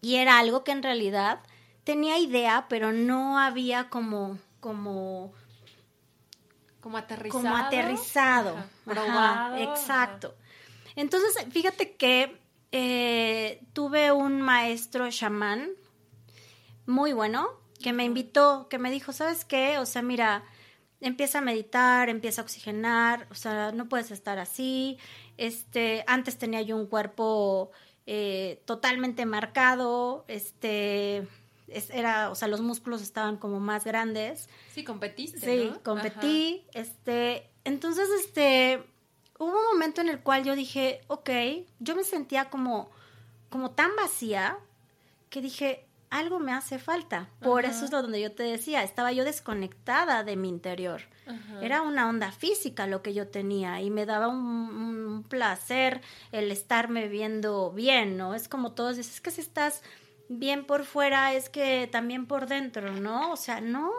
y 0.02 0.16
era 0.16 0.40
algo 0.40 0.64
que 0.64 0.72
en 0.72 0.84
realidad 0.84 1.40
tenía 1.84 2.20
idea, 2.20 2.68
pero 2.70 2.92
no 2.92 3.40
había 3.40 3.90
como, 3.90 4.38
como 4.60 5.34
como 6.80 6.98
aterrizado. 6.98 7.42
Como 7.42 7.56
aterrizado. 7.56 8.56
exacto. 9.58 10.36
Entonces, 10.96 11.46
fíjate 11.52 11.96
que 11.96 12.40
eh, 12.72 13.62
tuve 13.74 14.12
un 14.12 14.42
maestro 14.42 15.10
chamán 15.10 15.70
muy 16.86 17.14
bueno 17.14 17.50
que 17.82 17.94
me 17.94 18.04
invitó, 18.04 18.68
que 18.70 18.80
me 18.80 18.92
dijo, 18.92 19.14
¿sabes 19.14 19.46
qué? 19.46 19.78
O 19.78 19.86
sea, 19.86 20.02
mira, 20.02 20.44
empieza 21.02 21.40
a 21.40 21.42
meditar, 21.42 22.10
empieza 22.10 22.42
a 22.42 22.46
oxigenar, 22.46 23.28
o 23.30 23.36
sea, 23.36 23.72
no 23.72 23.88
puedes 23.88 24.12
estar 24.12 24.40
así. 24.40 24.98
Este, 25.38 26.04
antes 26.08 26.38
tenía 26.38 26.62
yo 26.62 26.76
un 26.76 26.88
cuerpo 26.88 27.72
eh, 28.06 28.64
totalmente 28.66 29.26
marcado, 29.26 30.26
este, 30.28 31.28
era, 31.68 32.30
o 32.30 32.36
sea, 32.36 32.48
los 32.48 32.62
músculos 32.62 33.02
estaban 33.02 33.38
como 33.38 33.60
más 33.60 33.84
grandes. 33.84 34.50
Sí, 34.74 34.84
competiste. 34.84 35.40
Sí, 35.40 35.74
competí. 35.84 36.66
Este, 36.74 37.50
entonces, 37.64 38.10
este, 38.20 38.84
hubo 39.38 39.58
un 39.58 39.66
momento 39.74 40.02
en 40.02 40.10
el 40.10 40.20
cual 40.20 40.44
yo 40.44 40.56
dije, 40.56 41.02
ok, 41.08 41.30
yo 41.80 41.96
me 41.96 42.04
sentía 42.04 42.50
como, 42.50 42.90
como 43.50 43.72
tan 43.72 43.96
vacía 43.96 44.58
que 45.30 45.42
dije, 45.42 45.88
algo 46.10 46.40
me 46.40 46.54
hace 46.54 46.80
falta. 46.80 47.30
Por 47.42 47.66
eso 47.66 47.86
es 47.86 47.92
lo 47.92 48.02
donde 48.02 48.22
yo 48.22 48.32
te 48.32 48.44
decía, 48.44 48.84
estaba 48.84 49.12
yo 49.12 49.26
desconectada 49.26 50.24
de 50.24 50.36
mi 50.36 50.50
interior. 50.50 51.02
Era 51.62 51.82
una 51.82 52.08
onda 52.08 52.32
física 52.32 52.88
lo 52.88 53.02
que 53.02 53.14
yo 53.14 53.28
tenía 53.28 53.82
y 53.82 53.90
me 53.90 54.06
daba 54.06 54.30
un, 54.30 55.26
placer 55.28 56.02
el 56.32 56.52
estarme 56.52 57.10
viendo 57.10 57.72
bien, 57.72 58.16
¿no? 58.18 58.34
Es 58.34 58.48
como 58.48 58.72
todos 58.72 58.96
dicen, 58.96 59.14
es 59.14 59.22
que 59.22 59.32
si 59.32 59.42
estás 59.42 59.82
bien 60.30 60.66
por 60.66 60.86
fuera 60.86 61.34
es 61.34 61.50
que 61.50 61.88
también 61.92 62.26
por 62.26 62.48
dentro, 62.48 62.92
¿no? 62.94 63.32
O 63.32 63.38
sea, 63.38 63.62
no, 63.62 63.92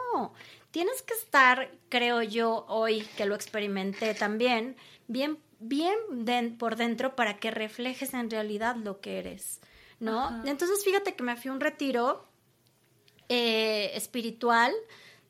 tienes 0.71 1.03
que 1.03 1.15
estar, 1.15 1.71
creo 1.89 2.23
yo, 2.23 2.65
hoy 2.69 3.03
que 3.17 3.27
lo 3.27 3.35
experimenté 3.35 4.15
también, 4.15 4.77
bien, 5.07 5.39
bien 5.61 6.57
por 6.57 6.77
dentro 6.77 7.17
para 7.17 7.39
que 7.39 7.51
reflejes 7.51 8.15
en 8.15 8.31
realidad 8.31 8.77
lo 8.77 9.01
que 9.01 9.19
eres, 9.19 9.61
¿no? 10.01 10.43
Entonces, 10.45 10.85
fíjate 10.85 11.15
que 11.15 11.23
me 11.23 11.37
fui 11.37 11.51
a 11.51 11.55
un 11.55 11.61
retiro 11.61 12.29
eh, 13.29 13.91
espiritual 13.95 14.73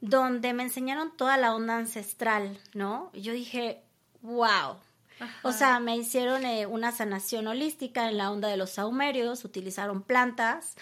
donde 0.01 0.53
me 0.53 0.63
enseñaron 0.63 1.17
toda 1.17 1.37
la 1.37 1.55
onda 1.55 1.77
ancestral, 1.77 2.59
¿no? 2.75 3.11
Y 3.13 3.23
yo 3.23 3.33
dije, 3.33 3.83
wow, 4.23 4.77
o 5.43 5.53
sea, 5.53 5.81
me 5.81 5.97
hicieron 5.97 6.45
eh, 6.45 6.67
una 6.67 6.93
sanación 6.93 7.47
holística 7.47 8.09
en 8.09 8.19
la 8.19 8.31
onda 8.31 8.49
de 8.49 8.57
los 8.57 8.71
saumerios, 8.71 9.45
utilizaron 9.45 10.03
plantas, 10.03 10.77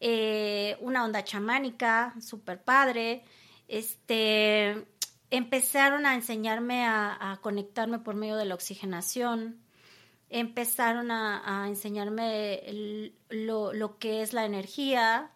eh, 0.00 0.76
una 0.80 1.04
onda 1.04 1.24
chamánica, 1.24 2.14
súper 2.20 2.62
padre. 2.62 3.24
Este, 3.68 4.86
empezaron 5.30 6.06
a 6.06 6.14
enseñarme 6.14 6.84
a, 6.84 7.38
conectarme 7.42 7.98
por 7.98 8.14
medio 8.14 8.36
de 8.36 8.44
la 8.44 8.54
oxigenación. 8.54 9.60
Empezaron 10.30 11.10
a, 11.10 11.66
enseñarme 11.68 13.12
lo, 13.28 13.72
lo 13.72 13.98
que 13.98 14.22
es 14.22 14.32
la 14.32 14.44
energía, 14.44 15.30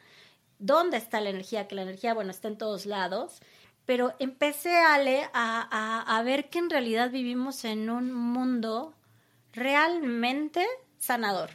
dónde 0.58 0.96
está 0.96 1.20
la 1.20 1.30
energía, 1.30 1.68
que 1.68 1.74
la 1.74 1.82
energía, 1.82 2.14
bueno, 2.14 2.30
está 2.30 2.48
en 2.48 2.58
todos 2.58 2.86
lados 2.86 3.40
pero 3.86 4.14
empecé, 4.18 4.76
Ale, 4.76 5.30
a, 5.32 6.04
a, 6.16 6.22
ver 6.24 6.50
que 6.50 6.58
en 6.58 6.68
realidad 6.68 7.10
vivimos 7.10 7.64
en 7.64 7.88
un 7.88 8.12
mundo 8.12 8.94
realmente 9.52 10.66
sanador. 10.98 11.50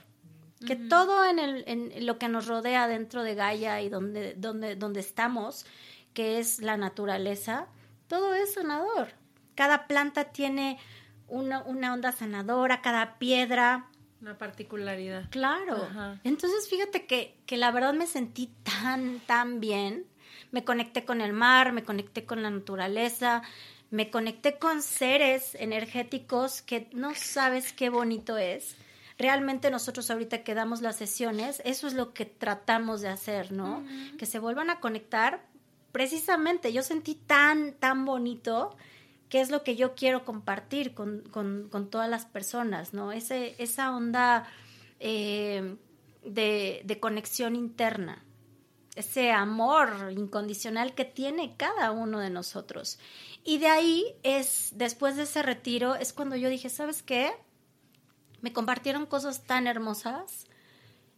Que 0.65 0.76
todo 0.76 1.26
en, 1.26 1.39
el, 1.39 1.63
en 1.67 2.06
lo 2.06 2.20
que 2.20 2.30
nos 2.30 2.48
rodea 2.48 2.88
dentro 2.88 3.24
de 3.24 3.34
Gaia 3.36 3.82
y 3.82 3.89
donde, 3.89 4.36
donde, 4.36 4.76
donde 4.76 5.00
estamos, 5.00 5.65
que 6.13 6.39
es 6.39 6.60
la 6.60 6.78
naturaleza, 6.78 7.67
todo 8.08 8.34
es 8.36 8.54
sanador. 8.54 9.10
Cada 9.56 9.88
planta 9.88 10.26
tiene 10.26 10.80
una, 11.28 11.63
una 11.63 11.94
onda 11.94 12.12
sanadora, 12.12 12.82
cada 12.82 13.17
piedra. 13.17 13.88
Una 14.22 14.38
particularidad. 14.38 15.30
Claro. 15.32 15.89
Entonces, 16.24 16.70
fíjate 16.70 17.08
que, 17.08 17.36
que 17.48 17.58
la 17.58 17.72
verdad 17.72 17.94
me 17.94 18.06
sentí 18.06 18.54
tan, 18.63 19.20
tan 19.22 19.60
bien 19.60 20.06
me 20.52 20.63
conecté 20.63 21.06
con 21.06 21.21
el 21.21 21.33
mar, 21.33 21.71
me 21.71 21.83
conecté 21.83 22.25
con 22.25 22.43
la 22.43 22.49
naturaleza, 22.49 23.41
me 23.89 24.10
conecté 24.10 24.58
con 24.58 24.81
seres 24.81 25.56
energéticos 25.56 26.62
que 26.62 26.89
no 26.93 27.13
sabes 27.15 27.73
qué 27.73 27.89
bonito 27.89 28.37
es. 28.37 28.75
Realmente 29.17 29.69
nosotros 29.69 30.10
ahorita 30.10 30.43
que 30.43 30.56
damos 30.56 30.81
las 30.81 30.95
sesiones, 30.95 31.62
eso 31.65 31.87
es 31.87 31.93
lo 31.93 32.13
que 32.13 32.25
tratamos 32.25 33.02
de 33.02 33.10
hacer, 33.10 33.52
¿no? 33.52 33.83
Que 34.17 34.25
se 34.25 34.39
vuelvan 34.39 34.69
a 34.69 34.79
conectar. 34.79 35.45
Precisamente, 35.91 36.73
yo 36.73 36.83
sentí 36.83 37.15
tan, 37.15 37.73
tan 37.73 38.06
bonito 38.06 38.75
que 39.29 39.41
es 39.41 39.52
lo 39.52 39.63
que 39.63 39.75
yo 39.75 39.93
quiero 39.93 40.25
compartir 40.25 40.93
con, 40.93 41.23
todas 41.91 42.10
las 42.10 42.25
personas, 42.25 42.93
¿no? 42.93 43.12
Ese, 43.12 43.56
esa 43.60 43.95
onda 43.95 44.47
eh, 44.99 45.75
de, 46.23 46.81
de 46.83 46.99
conexión 46.99 47.56
interna 47.56 48.23
ese 48.96 49.31
amor 49.31 50.12
incondicional 50.12 50.94
que 50.94 51.06
tiene 51.06 51.56
cada 51.58 51.92
uno 51.92 52.19
de 52.19 52.29
nosotros. 52.29 53.00
Y 53.44 53.58
de 53.58 53.67
ahí 53.67 54.06
es, 54.23 54.71
después 54.75 55.15
de 55.15 55.23
ese 55.23 55.42
retiro, 55.42 55.96
es 55.96 56.13
cuando 56.13 56.35
yo 56.35 56.50
dije, 56.50 56.69
¿sabes 56.69 57.02
qué? 57.02 57.31
me 58.42 58.54
compartieron 58.54 59.06
cosas 59.06 59.44
tan 59.44 59.67
hermosas, 59.67 60.46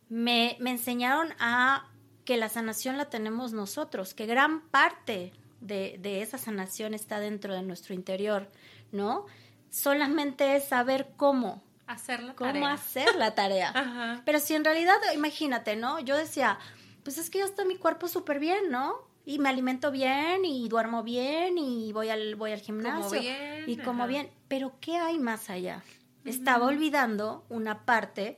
me, 0.09 0.57
me 0.59 0.71
enseñaron 0.71 1.33
a 1.39 1.89
que 2.25 2.37
la 2.37 2.49
sanación 2.49 2.97
la 2.97 3.09
tenemos 3.09 3.53
nosotros, 3.53 4.13
que 4.13 4.25
gran 4.25 4.61
parte 4.61 5.33
de, 5.61 5.97
de, 5.99 6.21
esa 6.21 6.37
sanación 6.37 6.93
está 6.93 7.19
dentro 7.19 7.53
de 7.53 7.63
nuestro 7.63 7.93
interior, 7.93 8.49
¿no? 8.91 9.25
Solamente 9.69 10.55
es 10.55 10.65
saber 10.65 11.13
cómo. 11.17 11.63
Hacer 11.87 12.23
la 12.23 12.35
cómo 12.35 12.67
hacer 12.67 13.15
la 13.15 13.33
tarea. 13.33 14.21
Pero 14.25 14.39
si 14.39 14.55
en 14.55 14.63
realidad, 14.63 14.95
imagínate, 15.13 15.75
¿no? 15.75 15.99
Yo 15.99 16.15
decía, 16.15 16.59
pues 17.03 17.17
es 17.17 17.29
que 17.29 17.39
ya 17.39 17.45
está 17.45 17.65
mi 17.65 17.75
cuerpo 17.75 18.07
súper 18.07 18.39
bien, 18.39 18.69
¿no? 18.69 18.95
Y 19.25 19.39
me 19.39 19.49
alimento 19.49 19.91
bien 19.91 20.43
y 20.45 20.67
duermo 20.67 21.03
bien 21.03 21.57
y 21.57 21.93
voy 21.93 22.09
al, 22.09 22.35
voy 22.35 22.51
al 22.51 22.59
gimnasio. 22.59 23.21
y 23.65 23.77
como 23.77 24.07
bien. 24.07 24.29
Pero 24.47 24.73
¿qué 24.81 24.97
hay 24.97 25.19
más 25.19 25.49
allá? 25.49 25.83
Estaba 26.25 26.65
olvidando 26.67 27.45
una 27.49 27.85
parte 27.85 28.37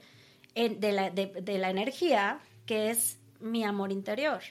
de, 0.53 0.91
la, 0.91 1.09
de 1.09 1.57
la 1.57 1.69
energía 1.69 2.39
que 2.65 2.89
es 2.89 3.17
mi 3.39 3.63
amor 3.63 3.91
interior. 3.91 4.41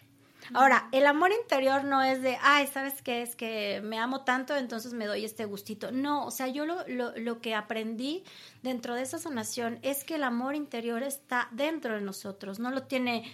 Ahora, 0.53 0.89
el 0.93 1.07
amor 1.07 1.31
interior 1.33 1.85
no 1.85 2.03
es 2.03 2.21
de, 2.21 2.37
ay, 2.43 2.67
¿sabes 2.67 3.01
qué? 3.01 3.23
Es 3.23 3.35
que 3.35 3.81
me 3.83 3.99
amo 3.99 4.25
tanto, 4.25 4.55
entonces 4.57 4.93
me 4.93 5.07
doy 5.07 5.25
este 5.25 5.47
gustito. 5.47 5.91
No, 5.91 6.27
o 6.27 6.31
sea, 6.31 6.49
yo 6.49 6.67
lo, 6.67 6.87
lo, 6.87 7.17
lo 7.17 7.41
que 7.41 7.55
aprendí 7.55 8.25
dentro 8.63 8.95
de 8.95 9.03
esa 9.03 9.19
sanación 9.19 9.79
es 9.83 10.05
que 10.05 10.17
el 10.17 10.23
amor 10.23 10.55
interior 10.55 11.03
está 11.03 11.49
dentro 11.53 11.95
de 11.95 12.03
nosotros, 12.03 12.59
no 12.59 12.71
lo 12.71 12.83
tiene 12.83 13.33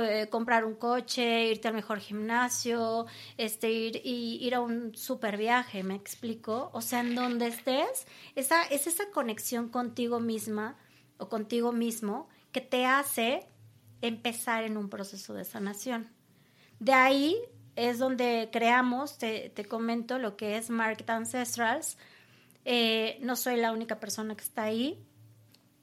eh, 0.00 0.28
comprar 0.30 0.64
un 0.64 0.74
coche, 0.74 1.46
irte 1.46 1.68
al 1.68 1.74
mejor 1.74 1.98
gimnasio, 1.98 3.06
este, 3.36 3.70
ir, 3.70 4.00
ir 4.04 4.54
a 4.54 4.60
un 4.60 4.94
super 4.94 5.36
viaje, 5.36 5.82
¿me 5.82 5.94
explico? 5.94 6.70
O 6.72 6.82
sea, 6.82 7.00
en 7.00 7.14
donde 7.14 7.46
estés, 7.46 8.06
esa, 8.34 8.62
es 8.64 8.86
esa 8.86 9.10
conexión 9.10 9.68
contigo 9.68 10.20
misma 10.20 10.76
o 11.16 11.28
contigo 11.28 11.72
mismo 11.72 12.28
que 12.52 12.60
te 12.60 12.84
hace 12.84 13.46
empezar 14.02 14.64
en 14.64 14.76
un 14.76 14.88
proceso 14.88 15.34
de 15.34 15.44
sanación. 15.44 16.10
De 16.80 16.92
ahí 16.92 17.36
es 17.76 17.98
donde 17.98 18.48
creamos, 18.52 19.18
te, 19.18 19.52
comento, 19.68 20.18
lo 20.18 20.36
que 20.36 20.56
es 20.56 20.70
Market 20.70 21.08
Ancestrals. 21.10 21.96
Eh, 22.64 23.18
no 23.22 23.36
soy 23.36 23.56
la 23.56 23.72
única 23.72 24.00
persona 24.00 24.36
que 24.36 24.44
está 24.44 24.64
ahí. 24.64 24.98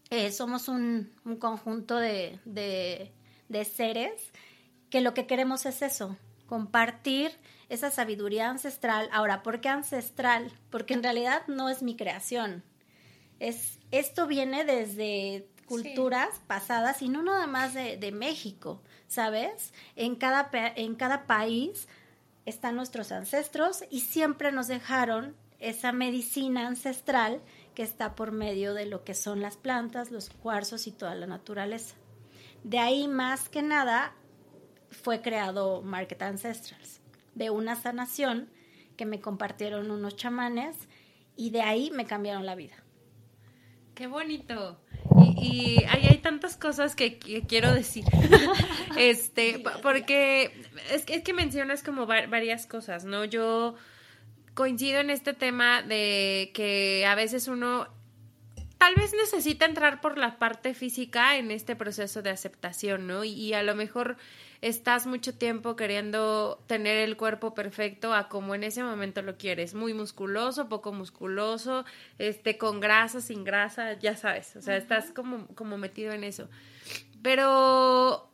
Eh, 0.09 0.31
somos 0.31 0.67
un, 0.67 1.11
conjunto 1.39 1.95
de, 1.97 2.39
de, 2.45 3.11
de 3.49 3.65
seres 3.65 4.31
que 4.89 5.01
lo 5.01 5.13
que 5.13 5.27
queremos 5.27 5.65
es 5.65 5.81
eso, 5.81 6.17
compartir 6.47 7.31
esa 7.69 7.91
sabiduría 7.91 8.49
ancestral. 8.49 9.09
Ahora, 9.11 9.43
¿por 9.43 9.61
qué 9.61 9.69
ancestral? 9.69 10.51
Porque 10.69 10.93
en 10.93 11.03
realidad 11.03 11.43
no 11.47 11.69
es 11.69 11.81
mi 11.81 11.95
creación. 11.95 12.63
Es, 13.39 13.79
esto 13.91 14.27
viene 14.27 14.63
desde 14.63 15.47
culturas 15.65 16.41
pasadas 16.47 17.01
y 17.01 17.09
no 17.09 17.23
nada 17.23 17.47
más 17.47 17.73
de, 17.73 17.97
de, 17.97 18.11
México, 18.11 18.81
¿sabes? 19.07 19.73
En 19.95 20.15
cada, 20.15 20.49
en 20.53 20.95
cada 20.95 21.25
país 21.25 21.87
están 22.45 22.75
nuestros 22.75 23.11
ancestros 23.11 23.83
y 23.89 24.01
siempre 24.01 24.51
nos 24.51 24.67
dejaron 24.67 25.35
esa 25.59 25.91
medicina 25.91 26.67
ancestral 26.67 27.41
que 27.73 27.83
está 27.83 28.15
por 28.15 28.31
medio 28.31 28.73
de 28.73 28.85
lo 28.85 29.03
que 29.03 29.15
son 29.15 29.41
las 29.41 29.57
plantas, 29.57 30.11
los 30.11 30.29
cuarzos 30.29 30.85
y 30.85 30.91
toda 30.91 31.15
la 31.15 31.25
naturaleza. 31.25 31.95
De 32.65 32.79
ahí 32.79 33.07
más 33.07 33.47
que 33.47 33.61
nada 33.61 34.15
fue 34.89 35.21
creado 35.21 35.83
Market 35.83 36.19
Ancestrals, 36.23 36.99
de 37.35 37.51
una 37.51 37.75
sanación 37.75 38.49
que 38.97 39.05
me 39.05 39.21
compartieron 39.21 39.91
unos 39.91 40.15
chamanes 40.15 40.75
y 41.35 41.51
de 41.51 41.61
ahí 41.61 41.91
me 41.91 42.05
cambiaron 42.05 42.43
la 42.43 42.55
vida. 42.55 42.73
Qué 43.93 44.07
bonito. 44.07 44.81
Y, 45.37 45.83
ahí 45.89 46.07
hay 46.09 46.17
tantas 46.17 46.57
cosas 46.57 46.95
que, 46.95 47.19
quiero 47.47 47.71
decir. 47.71 48.05
este, 48.97 49.63
porque 49.83 50.45
es, 50.89 51.05
es, 51.07 51.21
que 51.21 51.33
mencionas 51.33 51.83
como 51.83 52.07
varias 52.07 52.65
cosas, 52.65 53.05
¿no? 53.05 53.25
Yo 53.25 53.75
coincido 54.55 55.01
en 55.01 55.11
este 55.11 55.33
tema 55.35 55.83
de 55.83 56.49
que 56.55 57.05
a 57.05 57.13
veces 57.13 57.47
uno 57.47 57.94
tal 58.77 58.95
vez 58.95 59.13
necesita 59.13 59.65
entrar 59.65 60.01
por 60.01 60.17
la 60.17 60.37
parte 60.37 60.73
física 60.73 61.37
en 61.37 61.51
este 61.51 61.75
proceso 61.75 62.21
de 62.21 62.29
aceptación, 62.29 63.07
¿no? 63.07 63.23
y 63.23 63.53
a 63.53 63.63
lo 63.63 63.75
mejor 63.75 64.17
estás 64.61 65.05
mucho 65.05 65.35
tiempo 65.35 65.75
queriendo 65.75 66.59
tener 66.65 66.97
el 66.97 67.17
cuerpo 67.17 67.53
perfecto 67.53 68.13
a 68.13 68.29
como 68.29 68.55
en 68.55 68.63
ese 68.63 68.83
momento 68.83 69.21
lo 69.21 69.37
quieres, 69.37 69.75
muy 69.75 69.93
musculoso, 69.93 70.69
poco 70.69 70.91
musculoso, 70.91 71.85
este 72.17 72.57
con 72.57 72.79
grasa, 72.79 73.21
sin 73.21 73.43
grasa, 73.43 73.93
ya 73.93 74.15
sabes, 74.15 74.55
o 74.55 74.61
sea, 74.61 74.77
estás 74.77 75.11
como 75.11 75.45
como 75.49 75.77
metido 75.77 76.13
en 76.13 76.23
eso. 76.23 76.49
Pero 77.21 78.27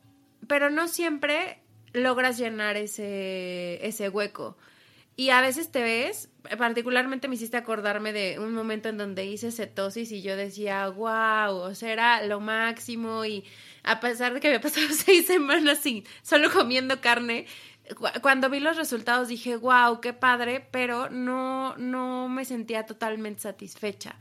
pero 0.46 0.70
no 0.70 0.88
siempre 0.88 1.58
logras 1.92 2.38
llenar 2.38 2.76
ese 2.76 3.86
ese 3.86 4.08
hueco. 4.08 4.56
Y 5.22 5.30
a 5.30 5.40
veces 5.40 5.70
te 5.70 5.84
ves, 5.84 6.30
particularmente 6.58 7.28
me 7.28 7.36
hiciste 7.36 7.56
acordarme 7.56 8.12
de 8.12 8.40
un 8.40 8.52
momento 8.52 8.88
en 8.88 8.98
donde 8.98 9.24
hice 9.24 9.52
cetosis 9.52 10.10
y 10.10 10.20
yo 10.20 10.34
decía, 10.34 10.88
wow, 10.88 11.54
o 11.58 11.76
sea, 11.76 11.92
era 11.92 12.26
lo 12.26 12.40
máximo 12.40 13.24
y 13.24 13.44
a 13.84 14.00
pesar 14.00 14.34
de 14.34 14.40
que 14.40 14.48
había 14.48 14.60
pasado 14.68 14.88
seis 14.90 15.28
semanas 15.28 15.78
sin, 15.78 16.02
solo 16.22 16.50
comiendo 16.50 17.00
carne, 17.00 17.46
cuando 18.20 18.50
vi 18.50 18.58
los 18.58 18.76
resultados 18.76 19.28
dije, 19.28 19.54
wow, 19.54 20.00
qué 20.00 20.12
padre, 20.12 20.66
pero 20.72 21.08
no, 21.08 21.76
no 21.76 22.28
me 22.28 22.44
sentía 22.44 22.84
totalmente 22.84 23.42
satisfecha. 23.42 24.16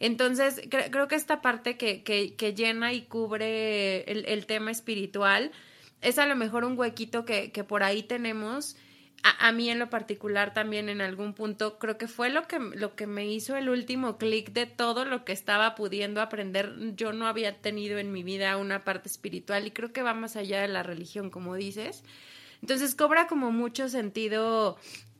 Entonces, 0.00 0.60
creo 0.68 1.06
que 1.06 1.14
esta 1.14 1.40
parte 1.40 1.76
que, 1.76 2.02
que, 2.02 2.34
que 2.34 2.54
llena 2.54 2.92
y 2.92 3.02
cubre 3.02 4.02
el, 4.10 4.24
el, 4.26 4.46
tema 4.46 4.72
espiritual 4.72 5.52
es 6.00 6.18
a 6.18 6.26
lo 6.26 6.34
mejor 6.34 6.64
un 6.64 6.76
huequito 6.76 7.24
que, 7.24 7.52
que 7.52 7.62
por 7.62 7.84
ahí 7.84 8.02
tenemos 8.02 8.76
a, 9.22 9.52
mí 9.52 9.68
en 9.70 9.78
lo 9.78 9.90
particular 9.90 10.54
también 10.54 10.88
en 10.88 11.00
algún 11.00 11.34
punto 11.34 11.78
creo 11.78 11.98
que 11.98 12.08
fue 12.08 12.30
lo 12.30 12.46
que, 12.46 12.58
lo 12.58 12.94
que 12.94 13.06
me 13.06 13.26
hizo 13.26 13.56
el 13.56 13.68
último 13.68 14.16
clic 14.18 14.52
de 14.52 14.66
todo 14.66 15.04
lo 15.04 15.24
que 15.24 15.32
estaba 15.32 15.74
pudiendo 15.74 16.20
aprender. 16.20 16.74
Yo 16.96 17.12
no 17.12 17.26
había 17.26 17.60
tenido 17.60 17.98
en 17.98 18.12
mi 18.12 18.22
vida 18.22 18.56
una 18.56 18.84
parte 18.84 19.08
espiritual 19.08 19.66
y 19.66 19.70
creo 19.70 19.92
que 19.92 20.02
va 20.02 20.14
más 20.14 20.36
allá 20.36 20.60
de 20.60 20.68
la 20.68 20.82
religión, 20.82 21.30
como 21.30 21.54
dices. 21.54 22.02
Entonces 22.62 22.94
cobra 22.94 23.26
como 23.26 23.52
mucho 23.52 23.88
sentido 23.88 24.78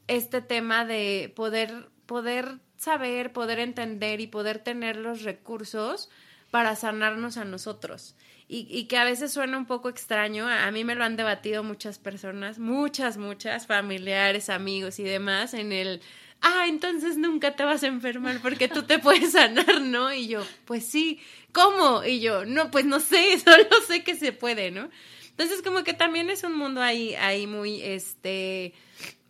este 0.09 0.41
tema 0.43 0.85
de 0.85 1.33
poder, 1.37 1.89
poder 2.07 2.59
saber, 2.77 3.33
poder 3.33 3.59
entender 3.59 4.21
y 4.21 4.27
poder 4.27 4.59
tener 4.59 4.97
los 4.97 5.23
recursos 5.23 6.11
para 6.51 6.75
sanarnos 6.75 7.37
a 7.37 7.45
nosotros 7.45 8.17
y, 8.53 8.85
que 8.87 8.99
a 8.99 9.05
veces 9.05 9.33
suena 9.33 9.57
un 9.57 9.65
poco 9.65 9.89
extraño. 9.89 10.49
A, 10.49 10.69
mí 10.73 10.83
me 10.83 10.97
lo 10.97 11.05
han 11.05 11.17
debatido 11.17 11.63
muchas 11.63 12.01
personas, 12.01 12.59
muchas, 12.59 13.17
muchas, 13.17 13.69
familiares, 13.69 14.51
amigos 14.51 14.99
y 14.99 15.05
demás, 15.05 15.55
en 15.55 15.71
el, 15.71 16.01
ah, 16.41 16.65
entonces 16.67 17.17
nunca 17.17 17.55
te 17.55 17.63
vas 17.63 17.85
a 17.85 17.87
enfermar 17.87 18.41
porque 18.43 18.67
tú 18.67 18.83
te 18.83 18.99
puedes 19.01 19.33
sanar, 19.33 19.81
¿no? 19.83 20.13
Y 20.13 20.27
yo, 20.27 20.45
pues 20.65 20.85
sí, 20.85 21.21
¿cómo? 21.53 22.03
Y 22.05 22.19
yo, 22.19 22.45
no, 22.45 22.73
pues 22.73 22.85
no 22.85 22.99
sé, 22.99 23.39
solo 23.45 23.69
sé 23.87 24.03
que 24.03 24.17
se 24.17 24.33
puede, 24.33 24.73
¿no? 24.73 24.91
Entonces 25.29 25.63
como 25.63 25.85
que 25.85 25.95
también 25.95 26.29
es 26.29 26.43
un 26.43 26.57
mundo 26.57 26.83
ahí, 26.83 27.15
ahí 27.15 27.47
muy, 27.47 27.81
este, 27.83 28.75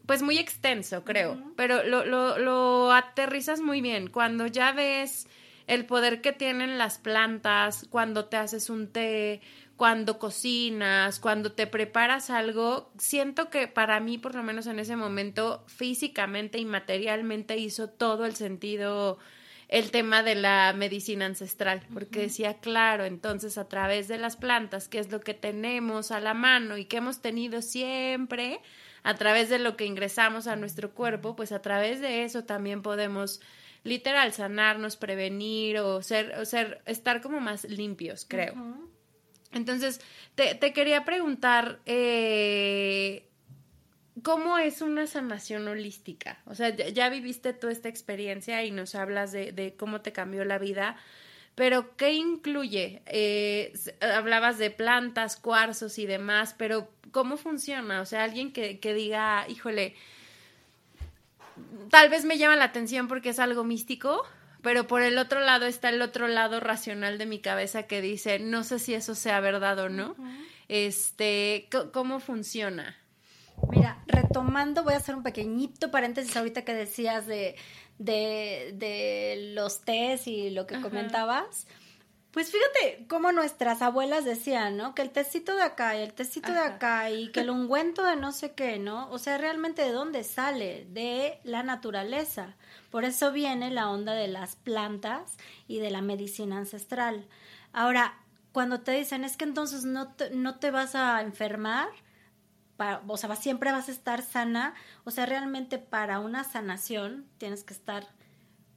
pues 0.06 0.22
muy 0.22 0.38
extenso, 0.38 1.04
creo, 1.04 1.38
pero 1.56 1.82
lo, 1.84 2.06
lo, 2.06 2.38
lo 2.38 2.90
aterrizas 2.90 3.60
muy 3.60 3.82
bien. 3.82 4.08
Cuando 4.08 4.46
ya 4.46 4.72
ves 4.72 5.28
el 5.70 5.86
poder 5.86 6.20
que 6.20 6.32
tienen 6.32 6.78
las 6.78 6.98
plantas 6.98 7.86
cuando 7.90 8.24
te 8.24 8.36
haces 8.36 8.70
un 8.70 8.88
té, 8.88 9.40
cuando 9.76 10.18
cocinas, 10.18 11.20
cuando 11.20 11.52
te 11.52 11.68
preparas 11.68 12.28
algo, 12.28 12.90
siento 12.98 13.50
que 13.50 13.68
para 13.68 14.00
mí, 14.00 14.18
por 14.18 14.34
lo 14.34 14.42
menos 14.42 14.66
en 14.66 14.80
ese 14.80 14.96
momento, 14.96 15.62
físicamente 15.68 16.58
y 16.58 16.64
materialmente 16.64 17.56
hizo 17.56 17.88
todo 17.88 18.26
el 18.26 18.34
sentido 18.34 19.18
el 19.68 19.92
tema 19.92 20.24
de 20.24 20.34
la 20.34 20.74
medicina 20.76 21.26
ancestral, 21.26 21.86
porque 21.94 22.22
decía, 22.22 22.54
claro, 22.54 23.04
entonces 23.04 23.56
a 23.56 23.68
través 23.68 24.08
de 24.08 24.18
las 24.18 24.34
plantas, 24.34 24.88
que 24.88 24.98
es 24.98 25.12
lo 25.12 25.20
que 25.20 25.34
tenemos 25.34 26.10
a 26.10 26.18
la 26.18 26.34
mano 26.34 26.78
y 26.78 26.86
que 26.86 26.96
hemos 26.96 27.22
tenido 27.22 27.62
siempre, 27.62 28.60
a 29.04 29.14
través 29.14 29.48
de 29.48 29.60
lo 29.60 29.76
que 29.76 29.86
ingresamos 29.86 30.48
a 30.48 30.56
nuestro 30.56 30.90
cuerpo, 30.90 31.36
pues 31.36 31.52
a 31.52 31.62
través 31.62 32.00
de 32.00 32.24
eso 32.24 32.42
también 32.42 32.82
podemos 32.82 33.40
literal 33.82 34.32
sanarnos, 34.32 34.96
prevenir 34.96 35.78
o 35.78 36.02
ser, 36.02 36.38
o 36.38 36.44
ser, 36.44 36.82
estar 36.86 37.20
como 37.20 37.40
más 37.40 37.64
limpios, 37.64 38.26
creo. 38.28 38.54
Entonces, 39.52 40.00
te, 40.34 40.54
te, 40.54 40.72
quería 40.72 41.04
preguntar, 41.04 41.80
eh, 41.86 43.28
¿cómo 44.22 44.58
es 44.58 44.80
una 44.82 45.06
sanación 45.06 45.66
holística? 45.66 46.40
O 46.46 46.54
sea, 46.54 46.70
ya, 46.70 47.08
viviste 47.08 47.52
toda 47.52 47.72
esta 47.72 47.88
experiencia 47.88 48.64
y 48.64 48.70
nos 48.70 48.94
hablas 48.94 49.32
de, 49.32 49.52
de, 49.52 49.74
cómo 49.74 50.02
te 50.02 50.12
cambió 50.12 50.44
la 50.44 50.58
vida, 50.58 50.96
pero 51.54 51.96
¿qué 51.96 52.12
incluye? 52.12 53.02
Eh, 53.06 53.72
hablabas 54.00 54.58
de 54.58 54.70
plantas, 54.70 55.36
cuarzos 55.36 55.98
y 55.98 56.06
demás, 56.06 56.54
pero 56.56 56.88
¿cómo 57.10 57.36
funciona? 57.36 58.02
O 58.02 58.06
sea, 58.06 58.24
alguien 58.24 58.52
que, 58.52 58.78
que 58.78 58.94
diga, 58.94 59.46
híjole, 59.48 59.94
tal 61.90 62.08
vez 62.08 62.24
me 62.24 62.38
llama 62.38 62.56
la 62.56 62.64
atención 62.64 63.08
porque 63.08 63.30
es 63.30 63.38
algo 63.38 63.64
místico, 63.64 64.22
Pero 64.62 64.86
por 64.86 65.00
el 65.00 65.16
otro 65.16 65.40
lado 65.40 65.64
está 65.64 65.88
el 65.88 66.02
otro 66.02 66.28
lado 66.28 66.60
racional 66.60 67.16
de 67.16 67.24
mi 67.24 67.38
cabeza 67.38 67.84
que 67.84 68.02
dice, 68.02 68.38
no 68.38 68.62
sé 68.62 68.78
si 68.78 68.92
eso 68.92 69.14
sea 69.14 69.40
verdad 69.40 69.78
o 69.78 69.88
no. 69.88 70.14
Este, 70.68 71.68
¿cómo 71.92 72.20
funciona? 72.20 72.96
Mira, 73.70 74.02
retomando, 74.06 74.84
voy 74.84 74.94
a 74.94 74.98
hacer 74.98 75.14
un 75.14 75.22
pequeñito 75.22 75.90
paréntesis 75.90 76.36
ahorita 76.36 76.62
que 76.62 76.74
decías 76.74 77.26
de, 77.26 77.56
de, 77.98 79.52
los 79.54 79.82
tés 79.82 80.26
y 80.26 80.50
lo 80.50 80.66
que 80.66 80.80
comentabas. 80.80 81.66
Pues 82.30 82.52
fíjate 82.52 83.06
cómo 83.08 83.32
nuestras 83.32 83.82
abuelas 83.82 84.24
decían, 84.24 84.76
¿no? 84.76 84.94
Que 84.94 85.02
el 85.02 85.10
tecito 85.10 85.56
de 85.56 85.62
acá 85.62 85.96
y 85.96 86.02
el 86.02 86.12
tecito 86.12 86.52
de 86.52 86.60
acá 86.60 87.10
y 87.10 87.32
que 87.32 87.40
el 87.40 87.50
ungüento 87.50 88.04
de 88.04 88.14
no 88.14 88.30
sé 88.30 88.52
qué, 88.52 88.78
¿no? 88.78 89.10
O 89.10 89.18
sea, 89.18 89.36
realmente 89.36 89.82
de 89.82 89.90
dónde 89.90 90.22
sale? 90.22 90.86
De 90.90 91.40
la 91.42 91.64
naturaleza. 91.64 92.54
Por 92.90 93.04
eso 93.04 93.32
viene 93.32 93.70
la 93.70 93.90
onda 93.90 94.12
de 94.12 94.28
las 94.28 94.54
plantas 94.54 95.38
y 95.66 95.80
de 95.80 95.90
la 95.90 96.02
medicina 96.02 96.58
ancestral. 96.58 97.26
Ahora, 97.72 98.14
cuando 98.52 98.80
te 98.80 98.92
dicen 98.92 99.24
es 99.24 99.36
que 99.36 99.44
entonces 99.44 99.84
no 99.84 100.12
te, 100.14 100.30
no 100.30 100.58
te 100.58 100.70
vas 100.70 100.94
a 100.94 101.22
enfermar, 101.22 101.88
o 103.06 103.16
sea, 103.16 103.34
siempre 103.36 103.72
vas 103.72 103.88
a 103.88 103.92
estar 103.92 104.22
sana, 104.22 104.74
o 105.04 105.10
sea, 105.10 105.26
realmente 105.26 105.78
para 105.78 106.18
una 106.18 106.44
sanación 106.44 107.26
tienes 107.38 107.62
que 107.64 107.74
estar 107.74 108.06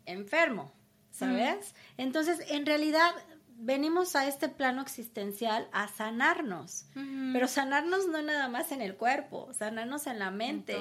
enfermo, 0.06 0.72
¿sabes? 1.12 1.74
Entonces, 1.98 2.40
en 2.50 2.66
realidad 2.66 3.14
venimos 3.58 4.16
a 4.16 4.28
este 4.28 4.50
plano 4.50 4.82
existencial 4.82 5.68
a 5.72 5.88
sanarnos, 5.88 6.86
pero 7.32 7.48
sanarnos 7.48 8.08
no 8.08 8.22
nada 8.22 8.48
más 8.48 8.72
en 8.72 8.82
el 8.82 8.96
cuerpo, 8.96 9.54
sanarnos 9.54 10.08
en 10.08 10.20
la 10.20 10.32
mente, 10.32 10.78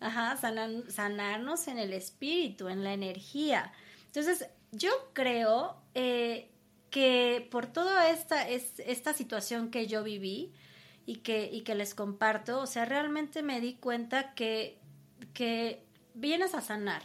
ajá, 0.00 0.36
sanarnos 0.36 1.68
en 1.68 1.78
el 1.78 1.92
espíritu, 1.92 2.68
en 2.68 2.84
la 2.84 2.92
energía. 2.92 3.72
Entonces, 4.06 4.48
yo 4.72 4.90
creo 5.12 5.76
eh, 5.94 6.50
que 6.90 7.46
por 7.50 7.66
toda 7.66 8.10
esta, 8.10 8.48
esta 8.48 9.12
situación 9.12 9.70
que 9.70 9.86
yo 9.86 10.02
viví 10.02 10.52
y 11.06 11.16
que, 11.16 11.48
y 11.52 11.62
que 11.62 11.74
les 11.74 11.94
comparto, 11.94 12.60
o 12.60 12.66
sea, 12.66 12.84
realmente 12.84 13.42
me 13.42 13.60
di 13.60 13.74
cuenta 13.74 14.34
que, 14.34 14.78
que 15.32 15.84
vienes 16.14 16.54
a 16.54 16.60
sanar. 16.60 17.02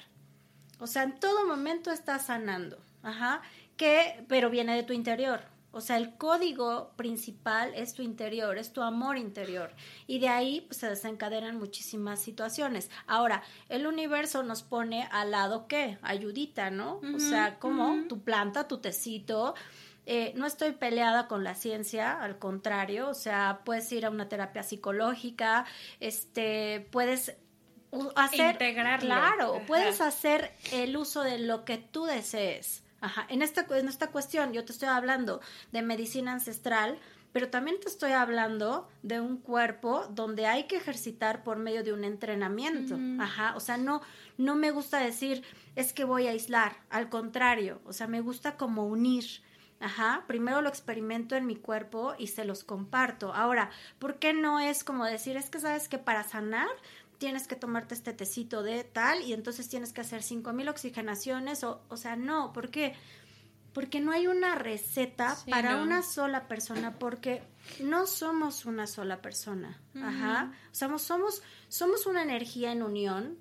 O 0.79 0.87
sea, 0.87 1.03
en 1.03 1.19
todo 1.19 1.45
momento 1.45 1.91
estás 1.91 2.27
sanando. 2.27 2.79
Ajá 3.01 3.41
que, 3.79 4.25
pero 4.27 4.49
viene 4.49 4.75
de 4.75 4.83
tu 4.83 4.91
interior. 4.91 5.39
O 5.71 5.81
sea, 5.81 5.97
el 5.97 6.15
código 6.17 6.91
principal 6.97 7.71
es 7.75 7.93
tu 7.93 8.01
interior, 8.01 8.57
es 8.57 8.73
tu 8.73 8.81
amor 8.81 9.17
interior. 9.17 9.71
Y 10.05 10.19
de 10.19 10.27
ahí 10.27 10.61
pues, 10.61 10.77
se 10.77 10.89
desencadenan 10.89 11.57
muchísimas 11.57 12.19
situaciones. 12.19 12.91
Ahora, 13.07 13.41
el 13.69 13.87
universo 13.87 14.43
nos 14.43 14.63
pone 14.63 15.07
al 15.11 15.31
lado 15.31 15.67
qué? 15.67 15.97
Ayudita, 16.01 16.69
¿no? 16.71 16.99
o 17.15 17.19
sea, 17.19 17.57
como 17.57 18.07
tu 18.07 18.21
planta, 18.21 18.67
tu 18.67 18.79
tecito. 18.79 19.55
Eh, 20.05 20.33
no 20.35 20.45
estoy 20.45 20.73
peleada 20.73 21.27
con 21.27 21.43
la 21.43 21.55
ciencia, 21.55 22.19
al 22.19 22.37
contrario, 22.37 23.09
o 23.09 23.13
sea, 23.13 23.61
puedes 23.63 23.89
ir 23.91 24.07
a 24.07 24.09
una 24.09 24.27
terapia 24.27 24.63
psicológica, 24.63 25.65
este, 25.99 26.87
puedes 26.91 27.37
hacer... 28.15 28.53
Integrarlo. 28.53 29.07
Claro, 29.07 29.61
puedes 29.67 30.01
hacer 30.01 30.51
el 30.73 30.97
uso 30.97 31.21
de 31.21 31.37
lo 31.37 31.63
que 31.63 31.77
tú 31.77 32.05
desees. 32.05 32.83
Ajá. 33.01 33.25
En 33.29 33.41
esta, 33.41 33.65
en 33.77 33.87
esta 33.87 34.07
cuestión 34.07 34.53
yo 34.53 34.65
te 34.65 34.71
estoy 34.71 34.89
hablando 34.89 35.41
de 35.71 35.81
medicina 35.81 36.33
ancestral, 36.33 36.97
pero 37.31 37.49
también 37.49 37.79
te 37.79 37.87
estoy 37.87 38.11
hablando 38.11 38.87
de 39.03 39.21
un 39.21 39.37
cuerpo 39.37 40.07
donde 40.09 40.47
hay 40.47 40.63
que 40.63 40.77
ejercitar 40.77 41.43
por 41.43 41.57
medio 41.57 41.83
de 41.83 41.93
un 41.93 42.03
entrenamiento. 42.03 42.97
Ajá. 43.21 43.55
O 43.55 43.59
sea, 43.59 43.77
no, 43.77 44.01
no 44.37 44.55
me 44.55 44.71
gusta 44.71 44.99
decir 44.99 45.43
es 45.75 45.93
que 45.93 46.03
voy 46.03 46.27
a 46.27 46.31
aislar, 46.31 46.77
al 46.89 47.09
contrario, 47.09 47.81
o 47.85 47.93
sea, 47.93 48.07
me 48.07 48.21
gusta 48.21 48.57
como 48.57 48.87
unir. 48.87 49.25
Ajá, 49.81 50.25
primero 50.27 50.61
lo 50.61 50.67
experimento 50.67 51.37
en 51.37 51.45
mi 51.45 51.55
cuerpo 51.55 52.13
y 52.17 52.27
se 52.27 52.43
los 52.43 52.65
comparto. 52.65 53.33
Ahora, 53.33 53.69
¿por 53.97 54.19
qué 54.19 54.33
no 54.33 54.59
es 54.59 54.83
como 54.83 55.05
decir, 55.05 55.37
es 55.37 55.49
que 55.49 55.61
sabes 55.61 55.87
que 55.87 55.97
para 55.97 56.23
sanar 56.25 56.67
tienes 57.19 57.47
que 57.47 57.55
tomarte 57.55 57.93
este 57.93 58.13
tecito 58.13 58.63
de 58.63 58.83
tal 58.83 59.21
y 59.21 59.33
entonces 59.33 59.69
tienes 59.69 59.93
que 59.93 60.01
hacer 60.01 60.23
cinco 60.23 60.53
mil 60.53 60.69
oxigenaciones 60.69 61.63
o, 61.63 61.83
o 61.89 61.97
sea, 61.97 62.15
no, 62.15 62.51
¿por 62.53 62.71
qué? 62.71 62.95
Porque 63.73 63.99
no 63.99 64.11
hay 64.11 64.25
una 64.25 64.55
receta 64.55 65.37
para 65.47 65.83
una 65.83 66.01
sola 66.01 66.47
persona, 66.47 66.97
porque 66.97 67.43
no 67.79 68.07
somos 68.07 68.65
una 68.65 68.87
sola 68.87 69.21
persona. 69.21 69.79
Ajá. 70.01 70.53
O 70.71 70.75
sea, 70.75 70.97
somos, 70.97 71.43
somos 71.67 72.07
una 72.07 72.23
energía 72.23 72.71
en 72.71 72.81
unión, 72.81 73.37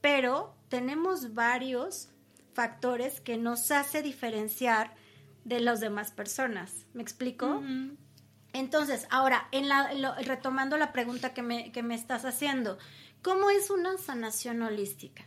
pero 0.00 0.56
tenemos 0.68 1.34
varios 1.34 2.08
factores 2.54 3.20
que 3.20 3.36
nos 3.36 3.70
hace 3.70 4.02
diferenciar 4.02 4.94
de 5.44 5.60
las 5.60 5.80
demás 5.80 6.10
personas. 6.10 6.86
¿Me 6.94 7.02
explico? 7.02 7.62
Entonces, 8.52 9.06
ahora, 9.10 9.48
en 9.52 9.68
la, 9.68 10.14
retomando 10.22 10.76
la 10.76 10.92
pregunta 10.92 11.32
que 11.34 11.42
me, 11.42 11.72
que 11.72 11.82
me 11.82 11.94
estás 11.94 12.24
haciendo, 12.24 12.78
¿cómo 13.22 13.50
es 13.50 13.70
una 13.70 13.96
sanación 13.98 14.62
holística? 14.62 15.24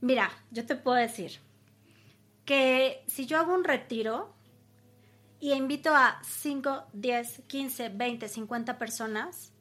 Mira, 0.00 0.30
yo 0.50 0.66
te 0.66 0.76
puedo 0.76 0.96
decir 0.96 1.40
que 2.44 3.02
si 3.06 3.26
yo 3.26 3.38
hago 3.38 3.54
un 3.54 3.64
retiro 3.64 4.34
y 5.40 5.52
invito 5.52 5.94
a 5.94 6.20
5, 6.22 6.84
10, 6.92 7.42
15, 7.46 7.88
20, 7.90 8.28
50 8.28 8.78
personas 8.78 9.52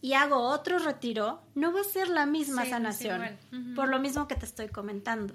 y 0.00 0.12
hago 0.12 0.36
otro 0.36 0.78
retiro, 0.78 1.42
no 1.54 1.72
va 1.72 1.80
a 1.80 1.84
ser 1.84 2.08
la 2.08 2.26
misma 2.26 2.64
sanación, 2.64 3.36
por 3.74 3.88
lo 3.88 3.98
mismo 3.98 4.28
que 4.28 4.36
te 4.36 4.46
estoy 4.46 4.68
comentando. 4.68 5.34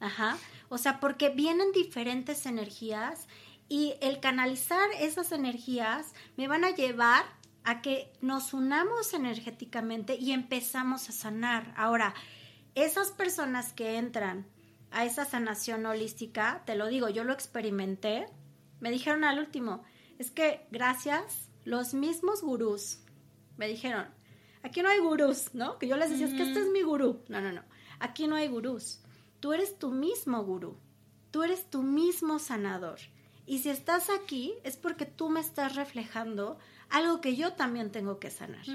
Ajá. 0.00 0.38
O 0.70 0.78
sea, 0.78 1.00
porque 1.00 1.28
vienen 1.28 1.72
diferentes 1.72 2.46
energías 2.46 3.28
y 3.68 3.94
el 4.00 4.20
canalizar 4.20 4.88
esas 4.98 5.32
energías 5.32 6.14
me 6.36 6.48
van 6.48 6.64
a 6.64 6.70
llevar 6.70 7.24
a 7.64 7.82
que 7.82 8.12
nos 8.20 8.54
unamos 8.54 9.12
energéticamente 9.12 10.14
y 10.14 10.32
empezamos 10.32 11.08
a 11.08 11.12
sanar. 11.12 11.74
Ahora, 11.76 12.14
esas 12.74 13.10
personas 13.10 13.72
que 13.72 13.98
entran 13.98 14.46
a 14.90 15.04
esa 15.04 15.24
sanación 15.24 15.84
holística, 15.84 16.62
te 16.64 16.76
lo 16.76 16.86
digo, 16.86 17.08
yo 17.10 17.24
lo 17.24 17.32
experimenté, 17.32 18.26
me 18.80 18.90
dijeron 18.90 19.24
al 19.24 19.38
último, 19.38 19.82
es 20.18 20.30
que 20.30 20.66
gracias, 20.70 21.50
los 21.64 21.92
mismos 21.92 22.42
gurús 22.42 23.00
me 23.58 23.68
dijeron, 23.68 24.06
aquí 24.62 24.82
no 24.82 24.88
hay 24.88 25.00
gurús, 25.00 25.52
¿no? 25.52 25.78
Que 25.78 25.88
yo 25.88 25.96
les 25.96 26.10
decía, 26.10 26.26
es 26.26 26.34
que 26.34 26.42
este 26.42 26.60
es 26.60 26.68
mi 26.68 26.82
gurú. 26.82 27.22
No, 27.28 27.40
no, 27.40 27.52
no, 27.52 27.62
aquí 27.98 28.26
no 28.26 28.36
hay 28.36 28.48
gurús. 28.48 29.00
Tú 29.40 29.52
eres 29.52 29.78
tu 29.78 29.90
mismo 29.90 30.42
gurú, 30.42 30.78
tú 31.30 31.42
eres 31.42 31.68
tu 31.68 31.82
mismo 31.82 32.38
sanador. 32.38 32.98
Y 33.48 33.60
si 33.60 33.70
estás 33.70 34.10
aquí 34.10 34.52
es 34.62 34.76
porque 34.76 35.06
tú 35.06 35.30
me 35.30 35.40
estás 35.40 35.74
reflejando 35.74 36.58
algo 36.90 37.22
que 37.22 37.34
yo 37.34 37.54
también 37.54 37.90
tengo 37.90 38.18
que 38.18 38.30
sanar. 38.30 38.66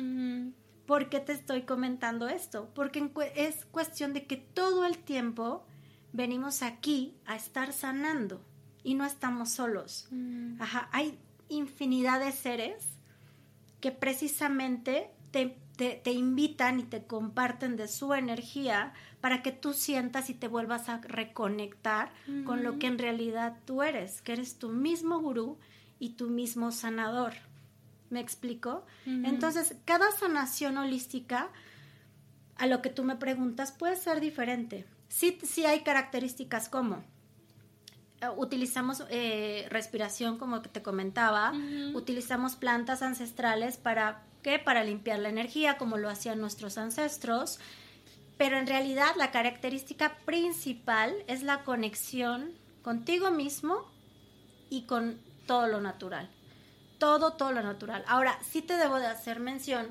¿Por 0.88 1.10
qué 1.10 1.20
te 1.20 1.32
estoy 1.32 1.62
comentando 1.62 2.28
esto? 2.28 2.72
Porque 2.74 3.12
es 3.36 3.66
cuestión 3.66 4.14
de 4.14 4.26
que 4.26 4.36
todo 4.36 4.86
el 4.86 4.98
tiempo 4.98 5.64
venimos 6.12 6.64
aquí 6.64 7.16
a 7.26 7.36
estar 7.36 7.72
sanando 7.72 8.42
y 8.84 8.96
no 8.96 9.06
estamos 9.06 9.52
solos. 9.52 10.10
Ajá, 10.60 10.90
hay 10.92 11.20
infinidad 11.50 12.20
de 12.20 12.32
seres 12.32 12.84
que 13.80 13.92
precisamente 13.92 15.12
te 15.30 15.58
te, 15.76 16.12
invitan 16.12 16.80
y 16.80 16.84
te 16.84 17.06
comparten 17.06 17.76
de 17.76 17.88
su 17.88 18.14
energía 18.14 18.94
para 19.22 19.42
que 19.42 19.52
tú 19.52 19.74
sientas 19.74 20.30
y 20.30 20.34
te 20.34 20.48
vuelvas 20.48 20.90
a 20.90 21.00
reconectar 21.00 22.12
con 22.46 22.64
lo 22.64 22.78
que 22.78 22.88
en 22.88 23.00
realidad 23.00 23.58
tú 23.66 23.82
eres, 23.82 24.22
que 24.22 24.34
eres 24.34 24.60
tu 24.60 24.70
mismo 24.70 25.20
gurú 25.20 25.58
y 26.00 26.10
tu 26.10 26.30
mismo 26.30 26.72
sanador. 26.72 27.34
¿Me 28.10 28.20
explico? 28.20 28.86
Entonces, 29.06 29.76
cada 29.86 30.12
sanación 30.12 30.78
holística, 30.78 31.50
a 32.58 32.68
lo 32.68 32.82
que 32.82 32.90
tú 32.90 33.04
me 33.04 33.16
preguntas, 33.16 33.72
puede 33.72 33.96
ser 33.96 34.20
diferente. 34.20 34.86
Sí, 35.08 35.40
sí 35.44 35.66
hay 35.66 35.82
características 35.82 36.70
como 36.70 37.04
eh, 38.22 38.30
utilizamos 38.38 39.04
eh, 39.10 39.68
respiración 39.70 40.38
como 40.38 40.62
que 40.62 40.70
te 40.70 40.82
comentaba, 40.82 41.54
utilizamos 41.94 42.56
plantas 42.56 43.02
ancestrales 43.02 43.78
para 43.78 44.24
¿qué? 44.44 44.60
Para 44.60 44.84
limpiar 44.84 45.20
la 45.20 45.30
energía 45.30 45.78
como 45.78 45.98
lo 45.98 46.10
hacían 46.10 46.40
nuestros 46.40 46.78
ancestros, 46.78 47.60
pero 48.38 48.58
en 48.58 48.68
realidad 48.68 49.16
la 49.16 49.32
característica 49.32 50.18
principal 50.26 51.16
es 51.28 51.42
la 51.42 51.64
conexión 51.64 52.52
contigo 52.84 53.32
mismo 53.32 53.90
y 54.70 54.84
con 54.84 55.20
todo 55.48 55.68
lo 55.68 55.82
natural. 55.82 56.30
Todo, 57.00 57.34
todo 57.34 57.52
lo 57.52 57.64
natural. 57.64 58.04
Ahora, 58.08 58.38
sí 58.44 58.62
te 58.62 58.76
debo 58.76 59.00
de 59.00 59.08
hacer 59.08 59.40
mención 59.40 59.88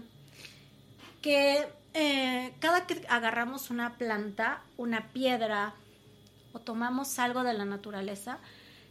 que 1.20 1.66
eh, 1.94 2.54
cada 2.58 2.86
que 2.86 3.04
agarramos 3.08 3.70
una 3.70 3.94
planta, 3.96 4.62
una 4.76 5.08
piedra, 5.08 5.74
o 6.52 6.58
tomamos 6.58 7.18
algo 7.18 7.42
de 7.44 7.54
la 7.54 7.64
naturaleza, 7.64 8.38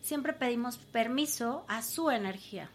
siempre 0.02 0.34
pedimos 0.34 0.78
permiso 0.78 1.66
a 1.68 1.82
su 1.82 2.10
energía. 2.10 2.70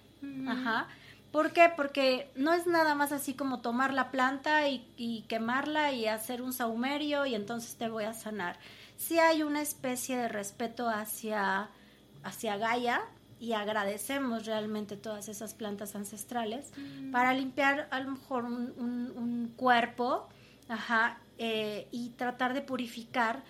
Ajá. 0.47 0.89
¿Por 1.37 1.53
qué? 1.53 1.71
Porque 1.77 2.31
no 2.35 2.55
es 2.55 2.67
nada 2.67 2.95
más 2.95 3.13
así 3.13 3.35
como 3.35 3.61
tomar 3.61 3.93
la 3.93 4.11
planta 4.11 4.71
y, 4.71 5.27
quemarla 5.29 5.93
y 5.93 6.07
hacer 6.07 6.41
un 6.41 6.55
saumerio 6.55 7.27
y 7.27 7.35
entonces 7.35 7.77
te 7.77 7.91
voy 7.91 8.05
a 8.05 8.15
sanar. 8.15 8.59
sí 8.97 9.19
hay 9.19 9.43
una 9.43 9.61
especie 9.61 10.17
de 10.17 10.29
respeto 10.29 10.89
hacia, 10.89 11.69
hacia 12.25 12.57
Gaia 12.57 13.03
y 13.39 13.53
agradecemos 13.53 14.47
realmente 14.47 14.97
todas 14.97 15.29
esas 15.29 15.53
plantas 15.53 15.95
ancestrales 15.95 16.73
mm. 16.75 17.11
para 17.11 17.35
limpiar 17.35 17.87
a 17.91 18.01
lo 18.01 18.13
mejor 18.13 18.47
un, 18.47 18.73
un, 18.79 19.53
cuerpo 19.57 20.31
ajá, 20.71 21.19
eh, 21.37 21.87
y 21.91 22.15
tratar 22.17 22.55
de 22.55 22.63
purificar 22.63 23.43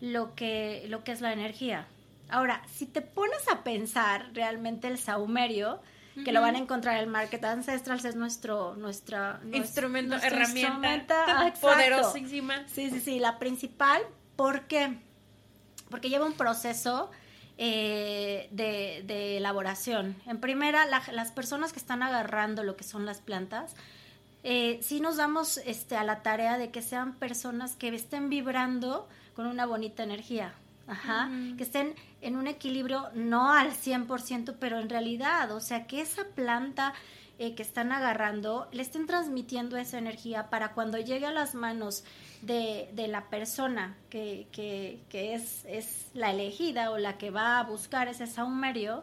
lo 0.00 0.36
que, 0.36 0.86
lo 0.88 1.02
que 1.02 1.10
es 1.10 1.20
la 1.20 1.32
energía. 1.32 1.88
Ahora, 2.28 2.62
si 2.72 2.86
te 2.86 3.02
pones 3.02 3.48
a 3.48 3.64
pensar 3.64 4.30
realmente 4.34 4.86
el 4.86 4.98
saumerio, 4.98 5.80
que 6.22 6.32
lo 6.32 6.40
van 6.40 6.54
a 6.54 6.58
encontrar 6.58 6.96
en 6.96 7.02
el 7.02 7.06
Market 7.08 7.44
Ancestrals, 7.44 8.04
es 8.04 8.14
nuestro, 8.14 8.76
nuestra, 8.76 9.40
instrumento, 9.52 10.16
herramienta 10.16 11.52
poderosísima. 11.60 12.64
Sí, 12.68 12.90
sí, 12.90 13.00
sí, 13.00 13.18
la 13.18 13.38
principal, 13.38 14.02
¿por 14.36 14.62
qué? 14.62 14.98
Porque 15.90 16.08
lleva 16.08 16.24
un 16.24 16.34
proceso 16.34 17.10
eh, 17.58 18.48
de, 18.52 19.36
elaboración. 19.36 20.16
En 20.26 20.38
primera, 20.38 20.86
las 20.86 21.32
personas 21.32 21.72
que 21.72 21.78
están 21.78 22.02
agarrando 22.02 22.62
lo 22.62 22.76
que 22.76 22.84
son 22.84 23.06
las 23.06 23.18
plantas, 23.18 23.74
eh, 24.44 24.78
sí 24.82 25.00
nos 25.00 25.16
damos 25.16 25.56
este, 25.58 25.96
a 25.96 26.04
la 26.04 26.22
tarea 26.22 26.58
de 26.58 26.70
que 26.70 26.82
sean 26.82 27.14
personas 27.14 27.76
que 27.76 27.88
estén 27.88 28.28
vibrando 28.28 29.08
con 29.34 29.46
una 29.46 29.66
bonita 29.66 30.02
energía. 30.02 30.54
Ajá, 30.86 31.30
que 31.56 31.62
estén 31.62 31.94
en 32.20 32.36
un 32.36 32.46
equilibrio 32.46 33.08
no 33.14 33.52
al 33.52 33.72
100%, 33.72 34.56
pero 34.58 34.78
en 34.78 34.90
realidad, 34.90 35.50
o 35.52 35.60
sea, 35.60 35.86
que 35.86 36.00
esa 36.00 36.24
planta 36.34 36.92
eh, 37.38 37.56
que 37.56 37.62
están 37.62 37.90
agarrando 37.90 38.68
le 38.70 38.82
estén 38.82 39.06
transmitiendo 39.06 39.76
esa 39.76 39.98
energía 39.98 40.50
para 40.50 40.72
cuando 40.72 40.98
llegue 40.98 41.26
a 41.26 41.32
las 41.32 41.56
manos 41.56 42.04
de, 42.42 42.88
de 42.92 43.08
la 43.08 43.28
persona 43.28 43.96
que, 44.08 44.46
que, 44.52 45.00
que 45.08 45.34
es, 45.34 45.64
es, 45.64 46.10
la 46.14 46.30
elegida 46.30 46.92
o 46.92 46.98
la 46.98 47.18
que 47.18 47.30
va 47.30 47.58
a 47.58 47.64
buscar 47.64 48.06
ese 48.06 48.28
saumerio, 48.28 49.02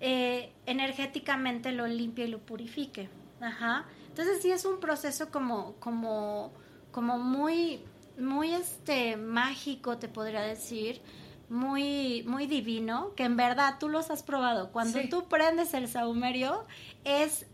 eh, 0.00 0.52
energéticamente 0.66 1.70
lo 1.70 1.86
limpie 1.86 2.24
y 2.24 2.28
lo 2.28 2.40
purifique. 2.40 3.08
Ajá. 3.40 3.84
Entonces 4.08 4.42
sí 4.42 4.50
es 4.50 4.64
un 4.64 4.80
proceso 4.80 5.30
como, 5.30 5.74
como, 5.74 6.52
como 6.90 7.16
muy 7.16 7.80
muy 8.18 8.52
este 8.52 9.16
mágico, 9.16 9.98
te 9.98 10.08
podría 10.08 10.40
decir, 10.42 11.00
muy 11.48 12.24
muy 12.26 12.46
divino, 12.46 13.14
que 13.14 13.24
en 13.24 13.36
verdad 13.36 13.76
tú 13.78 13.88
los 13.88 14.10
has 14.10 14.22
probado. 14.22 14.72
Cuando 14.72 15.00
tú 15.08 15.28
prendes 15.28 15.74
el 15.74 15.88
saumerio 15.88 16.66
es 17.04 17.46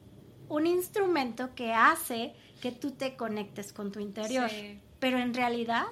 un 0.48 0.66
instrumento 0.66 1.54
que 1.54 1.72
hace 1.72 2.34
que 2.60 2.72
tú 2.72 2.92
te 2.92 3.16
conectes 3.16 3.72
con 3.72 3.92
tu 3.92 4.00
interior. 4.00 4.50
Pero 4.98 5.18
en 5.18 5.34
realidad 5.34 5.84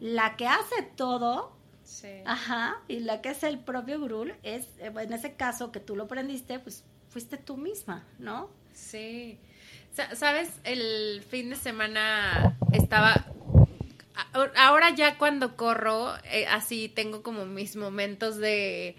la 0.00 0.36
que 0.36 0.46
hace 0.46 0.82
todo 0.96 1.52
Ajá, 2.24 2.80
y 2.88 3.00
la 3.00 3.20
que 3.20 3.30
es 3.30 3.42
el 3.42 3.58
propio 3.58 4.00
Grul 4.00 4.34
es, 4.42 4.68
en 4.78 5.12
ese 5.12 5.34
caso 5.34 5.72
que 5.72 5.80
tú 5.80 5.96
lo 5.96 6.08
prendiste, 6.08 6.58
pues 6.58 6.84
fuiste 7.08 7.36
tú 7.36 7.56
misma, 7.56 8.04
¿no? 8.18 8.50
Sí. 8.72 9.38
Sabes, 10.14 10.50
el 10.64 11.22
fin 11.22 11.50
de 11.50 11.56
semana 11.56 12.56
estaba 12.72 13.26
ahora 14.56 14.90
ya 14.90 15.18
cuando 15.18 15.56
corro, 15.56 16.14
eh, 16.24 16.46
así 16.46 16.88
tengo 16.88 17.22
como 17.22 17.46
mis 17.46 17.76
momentos 17.76 18.36
de, 18.36 18.96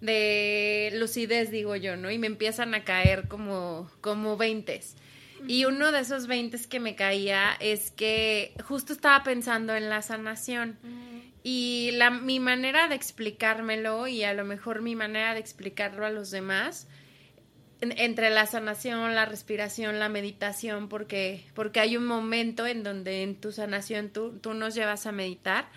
de 0.00 0.90
lucidez, 0.94 1.50
digo 1.50 1.76
yo, 1.76 1.96
¿no? 1.96 2.10
Y 2.10 2.18
me 2.18 2.26
empiezan 2.26 2.74
a 2.74 2.84
caer 2.84 3.28
como, 3.28 3.90
como 4.00 4.36
veintes. 4.36 4.96
Y 5.46 5.66
uno 5.66 5.92
de 5.92 6.00
esos 6.00 6.26
veintes 6.26 6.66
que 6.66 6.80
me 6.80 6.96
caía 6.96 7.54
es 7.60 7.90
que 7.90 8.54
justo 8.64 8.92
estaba 8.94 9.22
pensando 9.24 9.74
en 9.74 9.90
la 9.90 10.00
sanación. 10.00 10.78
Y 11.42 11.90
la, 11.92 12.08
mi 12.08 12.40
manera 12.40 12.88
de 12.88 12.94
explicármelo 12.94 14.06
y 14.06 14.24
a 14.24 14.32
lo 14.32 14.44
mejor 14.46 14.80
mi 14.80 14.96
manera 14.96 15.34
de 15.34 15.40
explicarlo 15.40 16.06
a 16.06 16.10
los 16.10 16.30
demás 16.30 16.88
entre 17.92 18.30
la 18.30 18.46
sanación, 18.46 19.14
la 19.14 19.24
respiración, 19.24 19.98
la 19.98 20.08
meditación, 20.08 20.88
porque, 20.88 21.44
porque 21.54 21.80
hay 21.80 21.96
un 21.96 22.06
momento 22.06 22.66
en 22.66 22.82
donde 22.82 23.22
en 23.22 23.36
tu 23.36 23.52
sanación 23.52 24.10
tú, 24.10 24.38
tú 24.38 24.54
nos 24.54 24.74
llevas 24.74 25.06
a 25.06 25.12
meditar, 25.12 25.68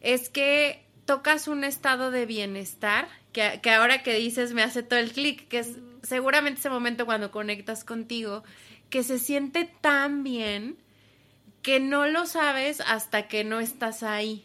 es 0.00 0.28
que 0.28 0.82
tocas 1.04 1.48
un 1.48 1.64
estado 1.64 2.10
de 2.10 2.26
bienestar, 2.26 3.08
que, 3.32 3.60
que 3.62 3.70
ahora 3.70 4.02
que 4.02 4.14
dices 4.14 4.52
me 4.52 4.62
hace 4.62 4.82
todo 4.82 4.98
el 4.98 5.12
clic, 5.12 5.48
que 5.48 5.60
es 5.60 5.76
seguramente 6.02 6.60
ese 6.60 6.70
momento 6.70 7.06
cuando 7.06 7.30
conectas 7.30 7.84
contigo, 7.84 8.44
que 8.90 9.02
se 9.02 9.18
siente 9.18 9.70
tan 9.80 10.22
bien 10.22 10.76
que 11.62 11.80
no 11.80 12.06
lo 12.06 12.26
sabes 12.26 12.80
hasta 12.80 13.28
que 13.28 13.44
no 13.44 13.60
estás 13.60 14.02
ahí. 14.02 14.44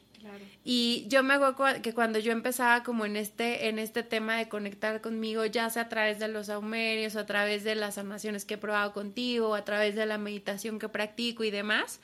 Y 0.67 1.05
yo 1.09 1.21
me 1.21 1.35
acuerdo 1.35 1.83
que 1.83 1.93
cuando 1.93 2.17
yo 2.17 2.31
empezaba 2.31 2.81
como 2.81 3.05
en 3.05 3.17
este, 3.17 3.67
en 3.69 3.77
este 3.77 4.01
tema 4.01 4.35
de 4.37 4.49
conectar 4.49 4.99
conmigo, 4.99 5.45
ya 5.45 5.69
sea 5.69 5.83
a 5.83 5.89
través 5.89 6.17
de 6.17 6.27
los 6.27 6.49
aumerios, 6.49 7.15
a 7.15 7.27
través 7.27 7.63
de 7.63 7.75
las 7.75 7.95
sanaciones 7.95 8.45
que 8.45 8.55
he 8.55 8.57
probado 8.57 8.91
contigo, 8.91 9.53
a 9.53 9.63
través 9.63 9.93
de 9.93 10.07
la 10.07 10.17
meditación 10.17 10.79
que 10.79 10.89
practico 10.89 11.43
y 11.43 11.51
demás, 11.51 11.99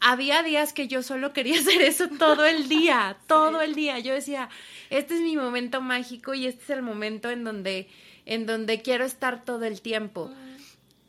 había 0.00 0.42
días 0.42 0.72
que 0.72 0.88
yo 0.88 1.04
solo 1.04 1.32
quería 1.32 1.60
hacer 1.60 1.80
eso 1.80 2.08
todo 2.08 2.44
el 2.44 2.68
día, 2.68 3.18
todo 3.28 3.62
el 3.62 3.76
día. 3.76 4.00
Yo 4.00 4.12
decía, 4.12 4.48
este 4.90 5.14
es 5.14 5.20
mi 5.20 5.36
momento 5.36 5.80
mágico 5.80 6.34
y 6.34 6.46
este 6.46 6.64
es 6.64 6.70
el 6.70 6.82
momento 6.82 7.30
en 7.30 7.44
donde, 7.44 7.88
en 8.26 8.46
donde 8.46 8.82
quiero 8.82 9.04
estar 9.04 9.44
todo 9.44 9.64
el 9.64 9.80
tiempo. 9.80 10.28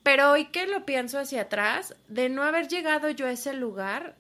Pero 0.04 0.30
hoy 0.30 0.46
que 0.46 0.68
lo 0.68 0.86
pienso 0.86 1.18
hacia 1.18 1.42
atrás, 1.42 1.96
de 2.08 2.30
no 2.30 2.44
haber 2.44 2.68
llegado 2.68 3.10
yo 3.10 3.26
a 3.26 3.32
ese 3.32 3.54
lugar, 3.54 4.16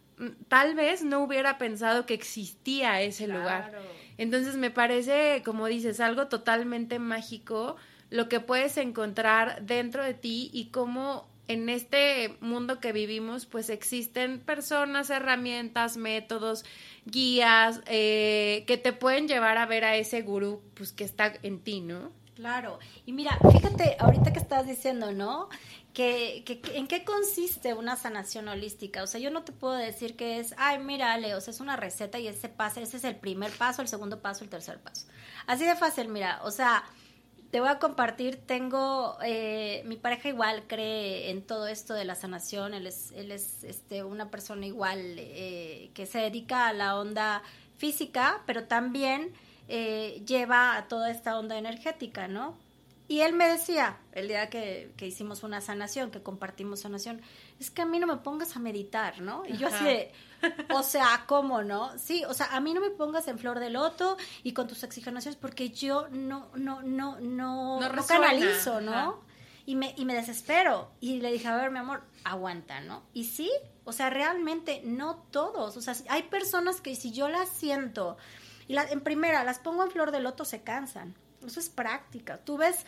tal 0.48 0.76
vez 0.76 1.04
no 1.04 1.24
hubiera 1.24 1.58
pensado 1.58 2.06
que 2.06 2.14
existía 2.14 3.02
ese 3.02 3.28
lugar. 3.28 3.72
Entonces 4.18 4.56
me 4.58 4.72
parece, 4.72 5.42
como 5.44 5.68
dices, 5.68 6.00
algo 6.00 6.28
totalmente 6.28 7.00
mágico 7.00 7.76
lo 8.10 8.30
que 8.30 8.40
puedes 8.40 8.78
encontrar 8.78 9.64
dentro 9.64 10.04
de 10.04 10.14
ti 10.14 10.52
y 10.54 10.66
cómo 10.66 11.28
en 11.48 11.68
este 11.68 12.38
mundo 12.42 12.80
que 12.80 12.94
vivimos, 12.94 13.48
pues 13.48 13.70
existen 13.70 14.40
personas, 14.40 15.10
herramientas, 15.10 15.98
métodos, 15.98 16.64
guías 17.06 17.82
que 17.86 18.82
te 18.84 18.94
pueden 18.94 19.28
llevar 19.28 19.58
a 19.58 19.66
ver 19.66 19.84
a 19.84 19.96
ese 19.98 20.22
gurú, 20.22 20.62
pues 20.76 20.94
que 20.94 21.04
está 21.04 21.34
en 21.42 21.60
ti, 21.60 21.82
¿no? 21.82 22.12
Claro. 22.36 22.80
Y 23.06 23.14
mira, 23.14 23.38
fíjate, 23.52 23.96
ahorita 24.00 24.34
que 24.34 24.40
estás 24.40 24.66
diciendo, 24.66 25.12
¿no? 25.12 25.50
que, 25.94 26.62
en 26.74 26.88
qué 26.88 27.04
consiste 27.04 27.74
una 27.74 27.96
sanación 27.96 28.48
holística. 28.48 29.04
O 29.04 29.08
sea, 29.08 29.20
yo 29.20 29.30
no 29.30 29.44
te 29.44 29.52
puedo 29.52 29.76
decir 29.76 30.16
que 30.16 30.40
es, 30.40 30.54
ay, 30.58 30.80
mira, 30.80 31.16
Leo, 31.18 31.38
es 31.38 31.60
una 31.60 31.76
receta 31.76 32.20
y 32.20 32.28
ese 32.28 32.50
pase, 32.50 32.82
ese 32.82 32.98
es 32.98 33.04
el 33.04 33.16
primer 33.16 33.52
paso, 33.52 33.82
el 33.82 33.88
segundo 33.88 34.22
paso, 34.22 34.44
el 34.44 34.50
tercer 34.50 34.80
paso. 34.80 35.06
Así 35.46 35.66
de 35.66 35.76
fácil, 35.76 36.10
mira, 36.10 36.40
o 36.44 36.52
sea, 36.52 36.84
te 37.52 37.60
voy 37.60 37.70
a 37.70 37.78
compartir, 37.78 38.38
tengo, 38.38 39.18
eh, 39.24 39.84
mi 39.86 39.96
pareja 39.96 40.30
igual 40.30 40.64
cree 40.68 41.30
en 41.30 41.44
todo 41.44 41.68
esto 41.68 41.94
de 41.94 42.06
la 42.06 42.16
sanación, 42.16 42.74
él 42.74 42.88
es, 42.88 43.12
él 43.12 43.32
es 43.32 43.64
este, 43.64 44.04
una 44.04 44.32
persona 44.32 44.66
igual 44.66 45.00
eh, 45.20 45.92
que 45.94 46.08
se 46.08 46.18
dedica 46.18 46.68
a 46.68 46.74
la 46.74 46.98
onda 46.98 47.44
física, 47.78 48.42
pero 48.48 48.64
también 48.64 49.34
eh, 49.68 50.24
lleva 50.26 50.78
a 50.78 50.88
toda 50.88 51.12
esta 51.12 51.38
onda 51.38 51.58
energética, 51.58 52.28
¿no? 52.28 52.58
Y 53.08 53.22
él 53.22 53.34
me 53.34 53.48
decía, 53.48 53.98
el 54.14 54.28
día 54.28 54.50
que, 54.50 54.94
hicimos 55.02 55.44
una 55.44 55.62
sanación, 55.62 56.10
que 56.10 56.24
compartimos 56.24 56.82
sanación, 56.82 57.22
es 57.60 57.70
que 57.70 57.82
a 57.82 57.86
mí 57.86 58.00
no 58.00 58.08
me 58.08 58.18
pongas 58.18 58.56
a 58.56 58.60
meditar, 58.60 59.22
¿no? 59.22 59.44
Y 59.46 59.58
yo 59.58 59.68
así 59.68 59.84
de, 59.84 60.12
o 60.74 60.84
sea, 60.84 61.26
¿cómo 61.28 61.64
no? 61.64 61.98
Sí, 62.00 62.24
o 62.26 62.34
sea, 62.34 62.48
a 62.56 62.62
mí 62.62 62.74
no 62.74 62.80
me 62.80 62.90
pongas 62.90 63.28
en 63.28 63.38
flor 63.38 63.60
de 63.60 63.70
loto 63.70 64.18
y 64.42 64.54
con 64.54 64.68
tus 64.68 64.84
oxigenaciones 64.84 65.38
porque 65.40 65.70
yo 65.70 66.08
no, 66.10 66.48
no, 66.56 66.82
no, 66.82 67.20
no, 67.20 67.80
no, 67.80 68.06
canalizo, 68.08 68.80
¿no? 68.80 69.22
Y 69.66 69.76
me, 69.76 69.94
y 69.98 70.06
me 70.06 70.16
desespero. 70.16 70.90
Y 71.00 71.20
le 71.20 71.32
dije, 71.32 71.48
a 71.48 71.56
ver, 71.56 71.72
mi 71.72 71.80
amor, 71.80 72.04
aguanta, 72.24 72.82
¿no? 72.82 73.04
Y 73.14 73.26
sí, 73.26 73.52
o 73.84 73.92
sea, 73.92 74.10
realmente 74.10 74.82
no 74.86 75.26
todos. 75.30 75.78
O 75.78 75.82
sea, 75.82 75.94
hay 76.10 76.24
personas 76.24 76.82
que 76.82 76.96
si 76.96 77.12
yo 77.12 77.28
las 77.28 77.50
siento, 77.50 78.18
y 78.74 78.76
la, 78.76 78.86
en 78.90 79.02
primera 79.02 79.44
las 79.44 79.60
pongo 79.60 79.84
en 79.84 79.92
flor 79.92 80.10
de 80.10 80.20
loto, 80.20 80.46
se 80.46 80.64
cansan. 80.64 81.14
Eso 81.46 81.60
es 81.60 81.70
práctica. 81.70 82.40
Tú 82.40 82.58
ves 82.58 82.88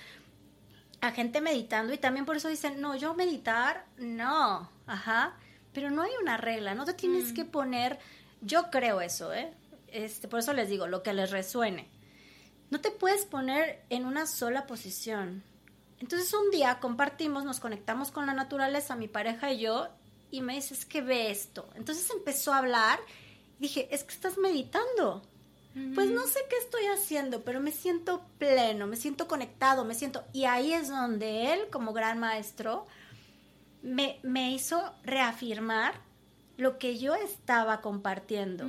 a 1.00 1.12
gente 1.12 1.42
meditando 1.42 1.94
y 1.94 2.00
también 2.00 2.26
por 2.26 2.36
eso 2.36 2.50
dicen, 2.50 2.82
no, 2.82 2.96
yo 2.96 3.14
meditar, 3.14 3.86
no, 3.98 4.68
ajá, 4.88 5.38
pero 5.74 5.92
no 5.92 6.02
hay 6.02 6.10
una 6.20 6.38
regla, 6.38 6.74
no 6.74 6.86
te 6.86 6.96
tienes 6.96 7.32
mm. 7.32 7.36
que 7.36 7.46
poner, 7.46 8.00
yo 8.42 8.72
creo 8.72 9.00
eso, 9.00 9.32
¿eh? 9.32 9.54
Este, 9.90 10.28
por 10.28 10.40
eso 10.40 10.54
les 10.54 10.70
digo, 10.70 10.88
lo 10.88 11.04
que 11.04 11.14
les 11.14 11.30
resuene. 11.30 11.88
No 12.72 12.82
te 12.82 12.90
puedes 12.90 13.26
poner 13.26 13.86
en 13.92 14.08
una 14.08 14.26
sola 14.26 14.66
posición. 14.66 15.44
Entonces 16.00 16.34
un 16.34 16.50
día 16.50 16.80
compartimos, 16.80 17.46
nos 17.46 17.60
conectamos 17.60 18.10
con 18.10 18.26
la 18.26 18.34
naturaleza, 18.34 18.96
mi 18.96 19.08
pareja 19.08 19.52
y 19.52 19.60
yo, 19.60 19.90
y 20.32 20.42
me 20.42 20.56
dice, 20.56 20.74
es 20.74 20.84
que 20.84 21.04
ve 21.04 21.30
esto. 21.30 21.70
Entonces 21.76 22.10
empezó 22.10 22.54
a 22.54 22.58
hablar 22.58 22.98
y 23.60 23.62
dije, 23.62 23.88
es 23.92 24.04
que 24.04 24.16
estás 24.16 24.40
meditando. 24.40 25.22
Pues 25.94 26.10
no 26.10 26.26
sé 26.26 26.40
qué 26.50 26.56
estoy 26.56 26.86
haciendo, 26.86 27.44
pero 27.44 27.60
me 27.60 27.72
siento 27.72 28.26
pleno, 28.38 28.88
me 28.88 28.96
siento 28.96 29.28
conectado, 29.28 29.84
me 29.84 29.94
siento... 29.94 30.24
Y 30.32 30.46
ahí 30.46 30.72
es 30.72 30.88
donde 30.88 31.54
él, 31.54 31.68
como 31.70 31.92
gran 31.92 32.18
maestro, 32.18 32.88
me, 33.82 34.20
me 34.24 34.54
hizo 34.54 34.94
reafirmar 35.04 35.96
lo 36.56 36.78
que 36.78 36.98
yo 36.98 37.14
estaba 37.16 37.82
compartiendo. 37.82 38.66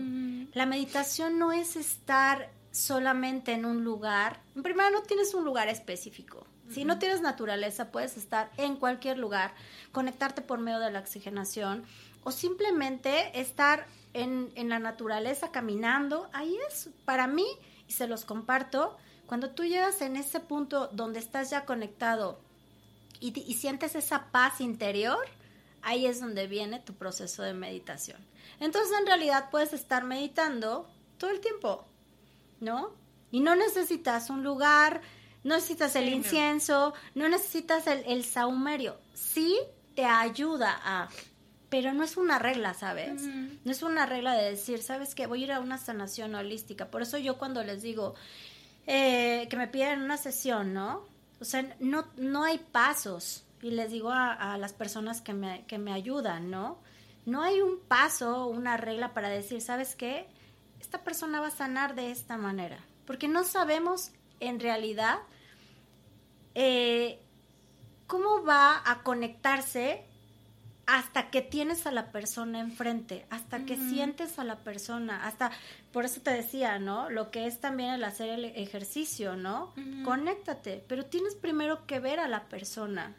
La 0.53 0.67
meditación 0.67 1.39
no 1.39 1.53
es 1.53 1.77
estar 1.77 2.51
solamente 2.73 3.53
en 3.53 3.65
un 3.65 3.85
lugar. 3.85 4.43
En 4.57 4.65
primer 4.65 4.93
no 4.93 5.03
tienes 5.03 5.33
un 5.35 5.45
lugar 5.45 5.69
específico. 5.69 6.45
Si 6.71 6.85
no 6.85 6.99
tienes 6.99 7.21
naturaleza, 7.21 7.93
puedes 7.93 8.17
estar 8.17 8.51
en 8.57 8.75
cualquier 8.75 9.19
lugar, 9.19 9.55
conectarte 9.93 10.43
por 10.43 10.59
medio 10.59 10.81
de 10.81 10.91
la 10.91 10.99
oxigenación 10.99 11.85
o 12.27 12.33
simplemente 12.33 13.39
estar 13.41 13.87
en, 14.13 14.51
en 14.57 14.69
la 14.69 14.81
naturaleza 14.81 15.53
caminando. 15.53 16.29
Ahí 16.33 16.59
es, 16.69 16.91
para 17.05 17.29
mí, 17.29 17.47
y 17.87 17.93
se 17.93 18.09
los 18.09 18.25
comparto, 18.25 18.97
cuando 19.27 19.51
tú 19.51 19.63
llegas 19.63 20.03
en 20.03 20.17
ese 20.17 20.41
punto 20.41 20.89
donde 20.89 21.21
estás 21.21 21.51
ya 21.51 21.65
conectado 21.65 22.41
y, 23.21 23.33
y 23.49 23.55
sientes 23.55 23.95
esa 23.95 24.33
paz 24.33 24.61
interior, 24.61 25.25
ahí 25.83 26.07
es 26.07 26.21
donde 26.21 26.49
viene 26.49 26.81
tu 26.81 26.95
proceso 26.95 27.45
de 27.45 27.55
meditación. 27.55 28.19
Entonces, 28.59 28.93
en 28.99 29.07
realidad, 29.07 29.49
puedes 29.53 29.73
estar 29.73 30.03
meditando 30.03 30.91
todo 31.19 31.31
el 31.31 31.39
tiempo, 31.41 31.85
¿no? 32.59 32.91
Y 33.31 33.39
no 33.39 33.55
necesitas 33.55 34.31
un 34.31 34.43
lugar, 34.43 35.01
no 35.45 35.55
necesitas 35.55 35.95
el 35.95 36.09
incienso, 36.09 36.93
no, 37.15 37.29
necesitas 37.29 37.87
el, 37.87 38.03
el, 38.05 38.25
saumerio. 38.25 38.99
Sí 39.15 39.57
te 39.95 40.05
ayuda 40.05 40.77
a, 40.83 41.09
pero 41.69 41.93
no 41.93 42.05
es 42.05 42.17
una 42.17 42.39
regla, 42.39 42.75
¿sabes? 42.75 43.23
No 43.23 43.73
es 43.73 43.83
una 43.83 44.07
regla 44.07 44.35
de 44.35 44.51
decir, 44.51 44.83
¿sabes 44.83 45.15
qué? 45.15 45.27
Voy 45.27 45.43
a 45.43 45.45
ir 45.45 45.53
a 45.53 45.61
una 45.61 45.79
sanación 45.79 46.35
holística. 46.35 46.91
Por 46.91 47.03
eso 47.03 47.19
yo 47.19 47.39
cuando 47.39 47.63
les 47.65 47.83
digo 47.83 48.15
eh, 48.87 49.47
que 49.51 49.57
me 49.57 49.67
piden 49.67 50.03
una 50.03 50.17
sesión, 50.17 50.73
¿no? 50.73 51.05
O 51.41 51.45
sea, 51.45 51.77
no, 51.81 52.07
no 52.17 52.45
hay 52.45 52.59
pasos. 52.59 53.45
Y 53.63 53.71
les 53.71 53.91
digo 53.91 54.11
a, 54.11 54.33
a 54.33 54.59
las 54.59 54.73
personas 54.73 55.21
que 55.21 55.33
me, 55.33 55.65
que 55.67 55.79
me 55.79 55.93
ayudan, 55.93 56.51
¿no? 56.51 56.79
No 57.25 57.43
hay 57.43 57.61
un 57.61 57.81
paso, 57.81 58.47
una 58.47 58.77
regla 58.77 59.13
para 59.13 59.29
decir, 59.29 59.61
¿sabes 59.61 59.97
qué? 59.97 60.29
Esta 60.81 61.03
persona 61.03 61.41
va 61.41 61.49
a 61.49 61.51
sanar 61.51 61.97
de 61.97 62.13
esta 62.13 62.37
manera. 62.37 62.79
Porque 63.07 63.27
no 63.27 63.43
sabemos 63.43 64.13
en 64.39 64.61
realidad 64.61 65.19
eh, 66.55 67.19
cómo 68.07 68.45
va 68.45 68.83
a 68.85 69.03
conectarse 69.03 70.05
hasta 70.87 71.31
que 71.31 71.43
tienes 71.43 71.87
a 71.87 71.91
la 71.91 72.13
persona 72.13 72.61
enfrente, 72.61 73.27
hasta 73.29 73.65
que 73.65 73.77
sientes 73.77 74.39
a 74.39 74.45
la 74.45 74.61
persona, 74.61 75.27
hasta, 75.27 75.51
por 75.93 76.05
eso 76.05 76.21
te 76.21 76.31
decía, 76.31 76.79
¿no? 76.79 77.11
Lo 77.11 77.33
que 77.33 77.47
es 77.47 77.61
también 77.61 77.91
el 77.91 78.05
hacer 78.05 78.29
el 78.29 78.45
ejercicio, 78.45 79.37
¿no? 79.37 79.75
Conéctate, 80.05 80.85
pero 80.87 81.05
tienes 81.05 81.35
primero 81.35 81.87
que 81.87 81.99
ver 81.99 82.21
a 82.21 82.29
la 82.29 82.45
persona. 82.45 83.15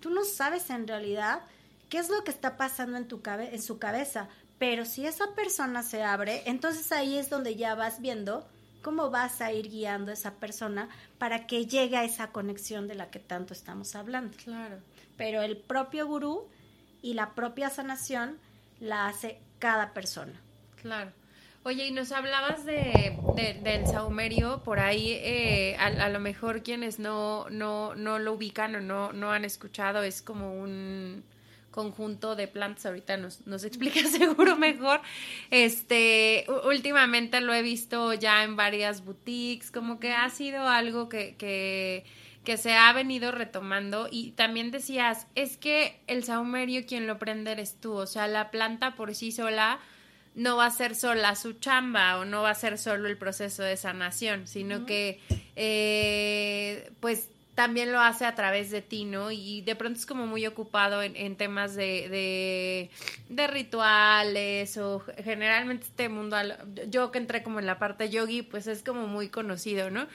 Tú 0.00 0.10
no 0.10 0.24
sabes 0.24 0.68
en 0.68 0.86
realidad 0.86 1.40
qué 1.88 1.98
es 1.98 2.10
lo 2.10 2.22
que 2.22 2.30
está 2.30 2.58
pasando 2.58 2.98
en, 2.98 3.08
tu 3.08 3.22
cabe 3.22 3.54
en 3.54 3.62
su 3.62 3.78
cabeza, 3.78 4.28
pero 4.58 4.84
si 4.84 5.06
esa 5.06 5.34
persona 5.34 5.82
se 5.82 6.02
abre, 6.02 6.42
entonces 6.44 6.92
ahí 6.92 7.16
es 7.16 7.30
donde 7.30 7.56
ya 7.56 7.74
vas 7.74 8.00
viendo 8.02 8.46
cómo 8.82 9.10
vas 9.10 9.40
a 9.40 9.52
ir 9.52 9.70
guiando 9.70 10.10
a 10.10 10.14
esa 10.14 10.34
persona 10.34 10.90
para 11.16 11.46
que 11.46 11.64
llegue 11.64 11.96
a 11.96 12.04
esa 12.04 12.30
conexión 12.30 12.86
de 12.88 12.94
la 12.94 13.10
que 13.10 13.20
tanto 13.20 13.54
estamos 13.54 13.94
hablando. 13.96 14.36
Claro. 14.44 14.76
Pero 15.16 15.40
el 15.40 15.56
propio 15.56 16.06
gurú 16.06 16.46
y 17.06 17.14
la 17.14 17.36
propia 17.36 17.70
sanación 17.70 18.36
la 18.80 19.06
hace 19.06 19.38
cada 19.60 19.94
persona. 19.94 20.32
Claro. 20.82 21.12
Oye, 21.62 21.86
y 21.86 21.92
nos 21.92 22.10
hablabas 22.10 22.64
de, 22.64 23.16
del 23.62 23.86
saumerio, 23.86 24.62
por 24.64 24.80
ahí 24.80 25.12
eh, 25.12 25.76
a, 25.78 26.08
lo 26.08 26.18
mejor 26.18 26.64
quienes 26.64 26.98
no, 26.98 27.48
no, 27.48 27.94
no 27.94 28.18
lo 28.18 28.32
ubican 28.32 28.74
o 28.74 28.80
no, 28.80 29.12
no 29.12 29.30
han 29.30 29.44
escuchado, 29.44 30.02
es 30.02 30.20
como 30.20 30.60
un, 30.60 31.22
conjunto 31.76 32.36
de 32.36 32.48
plantas, 32.48 32.86
ahorita 32.86 33.18
nos, 33.18 33.46
nos 33.46 33.62
explica 33.62 34.00
seguro 34.08 34.56
mejor. 34.56 35.00
Este, 35.50 36.46
últimamente 36.64 37.40
lo 37.42 37.52
he 37.52 37.62
visto 37.62 38.14
ya 38.14 38.42
en 38.42 38.56
varias 38.56 39.04
boutiques, 39.04 39.70
como 39.70 40.00
que 40.00 40.12
ha 40.12 40.28
sido 40.30 40.66
algo 40.66 41.08
que, 41.08 42.04
que 42.46 42.56
se 42.56 42.74
ha 42.74 42.92
venido 42.92 43.32
retomando 43.32 44.08
y 44.08 44.30
también 44.30 44.70
decías, 44.70 45.26
es 45.34 45.56
que 45.56 46.00
el 46.06 46.22
saumerio 46.22 46.86
quien 46.86 47.08
lo 47.08 47.18
prende 47.18 47.50
eres 47.50 47.80
tú, 47.80 47.94
o 47.94 48.06
sea, 48.06 48.28
la 48.28 48.52
planta 48.52 48.94
por 48.94 49.16
sí 49.16 49.32
sola 49.32 49.80
no 50.36 50.56
va 50.56 50.66
a 50.66 50.70
ser 50.70 50.94
sola 50.94 51.34
su 51.34 51.54
chamba 51.54 52.18
o 52.18 52.24
no 52.24 52.42
va 52.42 52.50
a 52.50 52.54
ser 52.54 52.78
solo 52.78 53.08
el 53.08 53.18
proceso 53.18 53.64
de 53.64 53.76
sanación, 53.76 54.46
sino 54.46 54.86
que 54.86 55.20
eh, 55.56 56.92
pues 57.00 57.30
también 57.56 57.90
lo 57.90 58.00
hace 58.00 58.26
a 58.26 58.34
través 58.34 58.70
de 58.70 58.82
ti, 58.82 59.06
¿no? 59.06 59.30
Y 59.32 59.62
de 59.62 59.74
pronto 59.74 59.98
es 59.98 60.04
como 60.04 60.26
muy 60.26 60.46
ocupado 60.46 61.02
en, 61.02 61.36
temas 61.36 61.74
de, 61.74 62.90
de, 63.30 63.46
rituales 63.46 64.76
o 64.76 65.02
generalmente 65.24 65.86
este 65.86 66.10
mundo, 66.10 66.36
yo 66.90 67.10
que 67.10 67.16
entré 67.16 67.42
como 67.42 67.58
en 67.58 67.64
la 67.64 67.78
parte 67.78 68.10
yogi, 68.10 68.42
pues 68.42 68.66
es 68.66 68.82
como 68.82 69.06
muy 69.06 69.30
conocido, 69.30 69.90
¿no? 69.90 70.06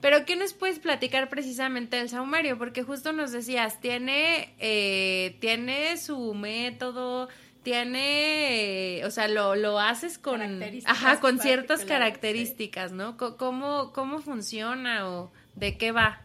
Pero 0.00 0.24
¿qué 0.24 0.34
nos 0.34 0.54
puedes 0.54 0.80
platicar 0.80 1.28
precisamente 1.28 1.96
del 1.96 2.08
saumerio? 2.08 2.58
Porque 2.58 2.82
justo 2.82 3.12
nos 3.12 3.30
decías, 3.30 3.80
tiene, 3.80 4.52
eh, 4.58 5.36
tiene 5.38 5.96
su 5.98 6.34
método, 6.34 7.28
tiene, 7.62 9.02
o 9.04 9.10
sea, 9.12 9.28
lo, 9.28 9.54
lo 9.54 9.78
haces 9.78 10.18
con, 10.18 10.42
ajá, 10.84 11.20
con 11.20 11.38
ciertas 11.38 11.84
características, 11.84 12.90
¿no? 12.90 13.16
¿Cómo, 13.16 13.92
¿Cómo 13.92 14.18
funciona 14.18 15.08
o 15.08 15.30
de 15.54 15.78
qué 15.78 15.92
va? 15.92 16.22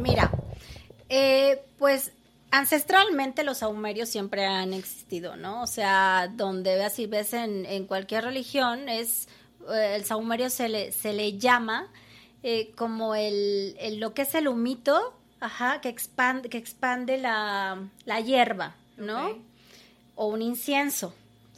Mira, 0.00 0.30
eh, 1.08 1.62
pues 1.78 2.12
ancestralmente 2.50 3.44
los 3.44 3.58
saumerios 3.58 4.08
siempre 4.08 4.44
han 4.46 4.72
existido, 4.72 5.36
¿no? 5.36 5.62
O 5.62 5.66
sea, 5.66 6.30
donde 6.32 6.76
veas 6.76 6.98
y 6.98 7.06
ves 7.06 7.32
en, 7.34 7.66
en 7.66 7.86
cualquier 7.86 8.24
religión, 8.24 8.88
es 8.88 9.28
eh, 9.70 9.94
el 9.96 10.04
saumerio 10.04 10.50
se 10.50 10.68
le, 10.68 10.92
se 10.92 11.12
le 11.12 11.38
llama 11.38 11.88
eh, 12.42 12.72
como 12.76 13.14
el, 13.14 13.76
lo 13.98 14.14
que 14.14 14.22
es 14.22 14.34
el 14.34 14.48
humito, 14.48 15.14
ajá, 15.40 15.80
que 15.80 15.88
expande, 15.88 16.48
que 16.48 16.58
expande 16.58 17.18
la, 17.18 17.82
la 18.04 18.20
hierba, 18.20 18.76
¿no? 18.96 19.38
O 20.14 20.26
un 20.26 20.42
incienso. 20.42 21.14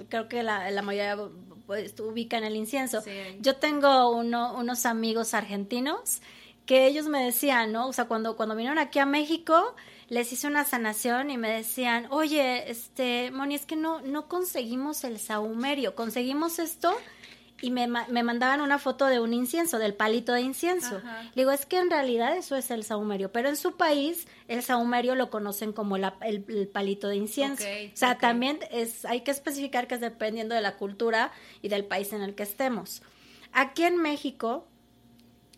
Creo 0.09 0.28
que 0.28 0.43
la, 0.43 0.70
la 0.70 0.82
mayoría 0.82 1.18
pues, 1.66 1.95
ubican 2.01 2.45
el 2.45 2.57
incienso. 2.57 3.03
Yo 3.41 3.57
tengo 3.57 4.11
uno, 4.11 4.55
unos 4.57 4.86
amigos 4.86 5.34
argentinos 5.34 6.20
que 6.71 6.87
ellos 6.87 7.09
me 7.09 7.25
decían, 7.25 7.73
¿no? 7.73 7.89
O 7.89 7.93
sea, 7.93 8.05
cuando, 8.05 8.37
cuando 8.37 8.55
vinieron 8.55 8.79
aquí 8.79 9.01
a 9.01 9.05
México, 9.05 9.75
les 10.09 10.33
hice 10.33 10.47
una 10.47 10.64
sanación 10.64 11.29
y 11.29 11.37
me 11.37 11.51
decían, 11.51 12.07
oye, 12.11 12.71
este, 12.71 13.33
Moni, 13.33 13.57
es 13.57 13.66
que 13.66 13.75
no, 13.75 14.01
no 14.03 14.29
conseguimos 14.29 15.03
el 15.03 15.18
saumerio, 15.18 15.97
conseguimos 15.97 16.61
esto 16.61 16.97
y 17.61 17.73
me, 17.73 17.89
me 17.89 18.23
mandaban 18.23 18.61
una 18.61 18.79
foto 18.79 19.07
de 19.07 19.18
un 19.18 19.35
incienso, 19.35 19.81
del 19.81 19.95
palito 19.95 20.33
de 20.33 20.43
incienso. 20.43 21.03
digo, 21.35 21.51
es 21.51 21.66
que 21.66 21.77
en 21.77 21.91
realidad 21.91 22.37
eso 22.37 22.55
es 22.55 22.71
el 22.71 22.85
saumerio, 22.85 23.33
pero 23.33 23.49
en 23.49 23.57
su 23.57 23.77
país 23.77 24.29
el 24.47 24.62
saumerio 24.62 25.16
lo 25.16 25.29
conocen 25.29 25.73
como 25.73 25.99
la, 25.99 26.18
el, 26.21 26.68
palito 26.68 27.09
de 27.09 27.16
incienso. 27.16 27.64
o 27.64 27.97
sea, 27.97 28.16
también 28.16 28.61
es, 28.71 29.05
hay 29.07 29.23
que 29.23 29.33
especificar 29.33 29.89
que 29.89 29.97
es 29.97 30.01
dependiendo 30.01 30.55
de 30.55 30.61
la 30.61 30.77
cultura 30.77 31.33
y 31.62 31.68
del 31.68 31.85
país 31.85 32.12
en 32.12 32.23
el 32.23 32.37
que 32.37 32.45
estemos. 32.45 33.03
Aquí 33.53 33.83
en 33.83 33.97
México, 33.97 34.68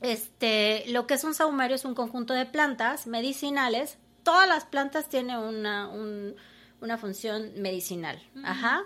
este, 0.02 0.84
lo 0.88 1.06
que 1.06 1.14
es 1.14 1.24
un 1.24 1.34
saumerio 1.34 1.76
es 1.76 1.84
un 1.84 1.94
conjunto 1.94 2.34
de 2.34 2.46
plantas 2.46 3.06
medicinales. 3.06 3.98
Todas 4.22 4.48
las 4.48 4.64
plantas 4.64 5.08
tienen 5.08 5.36
una, 5.36 5.88
una 6.80 6.98
función 6.98 7.52
medicinal. 7.56 8.22
Ajá. 8.44 8.84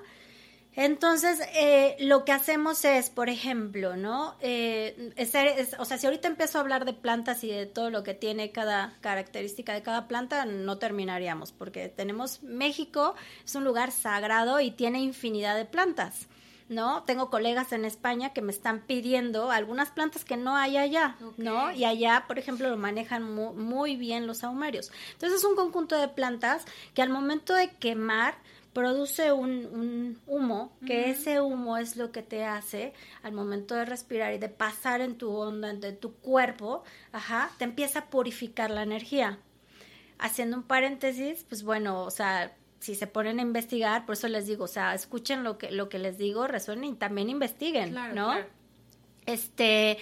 Entonces, 0.76 1.40
eh, 1.54 1.96
lo 2.00 2.26
que 2.26 2.32
hacemos 2.32 2.84
es, 2.84 3.08
por 3.08 3.30
ejemplo, 3.30 3.96
¿no? 3.96 4.36
Eh, 4.40 5.14
o 5.78 5.84
sea, 5.86 5.96
si 5.96 6.06
ahorita 6.06 6.28
empiezo 6.28 6.58
a 6.58 6.60
hablar 6.60 6.84
de 6.84 6.92
plantas 6.92 7.42
y 7.44 7.50
de 7.50 7.64
todo 7.64 7.88
lo 7.88 8.02
que 8.02 8.12
tiene 8.12 8.52
cada 8.52 8.94
característica 9.00 9.72
de 9.72 9.82
cada 9.82 10.06
planta, 10.06 10.44
no 10.44 10.76
terminaríamos, 10.76 11.52
porque 11.52 11.88
tenemos 11.88 12.42
México, 12.42 13.14
es 13.42 13.54
un 13.54 13.64
lugar 13.64 13.90
sagrado 13.90 14.60
y 14.60 14.70
tiene 14.70 15.00
infinidad 15.00 15.56
de 15.56 15.64
plantas. 15.64 16.28
¿No? 16.68 17.04
Tengo 17.04 17.30
colegas 17.30 17.72
en 17.72 17.84
España 17.84 18.32
que 18.32 18.42
me 18.42 18.52
están 18.52 18.80
pidiendo 18.80 19.50
algunas 19.50 19.90
plantas 19.90 20.24
que 20.24 20.36
no 20.36 20.56
hay 20.56 20.76
allá, 20.76 21.16
¿no? 21.36 21.70
Y 21.72 21.84
allá, 21.84 22.24
por 22.26 22.38
ejemplo, 22.38 22.68
lo 22.68 22.76
manejan 22.76 23.22
muy, 23.22 23.96
bien 23.96 24.26
los 24.26 24.38
saumerios. 24.38 24.90
Entonces 25.12 25.38
es 25.38 25.44
un 25.44 25.56
conjunto 25.56 25.96
de 25.96 26.08
plantas 26.08 26.64
que 26.94 27.02
al 27.02 27.10
momento 27.10 27.54
de 27.54 27.70
quemar 27.70 28.34
produce 28.72 29.32
un, 29.32 30.20
humo, 30.26 30.76
que 30.84 31.08
ese 31.10 31.40
humo 31.40 31.78
es 31.78 31.96
lo 31.96 32.12
que 32.12 32.22
te 32.22 32.44
hace 32.44 32.92
al 33.22 33.32
momento 33.32 33.74
de 33.74 33.86
respirar 33.86 34.34
y 34.34 34.38
de 34.38 34.50
pasar 34.50 35.00
en 35.00 35.16
tu 35.16 35.30
onda, 35.30 35.70
en 35.70 35.96
tu 35.98 36.12
cuerpo, 36.16 36.82
ajá, 37.12 37.50
te 37.56 37.64
empieza 37.64 38.00
a 38.00 38.06
purificar 38.10 38.70
la 38.70 38.82
energía. 38.82 39.38
Haciendo 40.18 40.58
un 40.58 40.62
paréntesis, 40.62 41.44
pues 41.48 41.62
bueno, 41.62 42.02
o 42.02 42.10
sea, 42.10 42.54
si 42.80 42.94
se 42.94 43.06
ponen 43.06 43.38
a 43.38 43.42
investigar, 43.42 44.04
por 44.06 44.14
eso 44.14 44.28
les 44.28 44.46
digo, 44.46 44.64
o 44.64 44.68
sea, 44.68 44.94
escuchen 44.94 45.42
lo 45.44 45.58
que, 45.58 45.70
lo 45.70 45.88
que 45.88 45.98
les 45.98 46.18
digo, 46.18 46.46
resuenen 46.46 46.84
y 46.92 46.94
también 46.94 47.30
investiguen, 47.30 47.94
¿no? 48.14 48.34
Este, 49.26 49.98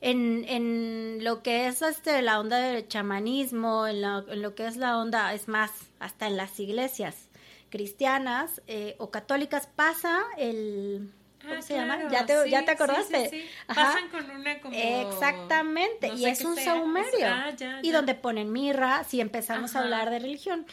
en, 0.00 0.44
en 0.48 1.18
lo 1.22 1.42
que 1.42 1.66
es 1.68 1.80
este, 1.82 2.20
la 2.22 2.40
onda 2.40 2.58
del 2.58 2.88
chamanismo, 2.88 3.86
en, 3.86 4.04
en 4.04 4.42
lo 4.42 4.54
que 4.54 4.66
es 4.66 4.76
la 4.76 4.98
onda, 4.98 5.32
es 5.32 5.48
más, 5.48 5.70
hasta 6.00 6.26
en 6.26 6.36
las 6.36 6.58
iglesias, 6.58 7.28
cristianas 7.70 8.62
eh, 8.66 8.96
o 8.98 9.10
católicas 9.10 9.68
pasa 9.74 10.22
el 10.38 11.10
¿Cómo 11.42 11.56
Ah, 11.56 11.62
se 11.62 11.74
llama? 11.74 12.08
¿Ya 12.10 12.24
te, 12.24 12.42
sí, 12.44 12.50
¿ya 12.50 12.64
te 12.64 12.70
acordaste? 12.70 13.28
sí, 13.28 13.40
sí. 13.42 13.48
Ajá. 13.66 13.84
Pasan 13.92 14.08
con 14.08 14.30
una 14.30 14.60
como... 14.60 14.74
Exactamente, 14.74 16.08
no 16.08 16.14
y 16.16 16.24
es 16.24 16.42
un 16.42 16.54
sea. 16.54 16.64
saumerio. 16.64 17.26
Ah, 17.26 17.50
ya, 17.54 17.80
y 17.82 17.90
donde 17.90 18.14
ponen 18.14 18.50
mirra, 18.50 19.04
si 19.04 19.20
empezamos 19.20 19.76
a 19.76 19.80
hablar 19.80 20.08
de 20.10 20.20
religión. 20.20 20.64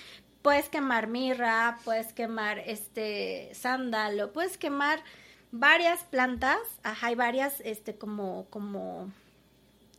Puedes 0.42 0.70
quemar 0.70 1.08
mirra, 1.08 1.78
puedes 1.84 2.14
quemar 2.14 2.60
este 2.60 3.52
sándalo, 3.54 4.34
puedes 4.34 4.58
quemar 4.58 5.04
varias 5.52 6.04
plantas, 6.04 6.60
ajá, 6.84 7.08
hay 7.08 7.16
varias 7.16 7.62
este 7.62 7.96
como 7.96 8.48
como 8.50 9.12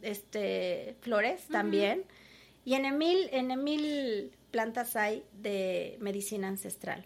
este 0.03 0.97
flores 1.01 1.47
también. 1.49 2.05
Y 2.64 2.74
en 2.74 2.97
mil, 2.99 3.28
en 3.32 3.62
mil 3.62 4.32
plantas 4.51 4.97
hay 4.97 5.24
de 5.32 5.97
medicina 6.01 6.49
ancestral. 6.49 7.05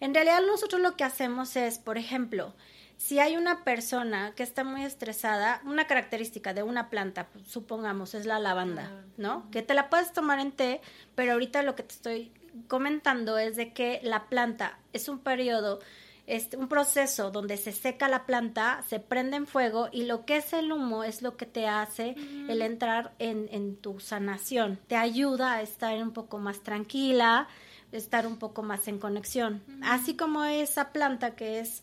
En 0.00 0.14
realidad 0.14 0.40
nosotros 0.46 0.80
lo 0.80 0.96
que 0.96 1.04
hacemos 1.04 1.56
es, 1.56 1.78
por 1.78 1.98
ejemplo, 1.98 2.54
si 2.98 3.20
hay 3.20 3.36
una 3.36 3.64
persona 3.64 4.32
que 4.34 4.42
está 4.42 4.64
muy 4.64 4.84
estresada, 4.84 5.62
una 5.64 5.86
característica 5.86 6.52
de 6.52 6.62
una 6.62 6.90
planta, 6.90 7.28
supongamos, 7.46 8.14
es 8.14 8.26
la 8.26 8.38
lavanda, 8.38 9.04
¿no? 9.16 9.48
Que 9.50 9.62
te 9.62 9.74
la 9.74 9.88
puedes 9.88 10.12
tomar 10.12 10.40
en 10.40 10.52
té, 10.52 10.80
pero 11.14 11.32
ahorita 11.32 11.62
lo 11.62 11.74
que 11.74 11.84
te 11.84 11.94
estoy 11.94 12.32
comentando 12.66 13.38
es 13.38 13.56
de 13.56 13.72
que 13.72 14.00
la 14.02 14.28
planta 14.28 14.78
es 14.92 15.08
un 15.08 15.18
periodo, 15.18 15.80
este, 16.26 16.56
un 16.56 16.68
proceso 16.68 17.30
donde 17.30 17.56
se 17.56 17.72
seca 17.72 18.08
la 18.08 18.26
planta, 18.26 18.82
se 18.88 19.00
prende 19.00 19.36
en 19.36 19.46
fuego 19.46 19.88
y 19.92 20.04
lo 20.04 20.24
que 20.24 20.38
es 20.38 20.52
el 20.52 20.72
humo 20.72 21.04
es 21.04 21.22
lo 21.22 21.36
que 21.36 21.46
te 21.46 21.66
hace 21.66 22.16
el 22.48 22.62
entrar 22.62 23.14
en, 23.18 23.48
en 23.50 23.76
tu 23.76 24.00
sanación. 24.00 24.78
Te 24.86 24.96
ayuda 24.96 25.54
a 25.54 25.62
estar 25.62 25.96
un 26.02 26.12
poco 26.12 26.38
más 26.38 26.62
tranquila, 26.62 27.48
estar 27.92 28.26
un 28.26 28.38
poco 28.38 28.62
más 28.62 28.88
en 28.88 28.98
conexión. 28.98 29.62
Así 29.82 30.16
como 30.16 30.44
esa 30.44 30.92
planta 30.92 31.34
que 31.34 31.60
es 31.60 31.82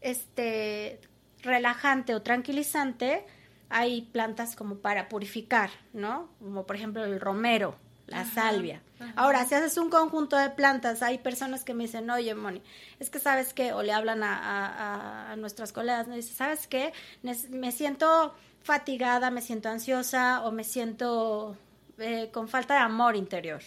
este 0.00 1.00
relajante 1.42 2.14
o 2.14 2.22
tranquilizante, 2.22 3.24
hay 3.68 4.02
plantas 4.02 4.56
como 4.56 4.76
para 4.76 5.08
purificar, 5.08 5.70
¿no? 5.92 6.28
Como 6.38 6.66
por 6.66 6.76
ejemplo 6.76 7.04
el 7.04 7.20
romero, 7.20 7.76
la 8.06 8.20
Ajá, 8.20 8.30
salvia. 8.34 8.82
ajá. 9.00 9.12
Ahora, 9.16 9.44
si 9.46 9.54
haces 9.54 9.76
un 9.78 9.90
conjunto 9.90 10.36
de 10.36 10.50
plantas, 10.50 11.02
hay 11.02 11.18
personas 11.18 11.64
que 11.64 11.74
me 11.74 11.84
dicen, 11.84 12.08
oye, 12.10 12.34
Moni, 12.34 12.62
es 13.00 13.10
que 13.10 13.18
sabes 13.18 13.54
qué, 13.54 13.72
o 13.72 13.82
le 13.82 13.92
hablan 13.92 14.22
a, 14.22 15.32
a- 15.32 15.36
nuestras 15.36 15.72
colegas, 15.72 16.06
me 16.08 16.16
dicen, 16.16 16.36
¿sabes 16.36 16.66
qué? 16.66 16.92
Me 17.22 17.72
siento 17.72 18.34
fatigada, 18.62 19.30
me 19.30 19.40
siento 19.42 19.68
ansiosa 19.68 20.42
o 20.42 20.52
me 20.52 20.64
siento 20.64 21.56
eh, 21.98 22.30
con 22.32 22.48
falta 22.48 22.74
de 22.74 22.80
amor 22.80 23.16
interior. 23.16 23.62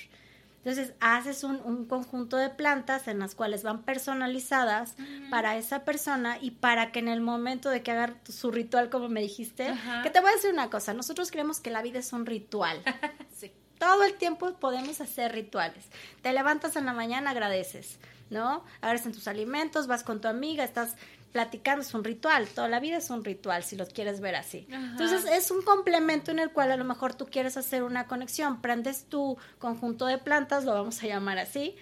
Entonces, 0.64 0.94
haces 1.00 1.44
un, 1.46 1.62
un 1.64 1.86
conjunto 1.86 2.36
de 2.36 2.50
plantas 2.50 3.08
en 3.08 3.20
las 3.20 3.36
cuales 3.36 3.64
van 3.64 3.84
personalizadas 3.84 4.96
para 5.30 5.56
esa 5.56 5.86
persona 5.86 6.38
y 6.42 6.52
para 6.52 6.92
que 6.92 7.00
en 7.00 7.08
el 7.08 7.22
momento 7.22 7.70
de 7.70 7.84
que 7.84 7.92
haga 7.92 8.16
tu- 8.24 8.34
su 8.34 8.52
ritual, 8.52 8.90
como 8.90 9.08
me 9.08 9.22
dijiste, 9.22 9.74
que 10.04 10.10
te 10.10 10.20
voy 10.20 10.30
a 10.32 10.34
decir 10.34 10.52
una 10.52 10.70
cosa, 10.70 10.94
nosotros 10.94 11.32
creemos 11.32 11.62
que 11.62 11.70
la 11.72 11.82
vida 11.82 12.00
es 12.00 12.12
un 12.14 12.26
ritual. 12.26 12.82
Sí. 13.34 13.52
Todo 13.80 14.04
el 14.04 14.16
tiempo 14.16 14.54
podemos 14.54 15.02
hacer 15.02 15.34
rituales. 15.34 15.86
Te 16.22 16.34
levantas 16.34 16.76
en 16.76 16.86
la 16.86 16.94
mañana, 16.94 17.32
agradeces, 17.32 18.00
¿no? 18.30 18.64
Agradeces 18.82 19.14
tus 19.14 19.28
alimentos, 19.28 19.88
vas 19.88 20.04
con 20.04 20.22
tu 20.22 20.28
amiga, 20.28 20.64
estás 20.64 20.96
platicando, 21.32 21.82
es 21.82 21.94
un 21.94 22.04
ritual. 22.04 22.48
Toda 22.48 22.70
la 22.70 22.80
vida 22.80 22.98
es 22.98 23.10
un 23.10 23.24
ritual, 23.24 23.64
si 23.64 23.76
lo 23.76 23.86
quieres 23.86 24.20
ver 24.20 24.36
así. 24.36 24.68
Ajá. 24.72 24.92
Entonces, 24.92 25.26
es 25.26 25.52
un 25.52 25.62
complemento 25.62 26.32
en 26.32 26.40
el 26.40 26.52
cual 26.52 26.72
a 26.72 26.78
lo 26.78 26.84
mejor 26.84 27.14
tú 27.14 27.28
quieres 27.28 27.58
hacer 27.58 27.84
una 27.84 28.08
conexión. 28.08 28.62
Prendes 28.62 29.06
tu 29.06 29.38
conjunto 29.60 30.06
de 30.06 30.18
plantas, 30.18 30.66
lo 30.66 30.74
vamos 30.74 31.04
a 31.04 31.08
llamar 31.08 31.38
así, 31.38 31.76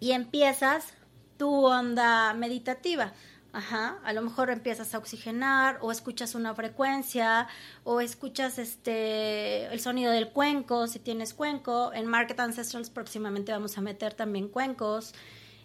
y 0.00 0.12
empiezas 0.12 0.94
tu 1.36 1.66
onda 1.66 2.34
meditativa. 2.34 3.12
Ajá, 3.54 3.98
a 4.02 4.12
lo 4.14 4.22
mejor 4.22 4.48
empiezas 4.48 4.94
a 4.94 4.98
oxigenar 4.98 5.78
o 5.82 5.92
escuchas 5.92 6.34
una 6.34 6.54
frecuencia 6.54 7.48
o 7.84 8.00
escuchas 8.00 8.58
este 8.58 9.66
el 9.66 9.78
sonido 9.80 10.10
del 10.10 10.30
cuenco 10.30 10.86
si 10.86 10.98
tienes 10.98 11.34
cuenco. 11.34 11.92
En 11.92 12.06
Market 12.06 12.40
Ancestrals 12.40 12.88
próximamente 12.88 13.52
vamos 13.52 13.76
a 13.76 13.82
meter 13.82 14.14
también 14.14 14.48
cuencos. 14.48 15.12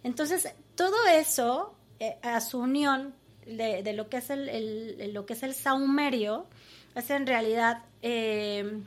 Entonces, 0.04 0.54
todo 0.76 0.96
eso 1.14 1.74
eh, 2.00 2.18
a 2.24 2.42
su 2.42 2.60
unión 2.60 3.14
de, 3.46 3.82
de 3.84 3.94
lo 3.94 4.10
que 4.10 4.18
es 4.18 4.30
el, 4.32 4.50
el- 4.50 5.14
lo 5.14 5.26
que 5.26 5.34
es 5.34 5.44
el 5.44 5.54
saumerio 5.54 6.46
es 6.94 7.10
en 7.10 7.26
realidad 7.26 7.84
eh, 8.02 8.80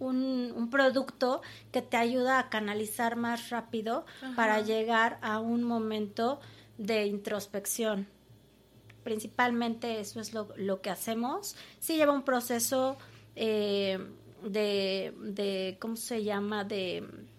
un, 0.00 0.52
un 0.56 0.68
producto 0.70 1.42
que 1.70 1.80
te 1.82 1.96
ayuda 1.96 2.40
a 2.40 2.48
canalizar 2.50 3.14
más 3.14 3.50
rápido 3.50 4.04
para 4.34 4.60
llegar 4.66 5.18
a 5.22 5.38
un 5.38 5.62
momento 5.62 6.40
de 6.76 7.06
introspección. 7.06 8.08
Principalmente 9.08 10.00
eso 10.00 10.20
es 10.20 10.34
lo, 10.34 10.50
lo 10.58 10.82
que 10.82 10.90
hacemos. 10.90 11.56
Sí 11.80 11.96
lleva 11.96 12.12
un 12.12 12.24
proceso 12.24 12.98
eh, 13.36 13.98
de, 14.42 15.14
de, 15.18 15.78
¿cómo 15.80 15.96
se 15.96 16.24
llama? 16.24 16.64
De 16.64 16.98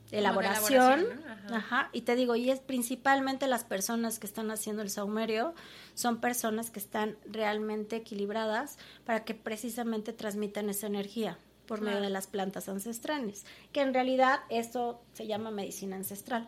elaboración. 0.09 0.99
elaboración, 0.99 1.21
¿no? 1.21 1.53
Ajá. 1.53 1.57
Ajá. 1.57 1.89
Y 1.93 2.01
te 2.01 2.15
digo, 2.15 2.35
y 2.35 2.49
es 2.49 2.59
principalmente 2.59 3.45
las 3.45 3.65
personas 3.65 4.17
que 4.17 4.25
están 4.25 4.49
haciendo 4.49 4.81
el 4.81 4.89
saumerio, 4.89 5.53
son 5.93 6.19
personas 6.19 6.71
que 6.71 6.79
están 6.79 7.17
realmente 7.27 7.97
equilibradas 7.97 8.79
para 9.05 9.23
que 9.23 9.35
precisamente 9.35 10.11
transmitan 10.11 10.71
esa 10.71 10.87
energía 10.87 11.37
por 11.67 11.81
medio 11.81 12.01
de 12.01 12.09
las 12.09 12.25
plantas 12.25 12.67
ancestrales, 12.67 13.45
que 13.71 13.81
en 13.81 13.93
realidad 13.93 14.39
esto 14.49 15.03
se 15.13 15.27
llama 15.27 15.51
medicina 15.51 15.97
ancestral. 15.97 16.47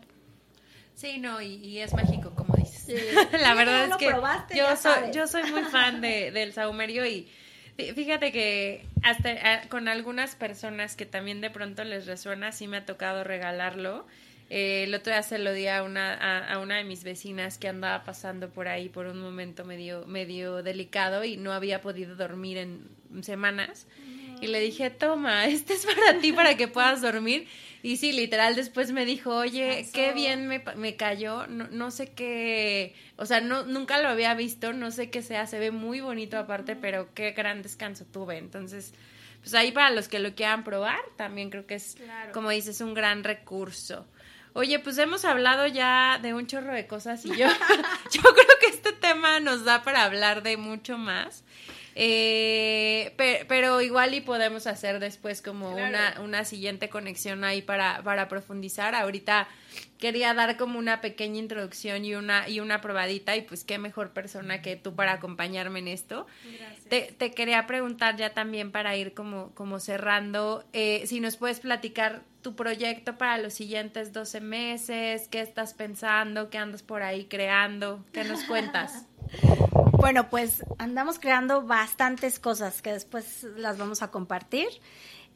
Sí, 0.96 1.20
no, 1.20 1.40
y, 1.40 1.54
y 1.54 1.78
es 1.78 1.94
mágico, 1.94 2.32
como. 2.34 2.51
Sí. 2.72 2.94
La 3.40 3.54
verdad 3.54 3.86
es 3.86 3.96
que 3.96 4.08
probaste, 4.08 4.56
yo 4.56 4.76
soy, 4.76 5.12
yo 5.12 5.26
soy 5.26 5.44
muy 5.50 5.62
fan 5.64 6.00
de, 6.00 6.30
del 6.32 6.52
saumerio 6.52 7.06
y 7.06 7.28
fí- 7.78 7.94
fíjate 7.94 8.32
que 8.32 8.84
hasta 9.02 9.68
con 9.68 9.88
algunas 9.88 10.34
personas 10.34 10.96
que 10.96 11.06
también 11.06 11.40
de 11.40 11.50
pronto 11.50 11.84
les 11.84 12.06
resuena, 12.06 12.52
sí 12.52 12.66
me 12.68 12.78
ha 12.78 12.84
tocado 12.86 13.24
regalarlo. 13.24 14.06
Eh, 14.50 14.84
el 14.84 14.94
otro 14.94 15.12
día 15.14 15.22
se 15.22 15.38
lo 15.38 15.52
di 15.52 15.66
a 15.68 15.82
una, 15.82 16.12
a, 16.12 16.54
a 16.54 16.58
una 16.58 16.76
de 16.76 16.84
mis 16.84 17.04
vecinas 17.04 17.56
que 17.56 17.68
andaba 17.68 18.04
pasando 18.04 18.50
por 18.50 18.68
ahí 18.68 18.90
por 18.90 19.06
un 19.06 19.18
momento 19.18 19.64
medio, 19.64 20.04
medio 20.06 20.62
delicado 20.62 21.24
y 21.24 21.38
no 21.38 21.52
había 21.52 21.80
podido 21.80 22.16
dormir 22.16 22.58
en 22.58 22.86
semanas. 23.22 23.86
Y 24.42 24.48
le 24.48 24.60
dije, 24.60 24.90
toma, 24.90 25.46
este 25.46 25.74
es 25.74 25.86
para 25.86 26.18
ti, 26.20 26.32
para 26.32 26.56
que 26.56 26.68
puedas 26.68 27.00
dormir. 27.00 27.46
Y 27.84 27.96
sí, 27.96 28.12
literal, 28.12 28.54
después 28.54 28.92
me 28.92 29.04
dijo, 29.04 29.34
oye, 29.34 29.88
qué 29.92 30.12
bien 30.12 30.46
me, 30.46 30.62
me 30.76 30.94
cayó, 30.96 31.46
no, 31.48 31.66
no 31.68 31.90
sé 31.90 32.12
qué, 32.12 32.94
o 33.16 33.26
sea, 33.26 33.40
no, 33.40 33.64
nunca 33.64 34.00
lo 34.00 34.08
había 34.08 34.34
visto, 34.34 34.72
no 34.72 34.92
sé 34.92 35.10
qué 35.10 35.20
sea, 35.20 35.48
se 35.48 35.58
ve 35.58 35.72
muy 35.72 36.00
bonito 36.00 36.38
aparte, 36.38 36.76
pero 36.76 37.08
qué 37.12 37.32
gran 37.32 37.60
descanso 37.62 38.04
tuve. 38.04 38.38
Entonces, 38.38 38.94
pues 39.40 39.52
ahí 39.54 39.72
para 39.72 39.90
los 39.90 40.06
que 40.06 40.20
lo 40.20 40.32
quieran 40.36 40.62
probar, 40.62 41.00
también 41.16 41.50
creo 41.50 41.66
que 41.66 41.74
es, 41.74 41.96
Claro. 41.96 42.30
como 42.32 42.50
dices, 42.50 42.80
un 42.80 42.94
gran 42.94 43.24
recurso. 43.24 44.06
Oye, 44.52 44.78
pues 44.78 44.96
hemos 44.98 45.24
hablado 45.24 45.66
ya 45.66 46.20
de 46.22 46.34
un 46.34 46.46
chorro 46.46 46.72
de 46.74 46.86
cosas 46.86 47.24
y 47.24 47.30
yo, 47.30 47.48
yo 48.12 48.22
creo 48.22 48.58
que 48.60 48.66
este 48.68 48.92
tema 48.92 49.40
nos 49.40 49.64
da 49.64 49.82
para 49.82 50.04
hablar 50.04 50.44
de 50.44 50.56
mucho 50.56 50.98
más. 50.98 51.42
Eh, 51.94 53.12
pe- 53.16 53.44
pero, 53.48 53.80
igual 53.80 54.14
y 54.14 54.20
podemos 54.20 54.66
hacer 54.66 54.98
después 54.98 55.42
como 55.42 55.72
Claro. 55.74 55.88
una, 55.88 56.20
una 56.20 56.44
siguiente 56.44 56.88
conexión 56.88 57.44
ahí 57.44 57.62
para, 57.62 58.02
para 58.02 58.28
profundizar. 58.28 58.94
Ahorita 58.94 59.48
quería 59.98 60.34
dar 60.34 60.56
como 60.56 60.78
una 60.78 61.00
pequeña 61.00 61.38
introducción 61.38 62.04
y 62.04 62.14
una, 62.14 62.48
y 62.48 62.60
una 62.60 62.80
probadita 62.80 63.36
y 63.36 63.42
pues 63.42 63.64
qué 63.64 63.78
mejor 63.78 64.10
persona 64.12 64.62
que 64.62 64.76
tú 64.76 64.94
para 64.94 65.12
acompañarme 65.12 65.78
en 65.80 65.88
esto. 65.88 66.26
Te, 66.88 67.12
te 67.16 67.30
quería 67.32 67.66
preguntar 67.66 68.16
ya 68.16 68.34
también 68.34 68.70
para 68.72 68.96
ir 68.96 69.14
como, 69.14 69.54
como 69.54 69.80
cerrando, 69.80 70.64
eh, 70.72 71.04
si 71.06 71.20
nos 71.20 71.36
puedes 71.36 71.60
platicar 71.60 72.22
tu 72.42 72.54
proyecto 72.54 73.16
para 73.16 73.38
los 73.38 73.54
siguientes 73.54 74.12
12 74.12 74.40
meses, 74.40 75.28
qué 75.28 75.40
estás 75.40 75.74
pensando, 75.74 76.50
qué 76.50 76.58
andas 76.58 76.82
por 76.82 77.02
ahí 77.02 77.24
creando, 77.26 78.04
qué 78.12 78.24
nos 78.24 78.44
cuentas. 78.44 79.06
Bueno, 80.02 80.28
pues 80.30 80.64
andamos 80.78 81.20
creando 81.20 81.62
bastantes 81.62 82.40
cosas 82.40 82.82
que 82.82 82.92
después 82.92 83.44
las 83.56 83.78
vamos 83.78 84.02
a 84.02 84.10
compartir. 84.10 84.66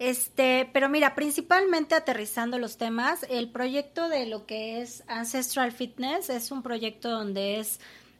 Este, 0.01 0.69
pero 0.73 0.89
mira, 0.89 1.15
principalmente 1.15 1.95
aterrizando 1.95 2.59
los 2.59 2.77
temas, 2.77 3.25
el 3.31 3.49
proyecto 3.49 4.09
de 4.09 4.27
lo 4.27 4.45
que 4.45 4.83
es 4.83 5.05
Ancestral 5.07 5.71
Fitness 5.71 6.31
es 6.31 6.51
un 6.51 6.63
proyecto 6.63 7.11
donde 7.11 7.61
es 7.61 7.79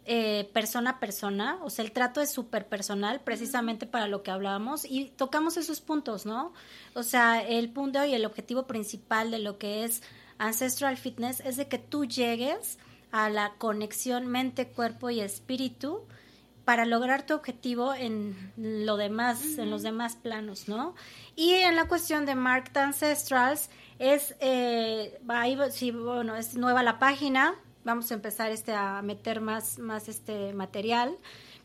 eh, 0.09 0.49
persona 0.53 0.91
a 0.91 1.01
persona, 1.01 1.59
o 1.63 1.71
sea, 1.71 1.85
el 1.85 1.91
trato 1.91 2.21
es 2.21 2.31
súper 2.31 2.69
personal, 2.69 3.21
precisamente 3.23 3.87
para 3.87 4.07
lo 4.07 4.23
que 4.23 4.31
hablábamos, 4.31 4.85
y 4.85 5.07
tocamos 5.17 5.57
esos 5.57 5.81
puntos, 5.81 6.27
¿no? 6.27 6.53
O 6.95 7.03
sea, 7.03 7.43
el 7.43 7.71
punto 7.71 8.05
y 8.05 8.15
el 8.15 8.25
objetivo 8.25 8.69
principal 8.69 9.33
de 9.33 9.41
lo 9.41 9.59
que 9.59 9.85
es 9.85 10.03
Ancestral 10.39 10.97
Fitness 10.97 11.41
es 11.41 11.57
de 11.57 11.67
que 11.67 11.79
tú 11.79 12.05
llegues 12.05 12.79
a 13.11 13.31
la 13.31 13.55
conexión 13.59 14.29
mente, 14.29 14.69
cuerpo 14.69 15.11
y 15.11 15.21
espíritu 15.21 16.03
para 16.65 16.85
lograr 16.85 17.27
tu 17.27 17.35
objetivo 17.35 17.93
en 17.93 18.53
lo 18.57 18.97
demás, 18.97 19.59
en 19.59 19.71
los 19.71 19.83
demás 19.83 20.15
planos, 20.15 20.69
¿no? 20.69 20.95
Y 21.35 21.51
en 21.53 21.75
la 21.75 21.89
cuestión 21.89 22.27
de 22.27 22.35
Marked 22.35 22.77
Ancestrals 22.77 23.71
es, 23.99 24.37
eh, 24.39 25.19
ahí, 25.27 25.59
sí, 25.71 25.91
bueno, 25.91 26.37
es 26.37 26.55
nueva 26.55 26.83
la 26.83 26.99
página, 26.99 27.55
vamos 27.87 28.11
a 28.11 28.15
empezar 28.15 28.51
este 28.51 28.75
a 28.75 29.01
meter 29.01 29.41
más, 29.41 29.79
más 29.79 30.09
este 30.09 30.53
material, 30.53 31.17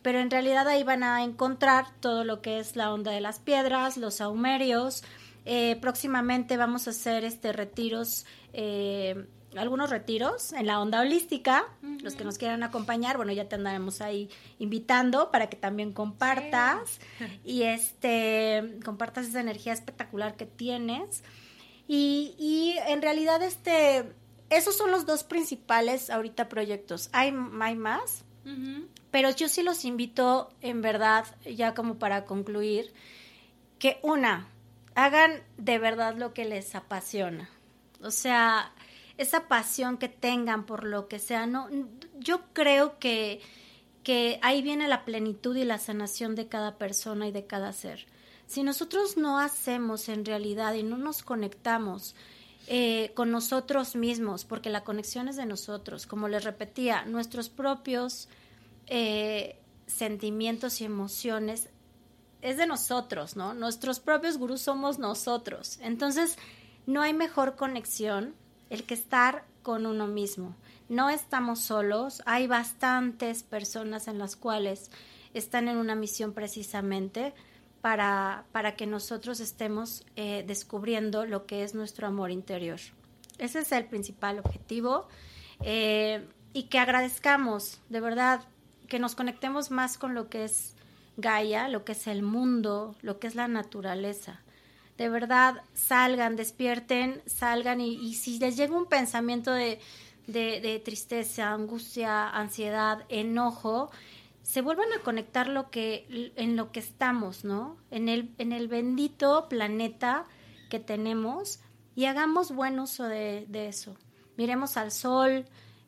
pero 0.02 0.20
en 0.20 0.30
realidad 0.30 0.68
ahí 0.68 0.84
van 0.84 1.04
a 1.04 1.24
encontrar 1.24 1.88
todo 2.00 2.24
lo 2.24 2.42
que 2.42 2.60
es 2.60 2.76
la 2.76 2.94
onda 2.94 3.12
de 3.12 3.22
las 3.22 3.40
piedras, 3.40 3.98
los 3.98 4.16
saumerios. 4.16 5.04
Eh, 5.46 5.78
próximamente 5.82 6.56
vamos 6.56 6.88
a 6.88 6.92
hacer 6.92 7.26
este 7.26 7.52
retiros 7.52 8.28
eh, 8.54 9.26
algunos 9.56 9.90
retiros 9.90 10.54
en 10.54 10.68
la 10.68 10.80
onda 10.80 11.02
holística. 11.02 11.66
Los 11.82 12.16
que 12.16 12.24
nos 12.24 12.38
quieran 12.38 12.64
acompañar, 12.64 13.18
bueno, 13.18 13.34
ya 13.34 13.50
te 13.50 13.56
andaremos 13.56 14.00
ahí 14.00 14.30
invitando 14.60 15.32
para 15.32 15.50
que 15.50 15.58
también 15.58 15.92
compartas 15.92 17.00
y 17.44 17.64
este 17.64 18.78
compartas 18.86 19.28
esa 19.28 19.42
energía 19.42 19.74
espectacular 19.74 20.36
que 20.36 20.46
tienes. 20.46 21.24
Y, 21.88 22.36
y, 22.40 22.78
en 22.88 23.02
realidad, 23.02 23.44
este, 23.44 24.14
esos 24.52 24.78
son 24.78 24.92
los 24.92 25.06
dos 25.06 25.24
principales 25.24 26.10
ahorita 26.10 26.50
proyectos. 26.50 27.10
Hay, 27.14 27.34
hay 27.62 27.76
más, 27.76 28.26
pero 29.10 29.30
yo 29.32 29.48
sí 29.48 29.64
los 29.64 29.86
invito, 29.86 30.50
en 30.62 30.82
verdad, 30.82 31.26
ya 31.46 31.74
como 31.74 31.98
para 32.00 32.26
concluir, 32.26 32.94
que 33.80 34.00
una, 34.04 34.50
hagan 34.94 35.42
de 35.58 35.80
verdad 35.80 36.16
lo 36.18 36.34
que 36.34 36.46
les 36.46 36.76
apasiona. 36.76 37.50
O 38.04 38.12
sea, 38.12 38.74
esa 39.18 39.48
pasión 39.48 39.98
que 39.98 40.10
tengan 40.10 40.66
por 40.66 40.84
lo 40.84 41.08
que 41.08 41.20
sea, 41.20 41.46
no, 41.46 41.70
yo 42.20 42.42
creo 42.52 43.00
que, 43.00 43.40
que 44.04 44.38
ahí 44.42 44.62
viene 44.62 44.90
la 44.90 45.06
plenitud 45.06 45.56
y 45.56 45.64
la 45.64 45.80
sanación 45.80 46.36
de 46.36 46.48
cada 46.48 46.78
persona 46.78 47.26
y 47.28 47.32
de 47.32 47.46
cada 47.46 47.72
ser. 47.72 48.06
Si 48.48 48.64
nosotros 48.64 49.16
no 49.16 49.40
hacemos 49.40 50.10
en 50.10 50.26
realidad 50.26 50.74
y 50.74 50.84
no 50.84 50.98
nos 50.98 51.24
conectamos 51.24 52.16
eh, 52.68 53.12
con 53.16 53.32
nosotros 53.32 53.96
mismos, 53.96 54.46
porque 54.46 54.70
la 54.70 54.84
conexión 54.84 55.28
es 55.28 55.36
de 55.36 55.46
nosotros, 55.46 56.06
como 56.06 56.28
les 56.28 56.44
repetía, 56.44 57.06
nuestros 57.06 57.50
propios 57.50 58.30
eh, 58.88 59.58
sentimientos 59.88 60.82
y 60.82 60.86
emociones 60.86 61.70
es 62.42 62.58
de 62.58 62.68
nosotros, 62.68 63.36
¿no? 63.36 63.54
Nuestros 63.54 64.00
propios 64.00 64.38
gurús 64.38 64.62
somos 64.62 65.00
nosotros. 65.00 65.80
Entonces, 65.82 66.38
no 66.86 67.02
hay 67.02 67.14
mejor 67.14 67.56
conexión 67.56 68.34
el 68.70 68.84
que 68.84 68.94
estar 68.94 69.46
con 69.64 69.86
uno 69.86 70.08
mismo. 70.08 70.56
No 70.90 71.10
estamos 71.10 71.60
solos, 71.60 72.22
hay 72.26 72.48
bastantes 72.48 73.44
personas 73.44 74.08
en 74.08 74.18
las 74.18 74.36
cuales 74.36 74.90
están 75.34 75.68
en 75.68 75.78
una 75.78 75.96
misión 75.96 76.34
precisamente 76.34 77.34
para, 77.82 78.46
para 78.52 78.76
que 78.76 78.86
nosotros 78.86 79.40
estemos 79.40 80.06
eh, 80.16 80.44
descubriendo 80.48 81.26
lo 81.26 81.46
que 81.46 81.64
es 81.64 81.74
nuestro 81.74 82.08
amor 82.08 82.32
interior. 82.32 82.80
Ese 83.38 83.60
es 83.60 83.72
el 83.72 83.86
principal 83.86 84.40
objetivo 84.40 85.08
eh, 85.64 86.28
y 86.54 86.64
que 86.64 86.80
agradezcamos, 86.80 87.82
de 87.90 88.00
verdad, 88.00 88.42
que 88.88 89.00
nos 89.00 89.16
conectemos 89.16 89.72
más 89.72 89.98
con 89.98 90.14
lo 90.14 90.30
que 90.30 90.44
es 90.44 90.76
Gaia, 91.18 91.68
lo 91.68 91.84
que 91.84 91.94
es 91.94 92.08
el 92.08 92.24
mundo, 92.24 92.96
lo 93.02 93.20
que 93.20 93.28
es 93.28 93.36
la 93.36 93.48
naturaleza 93.48 94.42
de 95.02 95.10
verdad 95.10 95.64
salgan, 95.74 96.36
despierten, 96.36 97.24
salgan 97.26 97.82
y, 97.82 98.14
si 98.14 98.38
les 98.38 98.56
llega 98.56 98.78
un 98.78 98.86
pensamiento 98.86 99.52
de, 99.52 99.80
tristeza, 100.86 101.52
angustia, 101.54 102.30
ansiedad, 102.30 103.04
enojo, 103.10 103.90
se 104.52 104.62
vuelvan 104.62 104.92
a 104.92 105.02
conectar 105.02 105.48
lo 105.48 105.70
que, 105.72 106.34
en 106.36 106.58
lo 106.58 106.74
que 106.74 106.82
estamos, 106.82 107.46
¿no? 107.46 107.78
En 107.90 108.10
el, 108.10 108.36
en 108.38 108.52
el 108.52 108.68
bendito 108.68 109.48
planeta 109.48 110.26
que 110.70 110.78
tenemos 110.78 111.62
y 111.96 112.04
hagamos 112.04 112.52
buen 112.54 112.78
uso 112.78 113.06
de, 113.06 113.48
eso. 113.54 113.96
Miremos 114.36 114.76
al 114.76 114.92
sol, 114.92 115.46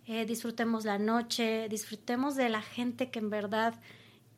eh, 0.08 0.26
disfrutemos 0.26 0.86
la 0.86 0.98
noche, 0.98 1.68
disfrutemos 1.68 2.38
de 2.38 2.48
la 2.48 2.62
gente 2.62 3.12
que 3.12 3.20
en 3.20 3.30
verdad 3.30 3.74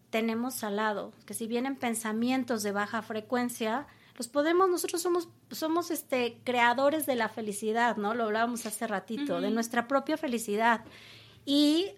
tenemos 0.10 0.64
al 0.64 0.78
lado, 0.78 1.14
que 1.28 1.36
si 1.36 1.46
vienen 1.46 1.76
pensamientos 1.76 2.64
de 2.64 2.72
baja 2.72 3.04
frecuencia, 3.04 3.86
los 4.18 4.28
podemos, 4.28 4.68
nosotros 4.68 5.04
somos, 5.04 5.30
somos 5.52 5.92
este, 5.92 6.40
creadores 6.44 7.06
de 7.06 7.14
la 7.14 7.30
felicidad, 7.30 7.96
¿no? 7.98 8.16
Lo 8.16 8.24
hablábamos 8.24 8.66
hace 8.66 8.88
ratito, 8.88 9.40
de 9.40 9.52
nuestra 9.52 9.88
propia 9.88 10.18
felicidad. 10.18 10.84
Y 11.46 11.92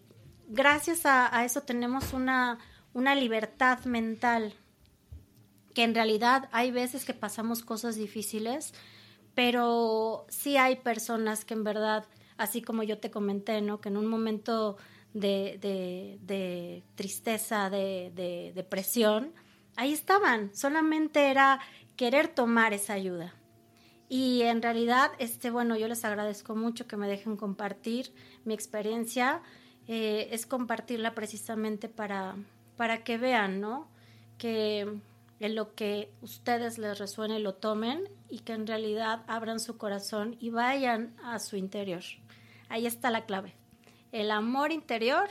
gracias 0.48 1.06
a, 1.06 1.44
eso 1.46 1.62
tenemos 1.62 2.14
una, 2.14 2.60
una 2.94 3.16
libertad 3.16 3.86
mental, 3.86 4.54
que 5.74 5.84
en 5.84 5.94
realidad 5.94 6.50
hay 6.52 6.72
veces 6.72 7.06
que 7.06 7.14
pasamos 7.14 7.64
cosas 7.64 7.96
difíciles, 7.96 8.74
pero 9.36 10.26
sí 10.30 10.58
hay 10.58 10.78
personas 10.78 11.46
que 11.46 11.54
en 11.54 11.64
verdad, 11.64 12.06
así 12.38 12.62
como 12.62 12.84
yo 12.84 12.98
te 12.98 13.12
comenté, 13.12 13.62
¿no? 13.62 13.80
Que 13.80 13.90
en 13.90 13.98
un 13.98 14.08
momento 14.08 14.78
de, 15.14 15.60
de, 15.62 16.84
tristeza, 16.96 17.70
de, 17.70 18.12
de 18.16 18.52
depresión, 18.56 19.34
ahí 19.76 19.94
estaban, 19.94 20.56
solamente 20.56 21.30
era 21.30 21.60
querer 21.96 22.28
tomar 22.28 22.74
esa 22.74 22.94
ayuda. 22.94 23.34
Y 24.10 24.44
en 24.44 24.62
realidad, 24.62 25.12
este, 25.20 25.52
bueno, 25.52 25.76
yo 25.76 25.88
les 25.88 26.06
agradezco 26.06 26.56
mucho 26.56 26.88
que 26.88 26.96
me 26.96 27.08
dejen 27.08 27.36
compartir 27.36 28.14
mi 28.46 28.54
experiencia. 28.54 29.42
Eh, 29.88 30.30
es 30.32 30.46
compartirla 30.46 31.16
precisamente 31.16 31.88
para, 31.90 32.36
para 32.76 33.04
que 33.04 33.18
vean, 33.18 33.62
¿no? 33.62 33.88
Que 34.38 35.00
en 35.40 35.56
lo 35.56 35.76
que 35.76 36.12
ustedes 36.22 36.78
les 36.78 36.98
resuene 37.00 37.40
lo 37.40 37.54
tomen 37.54 38.04
y 38.30 38.40
que 38.40 38.54
en 38.54 38.68
realidad 38.68 39.24
abran 39.28 39.60
su 39.60 39.78
corazón 39.78 40.36
y 40.40 40.50
vayan 40.50 41.16
a 41.24 41.40
su 41.40 41.56
interior. 41.56 42.04
Ahí 42.70 42.86
está 42.86 43.12
la 43.12 43.26
clave. 43.26 43.54
El 44.12 44.32
amor 44.32 44.72
interior, 44.72 45.30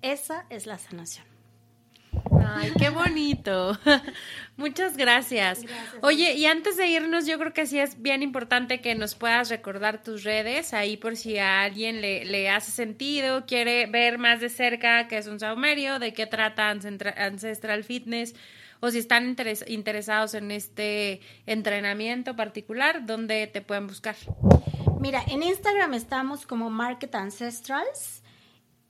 esa 0.00 0.46
es 0.48 0.66
la 0.66 0.78
sanación. 0.78 1.31
Ay, 2.54 2.72
qué 2.78 2.90
bonito. 2.90 3.78
Muchas 4.56 4.96
gracias. 4.96 5.62
Oye, 6.02 6.34
y 6.34 6.46
antes 6.46 6.76
de 6.76 6.86
irnos, 6.86 7.26
yo 7.26 7.38
creo 7.38 7.52
que 7.52 7.66
sí 7.66 7.78
es 7.78 8.00
bien 8.00 8.22
importante 8.22 8.80
que 8.80 8.94
nos 8.94 9.14
puedas 9.14 9.48
recordar 9.48 10.02
tus 10.02 10.24
redes, 10.24 10.74
ahí 10.74 10.96
por 10.96 11.16
si 11.16 11.38
a 11.38 11.62
alguien 11.62 12.00
le, 12.00 12.24
le 12.24 12.50
hace 12.50 12.70
sentido, 12.70 13.46
quiere 13.46 13.86
ver 13.86 14.18
más 14.18 14.40
de 14.40 14.48
cerca 14.48 15.08
qué 15.08 15.18
es 15.18 15.26
un 15.26 15.40
saumerio, 15.40 15.98
de 15.98 16.12
qué 16.12 16.26
trata 16.26 16.70
Ancestral 16.70 17.84
Fitness, 17.84 18.34
o 18.80 18.90
si 18.90 18.98
están 18.98 19.36
interesados 19.68 20.34
en 20.34 20.50
este 20.50 21.20
entrenamiento 21.46 22.36
particular, 22.36 23.06
¿dónde 23.06 23.46
te 23.46 23.62
pueden 23.62 23.86
buscar? 23.86 24.16
Mira, 25.00 25.22
en 25.28 25.42
Instagram 25.42 25.94
estamos 25.94 26.46
como 26.46 26.68
Market 26.68 27.14
Ancestrals 27.14 28.21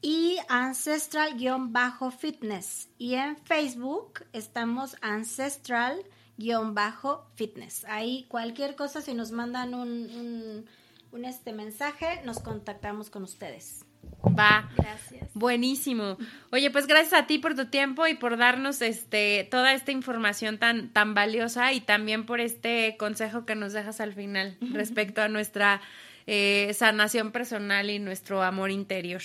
y 0.03 0.37
ancestral-fitness. 0.49 2.91
Y 2.99 3.15
en 3.15 3.39
Facebook 3.39 4.27
estamos 4.33 4.97
ancestral-fitness. 5.01 7.87
Ahí 7.89 8.27
cualquier 8.29 8.75
cosa, 8.75 9.01
si 9.01 9.15
nos 9.15 9.31
mandan 9.31 9.75
un, 9.75 10.67
un, 11.13 11.25
este 11.25 11.53
mensaje, 11.53 12.21
nos 12.25 12.41
contactamos 12.41 13.11
con 13.11 13.23
ustedes. 13.23 13.85
Va. 14.25 14.69
Gracias. 14.77 15.31
Buenísimo. 15.35 16.19
Oye, 16.51 16.73
pues 16.73 16.89
gracias 16.89 17.13
a 17.13 17.29
ti 17.29 17.39
por 17.39 17.55
tu 17.55 17.67
tiempo 17.67 18.09
y 18.09 18.15
por 18.15 18.37
darnos 18.37 18.83
este 18.83 19.47
toda 19.49 19.75
esta 19.75 19.93
información 19.93 20.59
tan 20.59 20.93
tan 20.93 21.15
valiosa 21.15 21.73
y 21.73 21.81
también 21.81 22.27
por 22.27 22.41
este 22.41 22.97
consejo 22.99 23.47
que 23.47 23.55
nos 23.55 23.73
dejas 23.73 24.01
al 24.01 24.13
final 24.13 24.57
respecto 24.73 25.23
a 25.23 25.29
nuestra 25.29 25.81
eh, 26.27 26.75
sanación 26.75 27.31
personal 27.31 27.91
y 27.91 28.01
nuestro 28.01 28.43
amor 28.43 28.73
interior. 28.73 29.23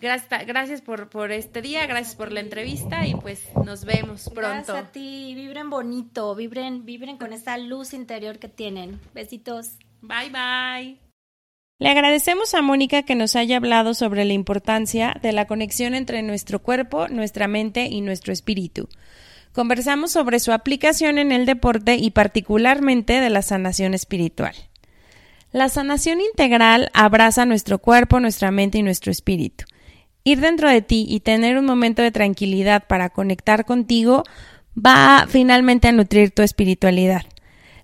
Gracias, 0.00 0.46
gracias 0.46 0.80
por, 0.80 1.08
por 1.08 1.32
este 1.32 1.60
día, 1.60 1.86
gracias 1.86 2.14
por 2.14 2.30
la 2.30 2.40
entrevista 2.40 3.06
y 3.06 3.14
pues 3.14 3.42
nos 3.64 3.84
vemos 3.84 4.30
pronto. 4.32 4.72
Gracias 4.72 4.76
a 4.76 4.92
ti, 4.92 5.34
vibren 5.34 5.70
bonito, 5.70 6.34
vibren, 6.36 6.84
vibren 6.84 7.16
con 7.16 7.32
esa 7.32 7.58
luz 7.58 7.92
interior 7.94 8.38
que 8.38 8.48
tienen. 8.48 9.00
Besitos. 9.12 9.72
Bye 10.00 10.30
bye. 10.30 10.98
Le 11.80 11.88
agradecemos 11.88 12.54
a 12.54 12.62
Mónica 12.62 13.02
que 13.02 13.16
nos 13.16 13.34
haya 13.34 13.56
hablado 13.56 13.94
sobre 13.94 14.24
la 14.24 14.32
importancia 14.32 15.16
de 15.20 15.32
la 15.32 15.46
conexión 15.46 15.94
entre 15.94 16.22
nuestro 16.22 16.60
cuerpo, 16.60 17.08
nuestra 17.08 17.48
mente 17.48 17.86
y 17.86 18.00
nuestro 18.00 18.32
espíritu. 18.32 18.88
Conversamos 19.52 20.12
sobre 20.12 20.38
su 20.38 20.52
aplicación 20.52 21.18
en 21.18 21.32
el 21.32 21.46
deporte 21.46 21.96
y 21.96 22.10
particularmente 22.10 23.20
de 23.20 23.30
la 23.30 23.42
sanación 23.42 23.94
espiritual. 23.94 24.54
La 25.50 25.68
sanación 25.68 26.20
integral 26.20 26.90
abraza 26.94 27.46
nuestro 27.46 27.78
cuerpo, 27.78 28.20
nuestra 28.20 28.50
mente 28.50 28.78
y 28.78 28.82
nuestro 28.82 29.10
espíritu. 29.10 29.64
Ir 30.24 30.40
dentro 30.40 30.68
de 30.68 30.82
ti 30.82 31.06
y 31.08 31.20
tener 31.20 31.58
un 31.58 31.64
momento 31.64 32.02
de 32.02 32.10
tranquilidad 32.10 32.86
para 32.86 33.10
conectar 33.10 33.64
contigo 33.64 34.24
va 34.76 35.26
finalmente 35.28 35.88
a 35.88 35.92
nutrir 35.92 36.30
tu 36.30 36.42
espiritualidad. 36.42 37.22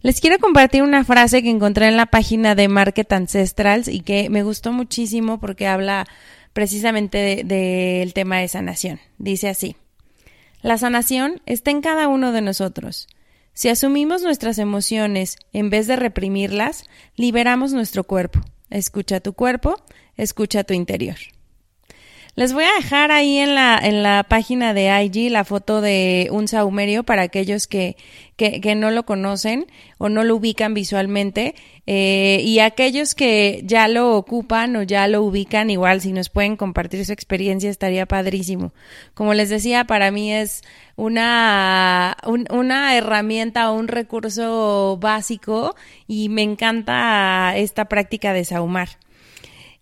Les 0.02 0.20
quiero 0.20 0.38
compartir 0.38 0.82
una 0.82 1.04
frase 1.04 1.42
que 1.42 1.50
encontré 1.50 1.88
en 1.88 1.96
la 1.96 2.06
página 2.06 2.54
de 2.54 2.68
Market 2.68 3.10
Ancestrals 3.12 3.88
y 3.88 4.00
que 4.00 4.28
me 4.28 4.42
gustó 4.42 4.72
muchísimo 4.72 5.40
porque 5.40 5.66
habla 5.66 6.06
precisamente 6.52 7.42
del 7.44 8.12
tema 8.12 8.38
de 8.38 8.48
sanación. 8.48 9.00
Dice 9.18 9.48
así, 9.48 9.76
la 10.60 10.76
sanación 10.76 11.40
está 11.46 11.70
en 11.70 11.80
cada 11.80 12.08
uno 12.08 12.32
de 12.32 12.42
nosotros. 12.42 13.08
Si 13.54 13.68
asumimos 13.68 14.22
nuestras 14.22 14.58
emociones 14.58 15.36
en 15.52 15.70
vez 15.70 15.86
de 15.86 15.96
reprimirlas, 15.96 16.84
liberamos 17.16 17.72
nuestro 17.72 18.04
cuerpo 18.04 18.40
escucha 18.74 19.20
tu 19.20 19.32
cuerpo, 19.32 19.76
escucha 20.16 20.64
tu 20.64 20.74
interior. 20.74 21.16
Les 22.36 22.52
voy 22.52 22.64
a 22.64 22.74
dejar 22.76 23.12
ahí 23.12 23.38
en 23.38 23.54
la, 23.54 23.78
en 23.80 24.02
la 24.02 24.24
página 24.24 24.74
de 24.74 24.90
IG 25.04 25.30
la 25.30 25.44
foto 25.44 25.80
de 25.80 26.28
un 26.32 26.48
saumerio 26.48 27.04
para 27.04 27.22
aquellos 27.22 27.68
que, 27.68 27.96
que, 28.36 28.74
no 28.74 28.90
lo 28.90 29.06
conocen 29.06 29.66
o 29.98 30.08
no 30.08 30.24
lo 30.24 30.34
ubican 30.34 30.74
visualmente. 30.74 31.54
Eh, 31.86 32.40
y 32.44 32.58
aquellos 32.58 33.14
que 33.14 33.62
ya 33.64 33.86
lo 33.86 34.16
ocupan 34.16 34.74
o 34.74 34.82
ya 34.82 35.06
lo 35.06 35.22
ubican, 35.22 35.70
igual 35.70 36.00
si 36.00 36.12
nos 36.12 36.28
pueden 36.28 36.56
compartir 36.56 37.06
su 37.06 37.12
experiencia 37.12 37.70
estaría 37.70 38.04
padrísimo. 38.04 38.72
Como 39.14 39.32
les 39.32 39.48
decía, 39.48 39.84
para 39.84 40.10
mí 40.10 40.32
es 40.32 40.62
una, 40.96 42.16
una 42.50 42.96
herramienta 42.96 43.70
o 43.70 43.78
un 43.78 43.86
recurso 43.86 44.98
básico 45.00 45.76
y 46.08 46.30
me 46.30 46.42
encanta 46.42 47.56
esta 47.56 47.84
práctica 47.84 48.32
de 48.32 48.44
saumar. 48.44 48.88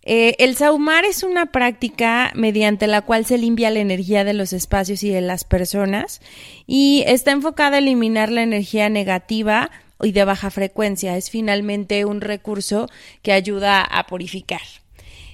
Eh, 0.05 0.35
el 0.39 0.55
saumar 0.55 1.05
es 1.05 1.23
una 1.23 1.47
práctica 1.47 2.31
mediante 2.35 2.87
la 2.87 3.01
cual 3.01 3.25
se 3.25 3.37
limpia 3.37 3.71
la 3.71 3.79
energía 3.79 4.23
de 4.23 4.33
los 4.33 4.53
espacios 4.53 5.03
y 5.03 5.09
de 5.09 5.21
las 5.21 5.43
personas 5.45 6.21
y 6.67 7.03
está 7.07 7.31
enfocada 7.31 7.77
a 7.77 7.79
eliminar 7.79 8.31
la 8.31 8.43
energía 8.43 8.89
negativa 8.89 9.71
y 10.01 10.11
de 10.11 10.25
baja 10.25 10.49
frecuencia. 10.49 11.15
Es 11.17 11.29
finalmente 11.29 12.05
un 12.05 12.21
recurso 12.21 12.89
que 13.21 13.31
ayuda 13.31 13.81
a 13.81 14.05
purificar. 14.07 14.61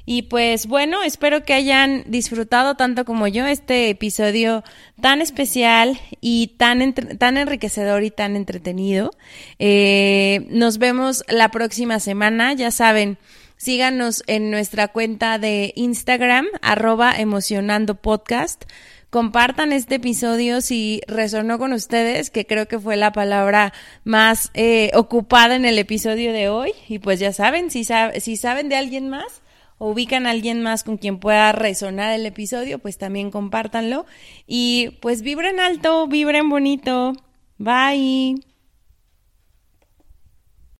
Y 0.06 0.24
pues 0.24 0.66
bueno, 0.66 1.04
espero 1.04 1.44
que 1.44 1.54
hayan 1.54 2.04
disfrutado 2.08 2.74
tanto 2.74 3.06
como 3.06 3.28
yo 3.28 3.46
este 3.46 3.92
episodio 3.92 4.64
tan 5.00 5.22
especial 5.22 6.00
y 6.20 6.56
tan, 6.58 6.96
tan 6.96 7.38
enriquecedor 7.38 8.04
y 8.04 8.10
tan 8.10 8.36
entretenido. 8.36 9.12
Eh, 9.60 10.48
nos 10.50 10.80
vemos 10.80 11.24
la 11.28 11.50
próxima 11.50 12.00
semana, 12.00 12.54
ya 12.54 12.72
saben. 12.72 13.20
Síganos 13.60 14.24
en 14.28 14.52
nuestra 14.52 14.88
cuenta 14.88 15.38
de 15.38 15.74
Instagram, 15.76 16.46
arroba 16.62 17.12
emocionando 17.12 17.96
podcast. 17.96 18.64
Compartan 19.10 19.74
este 19.74 19.96
episodio 19.96 20.62
si 20.62 21.02
resonó 21.10 21.60
con 21.60 21.74
ustedes, 21.74 22.30
que 22.30 22.46
creo 22.46 22.70
que 22.70 22.80
fue 22.80 22.96
la 22.96 23.12
palabra 23.12 23.74
más 24.06 24.50
eh, 24.54 24.92
ocupada 24.96 25.58
en 25.58 25.66
el 25.66 25.78
episodio 25.78 26.32
de 26.32 26.48
hoy. 26.48 26.72
Y 26.88 27.00
pues 27.00 27.20
ya 27.20 27.34
saben, 27.34 27.70
si, 27.70 27.84
si 27.84 28.38
saben 28.38 28.70
de 28.70 28.78
alguien 28.78 29.10
más 29.10 29.42
o 29.78 29.90
ubican 29.90 30.26
a 30.26 30.30
alguien 30.30 30.64
más 30.64 30.86
con 30.86 30.96
quien 30.96 31.20
pueda 31.20 31.52
resonar 31.52 32.14
el 32.14 32.26
episodio, 32.26 32.80
pues 32.80 32.98
también 32.98 33.30
compártanlo. 33.30 34.06
Y 34.48 34.92
pues 35.02 35.22
vibren 35.22 35.60
alto, 35.60 36.08
vibren 36.08 36.48
bonito. 36.48 37.12
Bye. 37.58 38.38